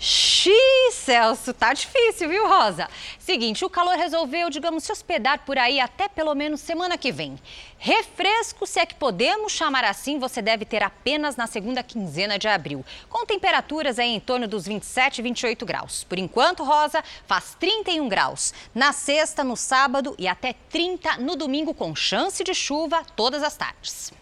Xiii, 0.02 0.92
Celso, 0.92 1.52
tá 1.52 1.74
difícil, 1.74 2.26
viu, 2.26 2.48
Rosa? 2.48 2.88
Seguinte, 3.18 3.66
o 3.66 3.68
calor 3.68 3.98
resolveu, 3.98 4.48
digamos, 4.48 4.82
se 4.82 4.90
hospedar 4.90 5.44
por 5.44 5.58
aí 5.58 5.78
até 5.78 6.08
pelo 6.08 6.34
menos 6.34 6.62
semana 6.62 6.96
que 6.96 7.12
vem. 7.12 7.38
Refresco, 7.76 8.66
se 8.66 8.80
é 8.80 8.86
que 8.86 8.94
podemos 8.94 9.52
chamar 9.52 9.84
assim, 9.84 10.18
você 10.18 10.40
deve 10.40 10.64
ter 10.64 10.82
apenas 10.82 11.36
na 11.36 11.46
segunda 11.46 11.82
quinzena 11.82 12.38
de 12.38 12.48
abril, 12.48 12.82
com 13.10 13.26
temperaturas 13.26 13.98
aí 13.98 14.08
em 14.08 14.20
torno 14.20 14.48
dos 14.48 14.64
27 14.64 15.18
e 15.18 15.22
28 15.22 15.66
graus. 15.66 16.02
Por 16.04 16.18
enquanto, 16.18 16.64
Rosa, 16.64 17.04
faz 17.26 17.54
31 17.60 18.08
graus 18.08 18.54
na 18.74 18.94
sexta, 18.94 19.44
no 19.44 19.54
sábado 19.54 20.14
e 20.18 20.26
até 20.26 20.54
30 20.70 21.18
no 21.18 21.36
domingo, 21.36 21.74
com 21.74 21.94
chance 21.94 22.42
de 22.42 22.54
chuva 22.54 23.02
todas 23.14 23.42
as 23.42 23.54
tardes. 23.54 24.14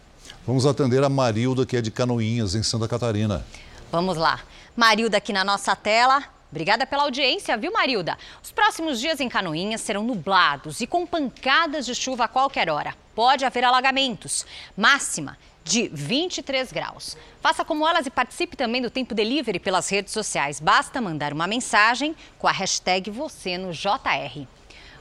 Vamos 0.45 0.65
atender 0.65 1.01
a 1.05 1.09
Marilda, 1.09 1.65
que 1.65 1.77
é 1.77 1.81
de 1.81 1.89
Canoinhas, 1.89 2.53
em 2.53 2.63
Santa 2.63 2.85
Catarina. 2.85 3.45
Vamos 3.89 4.17
lá. 4.17 4.41
Marilda 4.79 5.17
aqui 5.17 5.33
na 5.33 5.43
nossa 5.43 5.75
tela. 5.75 6.23
Obrigada 6.49 6.87
pela 6.87 7.03
audiência, 7.03 7.57
viu, 7.57 7.69
Marilda? 7.69 8.17
Os 8.41 8.49
próximos 8.49 8.97
dias 8.97 9.19
em 9.19 9.27
Canoinhas 9.27 9.81
serão 9.81 10.03
nublados 10.03 10.79
e 10.79 10.87
com 10.87 11.05
pancadas 11.05 11.85
de 11.85 11.93
chuva 11.93 12.23
a 12.23 12.27
qualquer 12.29 12.69
hora. 12.69 12.95
Pode 13.13 13.43
haver 13.43 13.65
alagamentos. 13.65 14.45
Máxima 14.77 15.37
de 15.65 15.89
23 15.89 16.71
graus. 16.71 17.17
Faça 17.41 17.65
como 17.65 17.85
elas 17.85 18.05
e 18.05 18.09
participe 18.09 18.55
também 18.55 18.81
do 18.81 18.89
Tempo 18.89 19.13
Delivery 19.13 19.59
pelas 19.59 19.89
redes 19.89 20.13
sociais. 20.13 20.61
Basta 20.61 21.01
mandar 21.01 21.33
uma 21.33 21.45
mensagem 21.45 22.15
com 22.37 22.47
a 22.47 22.51
hashtag 22.53 23.11
você 23.11 23.57
no 23.57 23.73
JR. 23.73 24.47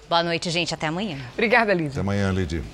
Boa 0.09 0.25
noite, 0.25 0.51
gente. 0.51 0.75
Até 0.75 0.89
amanhã. 0.89 1.21
Obrigada, 1.35 1.73
Lídia. 1.73 1.93
Até 1.93 2.01
amanhã, 2.01 2.33
Lidy. 2.33 2.65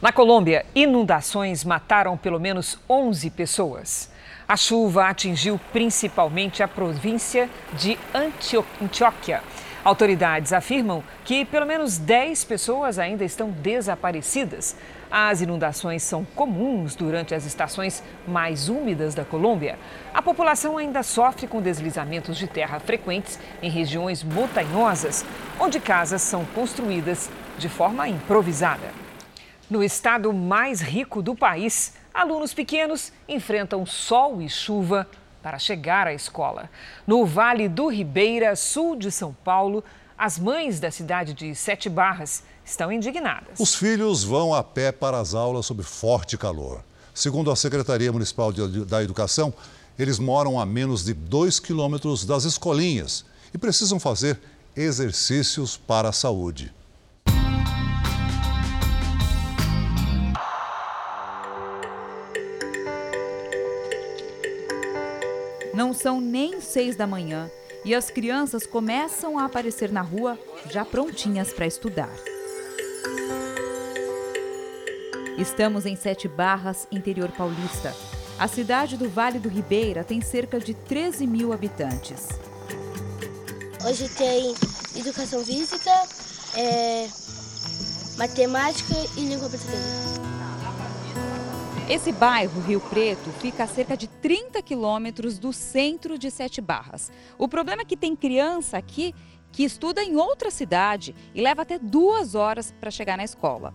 Na 0.00 0.12
Colômbia, 0.12 0.64
inundações 0.76 1.64
mataram 1.64 2.16
pelo 2.16 2.38
menos 2.38 2.78
11 2.88 3.30
pessoas. 3.30 4.16
A 4.48 4.56
chuva 4.56 5.10
atingiu 5.10 5.60
principalmente 5.74 6.62
a 6.62 6.68
província 6.68 7.50
de 7.74 7.98
Antioquia. 8.14 9.42
Autoridades 9.84 10.54
afirmam 10.54 11.04
que 11.22 11.44
pelo 11.44 11.66
menos 11.66 11.98
10 11.98 12.44
pessoas 12.44 12.98
ainda 12.98 13.26
estão 13.26 13.50
desaparecidas. 13.50 14.74
As 15.10 15.42
inundações 15.42 16.02
são 16.02 16.24
comuns 16.24 16.96
durante 16.96 17.34
as 17.34 17.44
estações 17.44 18.02
mais 18.26 18.70
úmidas 18.70 19.14
da 19.14 19.22
Colômbia. 19.22 19.78
A 20.14 20.22
população 20.22 20.78
ainda 20.78 21.02
sofre 21.02 21.46
com 21.46 21.60
deslizamentos 21.60 22.38
de 22.38 22.46
terra 22.46 22.80
frequentes 22.80 23.38
em 23.60 23.68
regiões 23.68 24.24
montanhosas, 24.24 25.26
onde 25.60 25.78
casas 25.78 26.22
são 26.22 26.46
construídas 26.54 27.30
de 27.58 27.68
forma 27.68 28.08
improvisada. 28.08 28.88
No 29.68 29.84
estado 29.84 30.32
mais 30.32 30.80
rico 30.80 31.20
do 31.20 31.34
país, 31.34 31.97
alunos 32.12 32.52
pequenos 32.54 33.12
enfrentam 33.28 33.84
sol 33.86 34.40
e 34.40 34.48
chuva 34.48 35.08
para 35.42 35.58
chegar 35.58 36.06
à 36.06 36.12
escola. 36.12 36.68
No 37.06 37.24
Vale 37.24 37.68
do 37.68 37.88
Ribeira, 37.88 38.54
sul 38.56 38.96
de 38.96 39.10
São 39.10 39.32
Paulo, 39.44 39.84
as 40.16 40.38
mães 40.38 40.80
da 40.80 40.90
cidade 40.90 41.32
de 41.32 41.54
Sete 41.54 41.88
Barras 41.88 42.42
estão 42.64 42.90
indignadas. 42.90 43.58
Os 43.58 43.74
filhos 43.74 44.24
vão 44.24 44.52
a 44.52 44.62
pé 44.64 44.90
para 44.90 45.18
as 45.18 45.34
aulas 45.34 45.66
sob 45.66 45.82
forte 45.82 46.36
calor. 46.36 46.82
Segundo 47.14 47.50
a 47.50 47.56
Secretaria 47.56 48.12
Municipal 48.12 48.52
de, 48.52 48.84
da 48.84 49.02
Educação, 49.02 49.54
eles 49.98 50.18
moram 50.18 50.60
a 50.60 50.66
menos 50.66 51.04
de 51.04 51.14
dois 51.14 51.58
quilômetros 51.58 52.24
das 52.24 52.44
escolinhas 52.44 53.24
e 53.52 53.58
precisam 53.58 53.98
fazer 53.98 54.38
exercícios 54.76 55.76
para 55.76 56.10
a 56.10 56.12
saúde. 56.12 56.72
Não 65.78 65.94
são 65.94 66.20
nem 66.20 66.60
seis 66.60 66.96
da 66.96 67.06
manhã 67.06 67.48
e 67.84 67.94
as 67.94 68.10
crianças 68.10 68.66
começam 68.66 69.38
a 69.38 69.44
aparecer 69.44 69.92
na 69.92 70.02
rua 70.02 70.36
já 70.68 70.84
prontinhas 70.84 71.52
para 71.52 71.68
estudar. 71.68 72.10
Estamos 75.38 75.86
em 75.86 75.94
Sete 75.94 76.26
Barras, 76.26 76.88
interior 76.90 77.30
paulista. 77.30 77.94
A 78.40 78.48
cidade 78.48 78.96
do 78.96 79.08
Vale 79.08 79.38
do 79.38 79.48
Ribeira 79.48 80.02
tem 80.02 80.20
cerca 80.20 80.58
de 80.58 80.74
13 80.74 81.28
mil 81.28 81.52
habitantes. 81.52 82.26
Hoje 83.86 84.08
tem 84.08 84.56
educação 84.96 85.44
física, 85.44 85.92
é, 86.56 87.06
matemática 88.16 88.96
e 89.16 89.20
língua 89.20 89.48
portuguesa. 89.48 90.37
Esse 91.88 92.12
bairro, 92.12 92.60
Rio 92.60 92.80
Preto, 92.80 93.30
fica 93.40 93.64
a 93.64 93.66
cerca 93.66 93.96
de 93.96 94.08
30 94.08 94.60
quilômetros 94.60 95.38
do 95.38 95.54
centro 95.54 96.18
de 96.18 96.30
Sete 96.30 96.60
Barras. 96.60 97.10
O 97.38 97.48
problema 97.48 97.80
é 97.80 97.84
que 97.86 97.96
tem 97.96 98.14
criança 98.14 98.76
aqui 98.76 99.14
que 99.50 99.64
estuda 99.64 100.02
em 100.04 100.14
outra 100.14 100.50
cidade 100.50 101.14
e 101.34 101.40
leva 101.40 101.62
até 101.62 101.78
duas 101.78 102.34
horas 102.34 102.74
para 102.78 102.90
chegar 102.90 103.16
na 103.16 103.24
escola. 103.24 103.72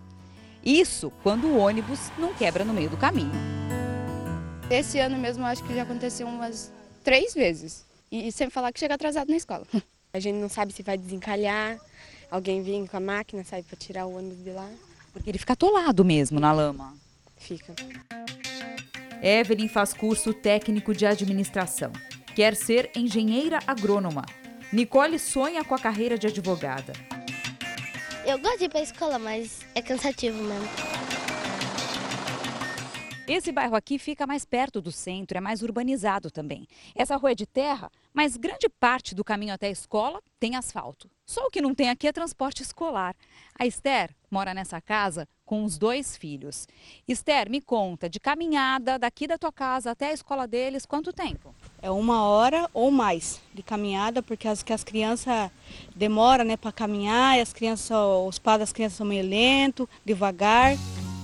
Isso 0.63 1.11
quando 1.23 1.47
o 1.47 1.57
ônibus 1.57 2.11
não 2.15 2.35
quebra 2.35 2.63
no 2.63 2.71
meio 2.71 2.87
do 2.87 2.97
caminho. 2.97 3.31
Esse 4.69 4.99
ano 4.99 5.17
mesmo 5.17 5.43
acho 5.43 5.63
que 5.63 5.73
já 5.73 5.81
aconteceu 5.81 6.27
umas 6.27 6.71
três 7.03 7.33
vezes. 7.33 7.83
E 8.11 8.31
sempre 8.31 8.53
falar 8.53 8.71
que 8.71 8.79
chega 8.79 8.93
atrasado 8.93 9.29
na 9.29 9.37
escola. 9.37 9.65
A 10.13 10.19
gente 10.19 10.35
não 10.35 10.49
sabe 10.49 10.71
se 10.71 10.83
vai 10.83 10.99
desencalhar, 10.99 11.79
alguém 12.29 12.61
vir 12.61 12.87
com 12.87 12.97
a 12.97 12.99
máquina, 12.99 13.43
sabe, 13.43 13.63
para 13.63 13.75
tirar 13.75 14.05
o 14.05 14.15
ônibus 14.15 14.43
de 14.43 14.51
lá. 14.51 14.69
Porque 15.11 15.31
ele 15.31 15.39
fica 15.39 15.53
atolado 15.53 16.05
mesmo 16.05 16.39
na 16.39 16.51
lama. 16.51 17.02
Fica. 17.43 17.75
Evelyn 19.21 19.67
faz 19.67 19.93
curso 19.93 20.33
técnico 20.33 20.93
de 20.93 21.05
administração. 21.05 21.91
Quer 22.33 22.55
ser 22.55 22.89
engenheira 22.95 23.59
agrônoma. 23.67 24.25
Nicole 24.71 25.19
sonha 25.19 25.63
com 25.63 25.75
a 25.75 25.79
carreira 25.79 26.17
de 26.17 26.27
advogada. 26.27 26.93
Eu 28.25 28.39
gosto 28.39 28.59
de 28.59 28.65
ir 28.65 28.69
para 28.69 28.79
a 28.79 28.83
escola, 28.83 29.19
mas 29.19 29.59
é 29.75 29.81
cansativo 29.81 30.41
mesmo. 30.41 30.92
Esse 33.25 33.53
bairro 33.53 33.75
aqui 33.75 33.97
fica 33.97 34.27
mais 34.27 34.43
perto 34.43 34.81
do 34.81 34.91
centro, 34.91 35.37
é 35.37 35.41
mais 35.41 35.61
urbanizado 35.61 36.29
também. 36.29 36.67
Essa 36.93 37.15
rua 37.15 37.31
é 37.31 37.35
de 37.35 37.45
terra, 37.45 37.89
mas 38.13 38.35
grande 38.35 38.67
parte 38.67 39.15
do 39.15 39.23
caminho 39.23 39.53
até 39.53 39.67
a 39.67 39.71
escola 39.71 40.21
tem 40.41 40.57
asfalto. 40.57 41.09
Só 41.25 41.47
o 41.47 41.49
que 41.49 41.61
não 41.61 41.73
tem 41.73 41.89
aqui 41.89 42.05
é 42.05 42.11
transporte 42.11 42.61
escolar. 42.61 43.15
A 43.57 43.65
Esther 43.65 44.09
mora 44.29 44.53
nessa 44.53 44.81
casa 44.81 45.25
com 45.45 45.63
os 45.63 45.77
dois 45.77 46.17
filhos. 46.17 46.67
Esther, 47.07 47.49
me 47.49 47.61
conta, 47.61 48.09
de 48.09 48.19
caminhada 48.19 48.99
daqui 48.99 49.25
da 49.25 49.37
tua 49.37 49.53
casa 49.53 49.91
até 49.91 50.09
a 50.09 50.13
escola 50.13 50.45
deles, 50.45 50.85
quanto 50.85 51.13
tempo? 51.13 51.55
É 51.81 51.89
uma 51.89 52.23
hora 52.27 52.69
ou 52.73 52.91
mais 52.91 53.41
de 53.53 53.63
caminhada, 53.63 54.21
porque 54.21 54.49
as, 54.49 54.61
que 54.61 54.73
as 54.73 54.83
crianças 54.83 55.49
demoram 55.95 56.43
né, 56.43 56.57
para 56.57 56.73
caminhar, 56.73 57.37
e 57.37 57.41
as 57.41 57.53
crianças, 57.53 57.97
os 58.27 58.37
pais 58.37 58.59
das 58.59 58.73
crianças 58.73 58.97
são 58.97 59.07
meio 59.07 59.25
lento, 59.25 59.87
devagar. 60.03 60.75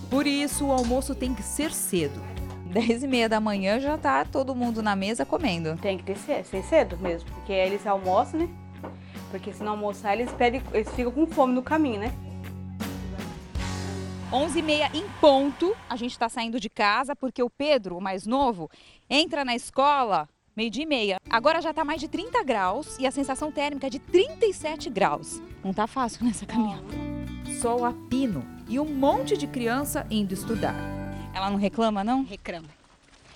Por 0.10 0.26
isso, 0.26 0.66
o 0.66 0.72
almoço 0.72 1.14
tem 1.14 1.36
que 1.36 1.43
ser 1.43 1.72
cedo. 1.72 2.20
10 2.66 3.03
e 3.03 3.07
meia 3.07 3.30
da 3.30 3.39
manhã 3.39 3.80
já 3.80 3.97
tá 3.97 4.24
todo 4.26 4.55
mundo 4.55 4.82
na 4.82 4.95
mesa 4.95 5.26
comendo. 5.26 5.76
Tem 5.78 5.97
que 5.97 6.03
ter 6.03 6.18
ser, 6.18 6.43
ser 6.45 6.64
cedo 6.64 6.97
mesmo, 6.97 7.30
porque 7.32 7.51
aí 7.51 7.68
eles 7.68 7.86
almoçam, 7.86 8.39
né? 8.39 8.49
Porque 9.32 9.53
se 9.53 9.64
não 9.64 9.74
almoçar, 9.74 10.16
eles, 10.16 10.32
pedem, 10.32 10.62
eles 10.74 10.89
ficam 10.93 11.12
com 11.12 11.28
fome 11.28 11.53
no 11.53 11.62
caminho, 11.62 11.99
né? 11.99 12.14
11 14.32 14.60
e 14.60 14.62
meia 14.62 14.91
em 14.93 15.03
ponto, 15.20 15.76
a 15.89 15.95
gente 15.95 16.12
está 16.12 16.30
saindo 16.30 16.60
de 16.60 16.70
casa 16.70 17.16
porque 17.16 17.41
o 17.41 17.49
Pedro, 17.49 17.97
o 17.97 18.01
mais 18.01 18.28
novo, 18.28 18.70
entra 19.10 19.43
na 19.43 19.55
escola 19.55 20.30
meio 20.55 20.70
dia 20.70 20.84
e 20.84 20.88
meia. 20.88 21.18
Agora 21.30 21.62
já 21.62 21.72
está 21.72 21.84
mais 21.84 21.99
de 21.99 22.07
30 22.07 22.43
graus 22.43 22.97
e 22.99 23.07
a 23.07 23.12
sensação 23.12 23.51
térmica 23.51 23.88
é 23.88 23.89
de 23.89 23.97
37 23.97 24.89
graus. 24.89 25.41
Não 25.64 25.74
tá 25.74 25.88
fácil 25.88 26.26
nessa 26.26 26.45
caminhada. 26.45 27.18
Sol 27.62 27.84
a 27.84 27.91
pino 28.10 28.45
e 28.70 28.80
um 28.80 28.86
monte 28.86 29.36
de 29.36 29.45
criança 29.45 30.07
indo 30.10 30.34
estudar. 30.34 30.76
Ela 31.36 31.49
não 31.49 31.57
reclama, 31.57 32.05
não? 32.05 32.24
Reclama. 32.24 32.70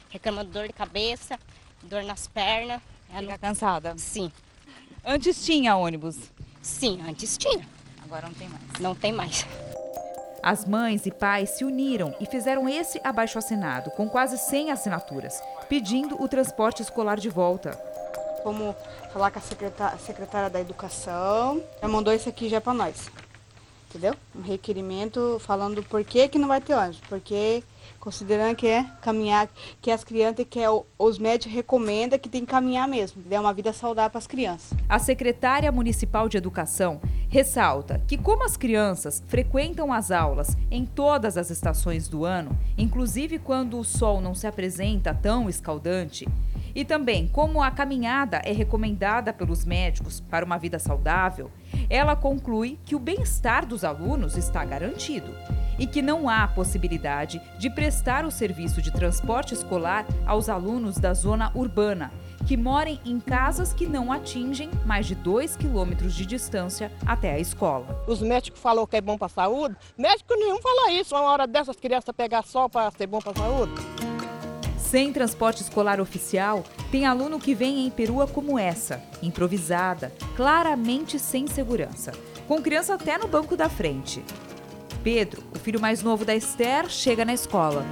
Reclama 0.10 0.46
de 0.46 0.52
dor 0.52 0.66
de 0.66 0.72
cabeça, 0.72 1.38
dor 1.82 2.04
nas 2.04 2.26
pernas. 2.26 2.80
Ela 3.10 3.24
Fica 3.24 3.38
cansada? 3.38 3.94
Sim. 3.98 4.32
Antes 5.06 5.44
tinha 5.44 5.76
ônibus? 5.76 6.16
Sim, 6.62 7.04
antes 7.06 7.38
tinha. 7.38 7.68
Agora 8.02 8.28
não 8.28 8.34
tem 8.34 8.48
mais. 8.48 8.80
Não 8.80 8.96
tem 8.96 9.12
mais. 9.12 9.46
As 10.42 10.64
mães 10.64 11.06
e 11.06 11.12
pais 11.12 11.50
se 11.50 11.66
uniram 11.66 12.16
e 12.22 12.26
fizeram 12.26 12.70
esse 12.70 13.02
abaixo 13.04 13.38
assinado, 13.38 13.92
com 13.92 14.08
quase 14.08 14.38
100 14.38 14.72
assinaturas, 14.72 15.42
pedindo 15.68 16.22
o 16.24 16.30
transporte 16.30 16.82
escolar 16.82 17.20
de 17.20 17.28
volta. 17.28 17.78
Vamos 18.46 18.74
falar 19.12 19.32
com 19.32 19.40
a 19.40 19.42
secretária, 19.42 19.98
secretária 19.98 20.50
da 20.50 20.62
Educação. 20.62 21.62
Já 21.82 21.88
mandou 21.90 22.14
isso 22.14 22.30
aqui 22.30 22.48
já 22.48 22.62
para 22.62 22.74
nós 22.74 23.12
entendeu? 23.94 24.16
Um 24.36 24.42
requerimento 24.42 25.38
falando 25.40 25.84
por 25.84 26.04
que, 26.04 26.28
que 26.28 26.40
não 26.40 26.48
vai 26.48 26.60
ter 26.60 26.74
ônibus, 26.74 27.00
porque 27.08 27.64
considerando 28.00 28.56
que 28.56 28.68
é 28.68 28.86
caminhar, 29.02 29.48
que 29.82 29.90
as 29.90 30.04
crianças, 30.04 30.46
que 30.50 30.60
é, 30.60 30.68
os 31.00 31.18
médicos 31.18 31.54
recomendam 31.54 32.20
que 32.20 32.28
tem 32.28 32.42
que 32.42 32.52
caminhar 32.52 32.88
mesmo, 32.88 33.24
é 33.30 33.40
uma 33.40 33.54
vida 33.54 33.72
saudável 33.72 34.10
para 34.10 34.18
as 34.18 34.28
crianças. 34.28 34.78
A 34.90 35.00
secretária 35.00 35.72
municipal 35.72 36.28
de 36.28 36.36
educação 36.36 37.00
ressalta 37.30 38.02
que 38.06 38.18
como 38.18 38.44
as 38.44 38.58
crianças 38.58 39.24
frequentam 39.28 39.94
as 39.94 40.12
aulas 40.12 40.58
em 40.70 40.86
todas 40.86 41.38
as 41.38 41.50
estações 41.50 42.10
do 42.10 42.26
ano, 42.26 42.58
inclusive 42.78 43.40
quando 43.40 43.80
o 43.80 43.86
sol 43.86 44.20
não 44.20 44.36
se 44.36 44.48
apresenta 44.48 45.14
tão 45.14 45.48
escaldante, 45.48 46.28
e 46.76 46.84
também, 46.84 47.28
como 47.28 47.62
a 47.62 47.70
caminhada 47.70 48.42
é 48.44 48.52
recomendada 48.52 49.32
pelos 49.32 49.64
médicos 49.64 50.20
para 50.20 50.46
uma 50.46 50.58
vida 50.58 50.80
saudável, 50.80 51.52
ela 51.90 52.16
conclui 52.16 52.80
que 52.86 52.96
o 52.96 53.00
bem-estar 53.00 53.66
dos 53.66 53.84
alunos 53.84 54.38
está 54.38 54.64
garantido 54.66 55.32
e 55.78 55.88
que 55.88 56.02
não 56.02 56.30
há 56.30 56.48
possibilidade 56.48 57.42
de 57.58 57.70
prestar 57.70 58.26
o 58.26 58.32
serviço 58.32 58.82
de 58.82 58.92
transporte 58.92 59.54
escolar 59.54 60.06
aos 60.26 60.50
alunos 60.50 60.98
da 60.98 61.14
zona 61.14 61.52
urbana, 61.56 62.12
que 62.46 62.58
morem 62.58 63.00
em 63.06 63.20
casas 63.20 63.74
que 63.74 63.88
não 63.88 64.12
atingem 64.12 64.70
mais 64.86 65.06
de 65.06 65.16
2 65.16 65.56
quilômetros 65.56 66.14
de 66.14 66.26
distância 66.26 66.92
até 67.06 67.34
a 67.34 67.40
escola. 67.40 68.04
Os 68.08 68.22
médicos 68.22 68.62
falaram 68.62 68.88
que 68.88 68.98
é 68.98 69.02
bom 69.02 69.18
para 69.18 69.28
a 69.28 69.30
saúde, 69.30 69.76
médico 69.98 70.36
nenhum 70.36 70.62
fala 70.62 70.92
isso, 70.92 71.16
uma 71.16 71.32
hora 71.32 71.48
dessas 71.48 71.76
crianças 71.76 72.14
pegar 72.16 72.44
sol 72.44 72.70
para 72.70 72.92
ser 72.92 73.08
bom 73.08 73.20
para 73.20 73.32
a 73.32 73.36
saúde. 73.36 74.13
Sem 74.94 75.12
transporte 75.12 75.64
escolar 75.64 76.00
oficial, 76.00 76.64
tem 76.92 77.08
aluno 77.08 77.40
que 77.40 77.56
vem 77.56 77.84
em 77.84 77.90
perua 77.90 78.28
como 78.28 78.60
essa, 78.60 79.02
improvisada, 79.24 80.14
claramente 80.36 81.18
sem 81.18 81.48
segurança, 81.48 82.12
com 82.48 82.62
criança 82.62 82.94
até 82.94 83.18
no 83.18 83.28
banco 83.28 83.58
da 83.58 83.68
frente. 83.68 84.24
Pedro, 85.04 85.42
o 85.52 85.58
filho 85.58 85.82
mais 85.82 86.04
novo 86.04 86.24
da 86.24 86.36
Esther, 86.36 86.92
chega 86.92 87.26
na 87.26 87.34
escola. 87.34 87.84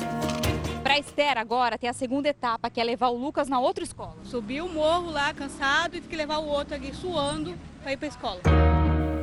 Para 0.84 1.00
Esther 1.00 1.40
agora 1.40 1.76
tem 1.76 1.90
a 1.90 1.94
segunda 1.94 2.30
etapa, 2.30 2.70
que 2.70 2.80
é 2.80 2.84
levar 2.84 3.08
o 3.08 3.18
Lucas 3.18 3.50
na 3.50 3.60
outra 3.60 3.84
escola. 3.84 4.16
Subir 4.24 4.62
o 4.62 4.70
morro 4.70 5.10
lá 5.10 5.34
cansado 5.34 5.96
e 5.96 6.02
tem 6.02 6.08
que 6.08 6.16
levar 6.16 6.38
o 6.38 6.46
outro 6.46 6.76
aqui 6.76 6.96
suando 6.96 7.56
para 7.82 7.94
ir 7.94 7.98
para 7.98 8.08
a 8.08 8.10
escola. 8.10 8.42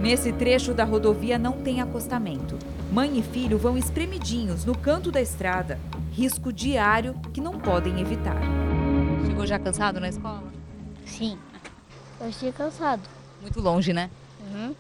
Nesse 0.01 0.33
trecho 0.33 0.75
da 0.75 0.83
rodovia 0.83 1.39
não 1.39 1.53
tem 1.53 1.81
acostamento. 1.81 2.59
Mãe 2.91 3.21
e 3.21 3.23
filho 3.23 3.57
vão 3.57 3.79
espremidinhos 3.79 4.65
no 4.65 4.77
canto 4.77 5.13
da 5.13 5.21
estrada, 5.21 5.79
risco 6.11 6.53
diário 6.53 7.15
que 7.33 7.41
não 7.41 7.59
podem 7.59 8.01
evitar. 8.01 8.37
Chegou 9.27 9.47
já 9.47 9.59
cansado 9.59 10.01
na 10.01 10.09
escola? 10.09 10.45
Sim. 11.07 11.39
Eu 12.21 12.33
cheguei 12.33 12.53
cansado. 12.53 13.03
Muito 13.41 13.61
longe, 13.61 13.93
né? 13.93 14.11
Uhum. 14.41 14.75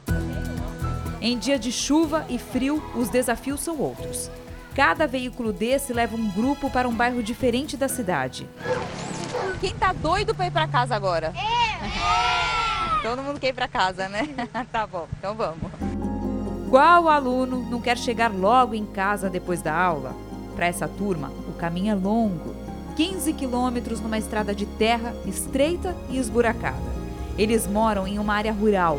Em 1.21 1.39
dia 1.39 1.59
de 1.59 1.73
chuva 1.73 2.25
e 2.29 2.39
frio, 2.39 2.83
os 2.95 3.09
desafios 3.09 3.61
são 3.61 3.79
outros. 3.79 4.31
Cada 4.75 5.07
veículo 5.07 5.53
desse 5.53 5.93
leva 5.93 6.17
um 6.17 6.31
grupo 6.31 6.71
para 6.71 6.89
um 6.89 6.95
bairro 6.95 7.23
diferente 7.23 7.77
da 7.77 7.89
cidade. 7.89 8.49
Quem 9.61 9.75
tá 9.75 9.93
doido 9.93 10.35
para 10.35 10.47
ir 10.47 10.53
para 10.53 10.69
casa 10.69 10.95
agora? 10.95 11.35
É. 11.37 13.03
Todo 13.03 13.23
mundo 13.23 13.41
quer 13.41 13.49
ir 13.49 13.53
para 13.53 13.67
casa, 13.67 14.09
né? 14.09 14.29
tá 14.71 14.87
bom, 14.87 15.09
então 15.19 15.35
vamos. 15.35 15.71
Qual 16.71 17.09
aluno 17.09 17.69
não 17.71 17.81
quer 17.81 17.97
chegar 17.97 18.31
logo 18.31 18.75
em 18.75 18.85
casa 18.87 19.31
depois 19.31 19.63
da 19.63 19.75
aula? 19.75 20.15
Para 20.59 20.67
essa 20.67 20.89
turma, 20.89 21.33
o 21.49 21.53
caminho 21.53 21.93
é 21.93 21.95
longo 21.95 22.53
15 22.97 23.33
quilômetros 23.35 24.01
numa 24.01 24.19
estrada 24.19 24.53
de 24.53 24.67
terra 24.67 25.15
estreita 25.25 25.97
e 26.11 26.19
esburacada. 26.19 26.83
Eles 27.39 27.65
moram 27.65 28.09
em 28.09 28.19
uma 28.19 28.35
área 28.35 28.51
rural. 28.51 28.99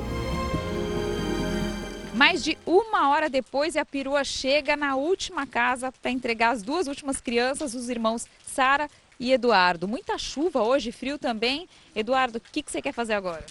Mais 2.15 2.41
de 2.41 2.57
uma 2.65 3.09
hora 3.09 3.29
depois, 3.29 3.75
a 3.75 3.83
perua 3.83 4.23
chega 4.23 4.77
na 4.77 4.95
última 4.95 5.45
casa 5.45 5.91
para 5.91 6.11
entregar 6.11 6.51
as 6.51 6.63
duas 6.63 6.87
últimas 6.87 7.19
crianças, 7.19 7.73
os 7.73 7.89
irmãos 7.89 8.25
Sara 8.45 8.89
e 9.19 9.33
Eduardo. 9.33 9.85
Muita 9.85 10.17
chuva 10.17 10.63
hoje, 10.63 10.93
frio 10.93 11.17
também. 11.17 11.67
Eduardo, 11.93 12.37
o 12.37 12.41
que, 12.53 12.63
que 12.63 12.71
você 12.71 12.81
quer 12.81 12.93
fazer 12.93 13.15
agora? 13.15 13.45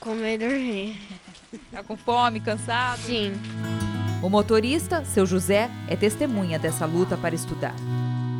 Comer 0.00 0.34
e 0.34 0.38
dormir. 0.38 1.00
Tá 1.70 1.84
com 1.84 1.96
fome, 1.96 2.40
cansado? 2.40 3.02
Sim. 3.02 3.32
O 4.22 4.28
motorista, 4.28 5.04
seu 5.04 5.24
José, 5.24 5.70
é 5.88 5.96
testemunha 5.96 6.58
dessa 6.58 6.84
luta 6.84 7.16
para 7.16 7.34
estudar. 7.34 7.74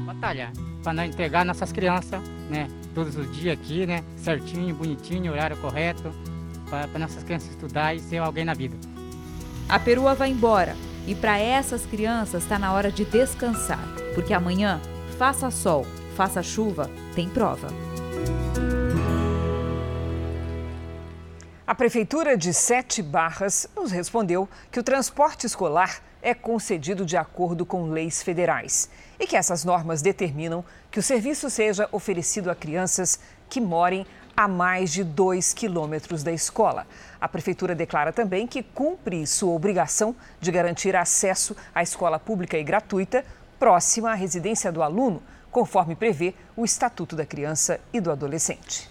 Batalhar 0.06 0.52
para 0.82 0.92
nós 0.92 1.08
entregar 1.08 1.44
nossas 1.44 1.72
crianças, 1.72 2.20
né? 2.48 2.68
Todos 2.94 3.16
os 3.16 3.30
dias 3.36 3.58
aqui, 3.58 3.86
né? 3.86 4.02
Certinho, 4.16 4.74
bonitinho, 4.74 5.32
horário 5.32 5.56
correto, 5.56 6.12
para 6.68 6.98
nossas 6.98 7.22
crianças 7.22 7.50
estudar 7.50 7.94
e 7.94 8.00
ser 8.00 8.18
alguém 8.18 8.44
na 8.44 8.54
vida. 8.54 8.76
A 9.68 9.78
perua 9.78 10.14
vai 10.14 10.30
embora 10.30 10.76
e 11.06 11.14
para 11.14 11.38
essas 11.38 11.86
crianças 11.86 12.42
está 12.42 12.58
na 12.58 12.72
hora 12.72 12.90
de 12.90 13.04
descansar, 13.04 13.84
porque 14.14 14.34
amanhã, 14.34 14.80
faça 15.18 15.50
sol, 15.50 15.86
faça 16.16 16.42
chuva, 16.42 16.90
tem 17.14 17.28
prova. 17.28 17.68
A 21.70 21.74
Prefeitura 21.76 22.36
de 22.36 22.52
Sete 22.52 23.00
Barras 23.00 23.68
nos 23.76 23.92
respondeu 23.92 24.48
que 24.72 24.80
o 24.80 24.82
transporte 24.82 25.46
escolar 25.46 26.02
é 26.20 26.34
concedido 26.34 27.06
de 27.06 27.16
acordo 27.16 27.64
com 27.64 27.84
leis 27.84 28.24
federais 28.24 28.90
e 29.20 29.24
que 29.24 29.36
essas 29.36 29.64
normas 29.64 30.02
determinam 30.02 30.64
que 30.90 30.98
o 30.98 31.02
serviço 31.02 31.48
seja 31.48 31.88
oferecido 31.92 32.50
a 32.50 32.56
crianças 32.56 33.20
que 33.48 33.60
morem 33.60 34.04
a 34.36 34.48
mais 34.48 34.90
de 34.90 35.04
dois 35.04 35.54
quilômetros 35.54 36.24
da 36.24 36.32
escola. 36.32 36.88
A 37.20 37.28
Prefeitura 37.28 37.72
declara 37.72 38.12
também 38.12 38.48
que 38.48 38.64
cumpre 38.64 39.24
sua 39.24 39.54
obrigação 39.54 40.16
de 40.40 40.50
garantir 40.50 40.96
acesso 40.96 41.56
à 41.72 41.84
escola 41.84 42.18
pública 42.18 42.58
e 42.58 42.64
gratuita 42.64 43.24
próxima 43.60 44.10
à 44.10 44.14
residência 44.14 44.72
do 44.72 44.82
aluno, 44.82 45.22
conforme 45.52 45.94
prevê 45.94 46.34
o 46.56 46.64
Estatuto 46.64 47.14
da 47.14 47.24
Criança 47.24 47.78
e 47.92 48.00
do 48.00 48.10
Adolescente. 48.10 48.90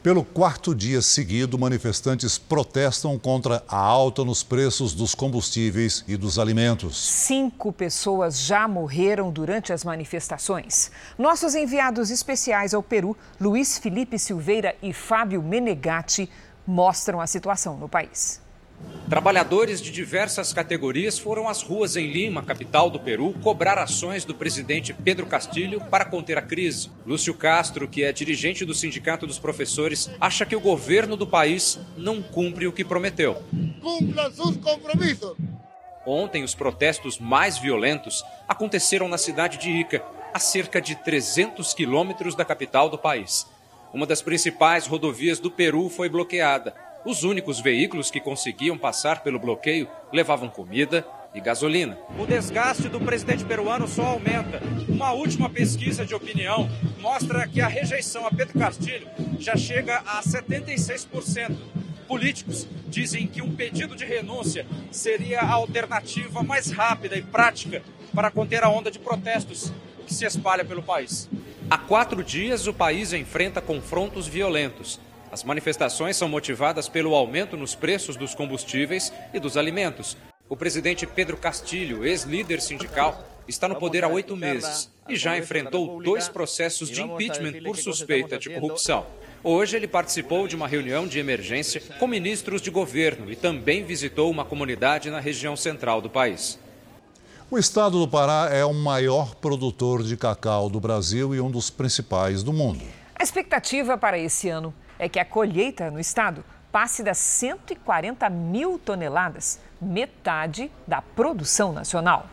Pelo 0.00 0.24
quarto 0.24 0.76
dia 0.76 1.02
seguido, 1.02 1.58
manifestantes 1.58 2.38
protestam 2.38 3.18
contra 3.18 3.64
a 3.68 3.76
alta 3.76 4.24
nos 4.24 4.44
preços 4.44 4.94
dos 4.94 5.12
combustíveis 5.12 6.04
e 6.06 6.16
dos 6.16 6.38
alimentos. 6.38 6.96
Cinco 6.96 7.72
pessoas 7.72 8.38
já 8.38 8.68
morreram 8.68 9.32
durante 9.32 9.72
as 9.72 9.82
manifestações. 9.82 10.92
Nossos 11.18 11.56
enviados 11.56 12.10
especiais 12.10 12.74
ao 12.74 12.82
Peru, 12.82 13.16
Luiz 13.40 13.76
Felipe 13.76 14.20
Silveira 14.20 14.76
e 14.80 14.92
Fábio 14.92 15.42
Menegatti, 15.42 16.30
mostram 16.64 17.20
a 17.20 17.26
situação 17.26 17.76
no 17.76 17.88
país. 17.88 18.40
Trabalhadores 19.08 19.80
de 19.80 19.90
diversas 19.90 20.52
categorias 20.52 21.18
foram 21.18 21.48
às 21.48 21.62
ruas 21.62 21.96
em 21.96 22.08
Lima, 22.08 22.42
capital 22.42 22.90
do 22.90 23.00
Peru, 23.00 23.32
cobrar 23.42 23.78
ações 23.78 24.22
do 24.22 24.34
presidente 24.34 24.92
Pedro 24.92 25.24
Castilho 25.24 25.80
para 25.80 26.04
conter 26.04 26.36
a 26.36 26.42
crise. 26.42 26.90
Lúcio 27.06 27.32
Castro, 27.32 27.88
que 27.88 28.04
é 28.04 28.12
dirigente 28.12 28.66
do 28.66 28.74
Sindicato 28.74 29.26
dos 29.26 29.38
Professores, 29.38 30.10
acha 30.20 30.44
que 30.44 30.54
o 30.54 30.60
governo 30.60 31.16
do 31.16 31.26
país 31.26 31.78
não 31.96 32.20
cumpre 32.20 32.66
o 32.66 32.72
que 32.72 32.84
prometeu. 32.84 33.42
Cumpram 33.80 34.30
seus 34.30 34.58
compromissos. 34.58 35.36
Ontem, 36.06 36.44
os 36.44 36.54
protestos 36.54 37.18
mais 37.18 37.56
violentos 37.56 38.22
aconteceram 38.46 39.08
na 39.08 39.16
cidade 39.16 39.56
de 39.56 39.70
Ica, 39.70 40.04
a 40.34 40.38
cerca 40.38 40.82
de 40.82 40.94
300 40.94 41.72
quilômetros 41.72 42.34
da 42.34 42.44
capital 42.44 42.90
do 42.90 42.98
país. 42.98 43.46
Uma 43.90 44.06
das 44.06 44.20
principais 44.20 44.86
rodovias 44.86 45.40
do 45.40 45.50
Peru 45.50 45.88
foi 45.88 46.10
bloqueada 46.10 46.87
os 47.08 47.24
únicos 47.24 47.58
veículos 47.58 48.10
que 48.10 48.20
conseguiam 48.20 48.76
passar 48.76 49.22
pelo 49.22 49.38
bloqueio 49.38 49.88
levavam 50.12 50.50
comida 50.50 51.06
e 51.34 51.40
gasolina. 51.40 51.96
O 52.18 52.26
desgaste 52.26 52.86
do 52.86 53.00
presidente 53.00 53.46
peruano 53.46 53.88
só 53.88 54.08
aumenta. 54.08 54.60
Uma 54.86 55.12
última 55.12 55.48
pesquisa 55.48 56.04
de 56.04 56.14
opinião 56.14 56.68
mostra 57.00 57.48
que 57.48 57.62
a 57.62 57.66
rejeição 57.66 58.26
a 58.26 58.30
Pedro 58.30 58.58
Castilho 58.58 59.08
já 59.38 59.56
chega 59.56 60.02
a 60.06 60.20
76%. 60.20 61.56
Políticos 62.06 62.68
dizem 62.86 63.26
que 63.26 63.40
um 63.40 63.56
pedido 63.56 63.96
de 63.96 64.04
renúncia 64.04 64.66
seria 64.90 65.40
a 65.40 65.52
alternativa 65.52 66.42
mais 66.42 66.70
rápida 66.70 67.16
e 67.16 67.22
prática 67.22 67.82
para 68.14 68.30
conter 68.30 68.62
a 68.62 68.68
onda 68.68 68.90
de 68.90 68.98
protestos 68.98 69.72
que 70.06 70.12
se 70.12 70.26
espalha 70.26 70.64
pelo 70.64 70.82
país. 70.82 71.26
Há 71.70 71.78
quatro 71.78 72.22
dias, 72.22 72.66
o 72.66 72.74
país 72.74 73.14
enfrenta 73.14 73.62
confrontos 73.62 74.26
violentos 74.26 75.00
as 75.30 75.44
manifestações 75.44 76.16
são 76.16 76.28
motivadas 76.28 76.88
pelo 76.88 77.14
aumento 77.14 77.56
nos 77.56 77.74
preços 77.74 78.16
dos 78.16 78.34
combustíveis 78.34 79.12
e 79.32 79.38
dos 79.38 79.56
alimentos. 79.56 80.16
O 80.48 80.56
presidente 80.56 81.06
Pedro 81.06 81.36
Castilho, 81.36 82.04
ex-líder 82.04 82.60
sindical, 82.60 83.22
está 83.46 83.68
no 83.68 83.76
poder 83.76 84.04
há 84.04 84.08
oito 84.08 84.36
meses 84.36 84.90
e 85.08 85.16
já 85.16 85.36
enfrentou 85.36 86.02
dois 86.02 86.28
processos 86.28 86.90
de 86.90 87.02
impeachment 87.02 87.62
por 87.62 87.76
suspeita 87.76 88.38
de 88.38 88.50
corrupção. 88.50 89.06
Hoje 89.44 89.76
ele 89.76 89.86
participou 89.86 90.48
de 90.48 90.56
uma 90.56 90.66
reunião 90.66 91.06
de 91.06 91.18
emergência 91.18 91.80
com 91.98 92.06
ministros 92.06 92.60
de 92.60 92.70
governo 92.70 93.30
e 93.30 93.36
também 93.36 93.84
visitou 93.84 94.30
uma 94.30 94.44
comunidade 94.44 95.10
na 95.10 95.20
região 95.20 95.56
central 95.56 96.00
do 96.00 96.10
país. 96.10 96.58
O 97.50 97.58
estado 97.58 97.98
do 97.98 98.08
Pará 98.08 98.50
é 98.52 98.64
o 98.64 98.74
maior 98.74 99.34
produtor 99.34 100.02
de 100.02 100.16
cacau 100.16 100.68
do 100.68 100.80
Brasil 100.80 101.34
e 101.34 101.40
um 101.40 101.50
dos 101.50 101.70
principais 101.70 102.42
do 102.42 102.52
mundo. 102.52 102.84
A 103.14 103.22
expectativa 103.22 103.96
para 103.96 104.18
esse 104.18 104.48
ano 104.48 104.74
é 104.98 105.08
que 105.08 105.18
a 105.18 105.24
colheita 105.24 105.90
no 105.90 106.00
estado 106.00 106.44
passe 106.72 107.02
das 107.02 107.18
140 107.18 108.28
mil 108.28 108.78
toneladas, 108.78 109.60
metade 109.80 110.70
da 110.86 111.00
produção 111.00 111.72
nacional. 111.72 112.28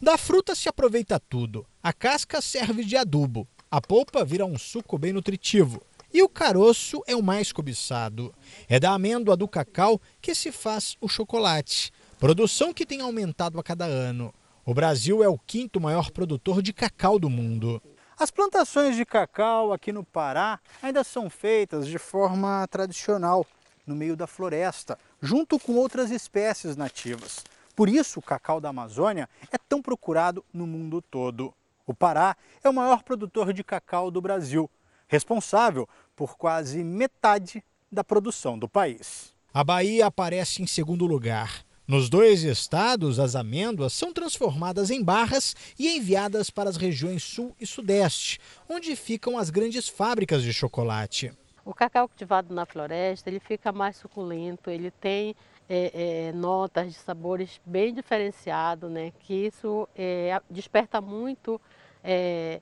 Da 0.00 0.16
fruta 0.18 0.54
se 0.54 0.68
aproveita 0.68 1.18
tudo. 1.18 1.66
A 1.82 1.92
casca 1.92 2.40
serve 2.40 2.84
de 2.84 2.96
adubo, 2.96 3.48
a 3.70 3.80
polpa 3.80 4.24
vira 4.24 4.46
um 4.46 4.56
suco 4.56 4.96
bem 4.96 5.12
nutritivo 5.12 5.82
e 6.12 6.22
o 6.22 6.28
caroço 6.28 7.02
é 7.06 7.16
o 7.16 7.22
mais 7.22 7.52
cobiçado. 7.52 8.34
É 8.68 8.78
da 8.78 8.92
amêndoa 8.92 9.36
do 9.36 9.48
cacau 9.48 10.00
que 10.20 10.34
se 10.34 10.52
faz 10.52 10.96
o 11.00 11.08
chocolate, 11.08 11.92
produção 12.18 12.72
que 12.72 12.86
tem 12.86 13.00
aumentado 13.00 13.58
a 13.58 13.62
cada 13.62 13.84
ano. 13.84 14.32
O 14.64 14.72
Brasil 14.72 15.22
é 15.22 15.28
o 15.28 15.38
quinto 15.38 15.80
maior 15.80 16.10
produtor 16.10 16.62
de 16.62 16.72
cacau 16.72 17.18
do 17.18 17.28
mundo. 17.28 17.82
As 18.18 18.30
plantações 18.30 18.96
de 18.96 19.04
cacau 19.04 19.74
aqui 19.74 19.92
no 19.92 20.02
Pará 20.02 20.58
ainda 20.80 21.04
são 21.04 21.28
feitas 21.28 21.86
de 21.86 21.98
forma 21.98 22.66
tradicional, 22.68 23.44
no 23.86 23.94
meio 23.94 24.16
da 24.16 24.26
floresta, 24.26 24.98
junto 25.20 25.58
com 25.58 25.74
outras 25.74 26.10
espécies 26.10 26.76
nativas. 26.76 27.44
Por 27.74 27.90
isso, 27.90 28.18
o 28.18 28.22
cacau 28.22 28.58
da 28.58 28.70
Amazônia 28.70 29.28
é 29.52 29.58
tão 29.58 29.82
procurado 29.82 30.42
no 30.50 30.66
mundo 30.66 31.02
todo. 31.02 31.52
O 31.86 31.92
Pará 31.92 32.34
é 32.64 32.70
o 32.70 32.72
maior 32.72 33.02
produtor 33.02 33.52
de 33.52 33.62
cacau 33.62 34.10
do 34.10 34.22
Brasil, 34.22 34.70
responsável 35.06 35.86
por 36.16 36.38
quase 36.38 36.82
metade 36.82 37.62
da 37.92 38.02
produção 38.02 38.58
do 38.58 38.66
país. 38.66 39.34
A 39.52 39.62
Bahia 39.62 40.06
aparece 40.06 40.62
em 40.62 40.66
segundo 40.66 41.04
lugar. 41.04 41.65
Nos 41.88 42.08
dois 42.08 42.42
estados, 42.42 43.20
as 43.20 43.36
amêndoas 43.36 43.92
são 43.92 44.12
transformadas 44.12 44.90
em 44.90 45.00
barras 45.00 45.54
e 45.78 45.96
enviadas 45.96 46.50
para 46.50 46.68
as 46.68 46.76
regiões 46.76 47.22
sul 47.22 47.54
e 47.60 47.66
sudeste, 47.66 48.40
onde 48.68 48.96
ficam 48.96 49.38
as 49.38 49.50
grandes 49.50 49.88
fábricas 49.88 50.42
de 50.42 50.52
chocolate. 50.52 51.32
O 51.64 51.72
cacau 51.72 52.08
cultivado 52.08 52.52
na 52.52 52.66
floresta 52.66 53.30
ele 53.30 53.38
fica 53.38 53.70
mais 53.70 53.96
suculento, 53.98 54.68
ele 54.68 54.90
tem 54.90 55.36
é, 55.68 56.26
é, 56.28 56.32
notas 56.32 56.88
de 56.88 56.98
sabores 56.98 57.60
bem 57.64 57.94
diferenciados, 57.94 58.90
né? 58.90 59.12
que 59.20 59.46
isso 59.46 59.88
é, 59.94 60.40
desperta 60.50 61.00
muito 61.00 61.60
é, 62.02 62.60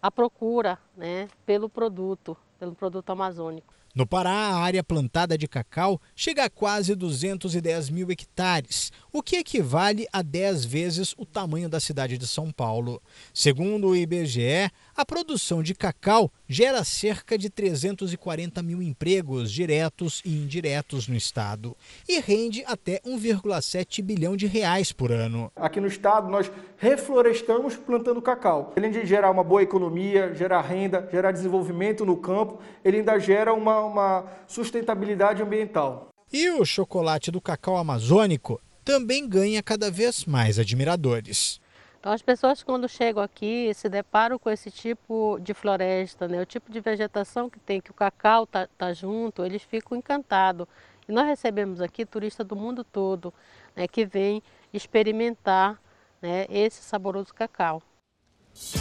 a 0.00 0.08
procura 0.08 0.78
né? 0.96 1.28
pelo 1.44 1.68
produto, 1.68 2.36
pelo 2.60 2.76
produto 2.76 3.10
amazônico. 3.10 3.74
No 3.94 4.06
Pará, 4.06 4.30
a 4.30 4.56
área 4.56 4.82
plantada 4.82 5.36
de 5.36 5.46
cacau 5.46 6.00
chega 6.16 6.44
a 6.44 6.50
quase 6.50 6.94
210 6.94 7.90
mil 7.90 8.10
hectares, 8.10 8.90
o 9.12 9.22
que 9.22 9.36
equivale 9.36 10.06
a 10.10 10.22
10 10.22 10.64
vezes 10.64 11.14
o 11.18 11.26
tamanho 11.26 11.68
da 11.68 11.78
cidade 11.78 12.16
de 12.16 12.26
São 12.26 12.50
Paulo. 12.50 13.02
Segundo 13.34 13.88
o 13.88 13.96
IBGE, 13.96 14.70
a 14.96 15.04
produção 15.04 15.62
de 15.62 15.74
cacau 15.74 16.30
gera 16.46 16.84
cerca 16.84 17.38
de 17.38 17.48
340 17.48 18.62
mil 18.62 18.82
empregos 18.82 19.50
diretos 19.50 20.20
e 20.24 20.30
indiretos 20.30 21.08
no 21.08 21.16
estado 21.16 21.76
e 22.08 22.20
rende 22.20 22.62
até 22.66 23.00
1,7 23.00 24.02
bilhão 24.02 24.36
de 24.36 24.46
reais 24.46 24.92
por 24.92 25.10
ano. 25.10 25.50
Aqui 25.56 25.80
no 25.80 25.86
estado 25.86 26.28
nós 26.28 26.50
reflorestamos 26.76 27.76
plantando 27.76 28.20
cacau. 28.20 28.72
Além 28.76 28.90
de 28.90 29.06
gerar 29.06 29.30
uma 29.30 29.42
boa 29.42 29.62
economia, 29.62 30.34
gerar 30.34 30.60
renda, 30.60 31.08
gerar 31.10 31.32
desenvolvimento 31.32 32.04
no 32.04 32.16
campo, 32.16 32.60
ele 32.84 32.98
ainda 32.98 33.18
gera 33.18 33.54
uma, 33.54 33.80
uma 33.80 34.26
sustentabilidade 34.46 35.42
ambiental. 35.42 36.08
E 36.30 36.50
o 36.50 36.64
chocolate 36.64 37.30
do 37.30 37.40
cacau 37.40 37.76
amazônico 37.76 38.60
também 38.84 39.28
ganha 39.28 39.62
cada 39.62 39.90
vez 39.90 40.24
mais 40.24 40.58
admiradores. 40.58 41.61
Então 42.02 42.10
as 42.10 42.20
pessoas 42.20 42.64
quando 42.64 42.88
chegam 42.88 43.22
aqui 43.22 43.72
se 43.74 43.88
deparam 43.88 44.36
com 44.36 44.50
esse 44.50 44.72
tipo 44.72 45.38
de 45.40 45.54
floresta, 45.54 46.26
né, 46.26 46.42
o 46.42 46.44
tipo 46.44 46.72
de 46.72 46.80
vegetação 46.80 47.48
que 47.48 47.60
tem, 47.60 47.80
que 47.80 47.92
o 47.92 47.94
cacau 47.94 48.44
tá, 48.44 48.68
tá 48.76 48.92
junto, 48.92 49.44
eles 49.44 49.62
ficam 49.62 49.96
encantados. 49.96 50.66
E 51.08 51.12
nós 51.12 51.28
recebemos 51.28 51.80
aqui 51.80 52.04
turistas 52.04 52.44
do 52.44 52.56
mundo 52.56 52.82
todo 52.82 53.32
né, 53.76 53.86
que 53.86 54.04
vêm 54.04 54.42
experimentar 54.74 55.80
né, 56.20 56.44
esse 56.50 56.82
saboroso 56.82 57.32
cacau. 57.32 57.80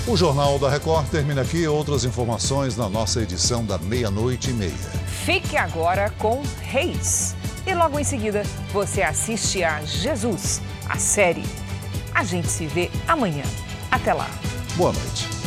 O 0.08 0.18
Jornal 0.18 0.58
da 0.58 0.68
Record 0.68 1.08
termina 1.12 1.44
aqui. 1.44 1.66
Outras 1.68 2.04
informações 2.04 2.76
na 2.76 2.90
nossa 2.90 3.22
edição 3.22 3.64
da 3.64 3.78
meia-noite 3.78 4.50
e 4.50 4.54
meia. 4.54 4.72
Fique 5.26 5.56
agora 5.56 6.10
com 6.20 6.42
Reis. 6.62 7.36
E 7.68 7.74
logo 7.76 8.00
em 8.00 8.04
seguida, 8.04 8.42
você 8.74 9.04
assiste 9.04 9.64
a 9.64 9.80
Jesus, 9.84 10.60
a 10.90 10.98
série 10.98 11.46
a 12.14 12.24
gente 12.24 12.48
se 12.48 12.66
vê 12.66 12.90
amanhã. 13.08 13.44
Até 13.92 14.14
lá. 14.14 14.30
Boa 14.76 14.94
noite. 14.94 15.41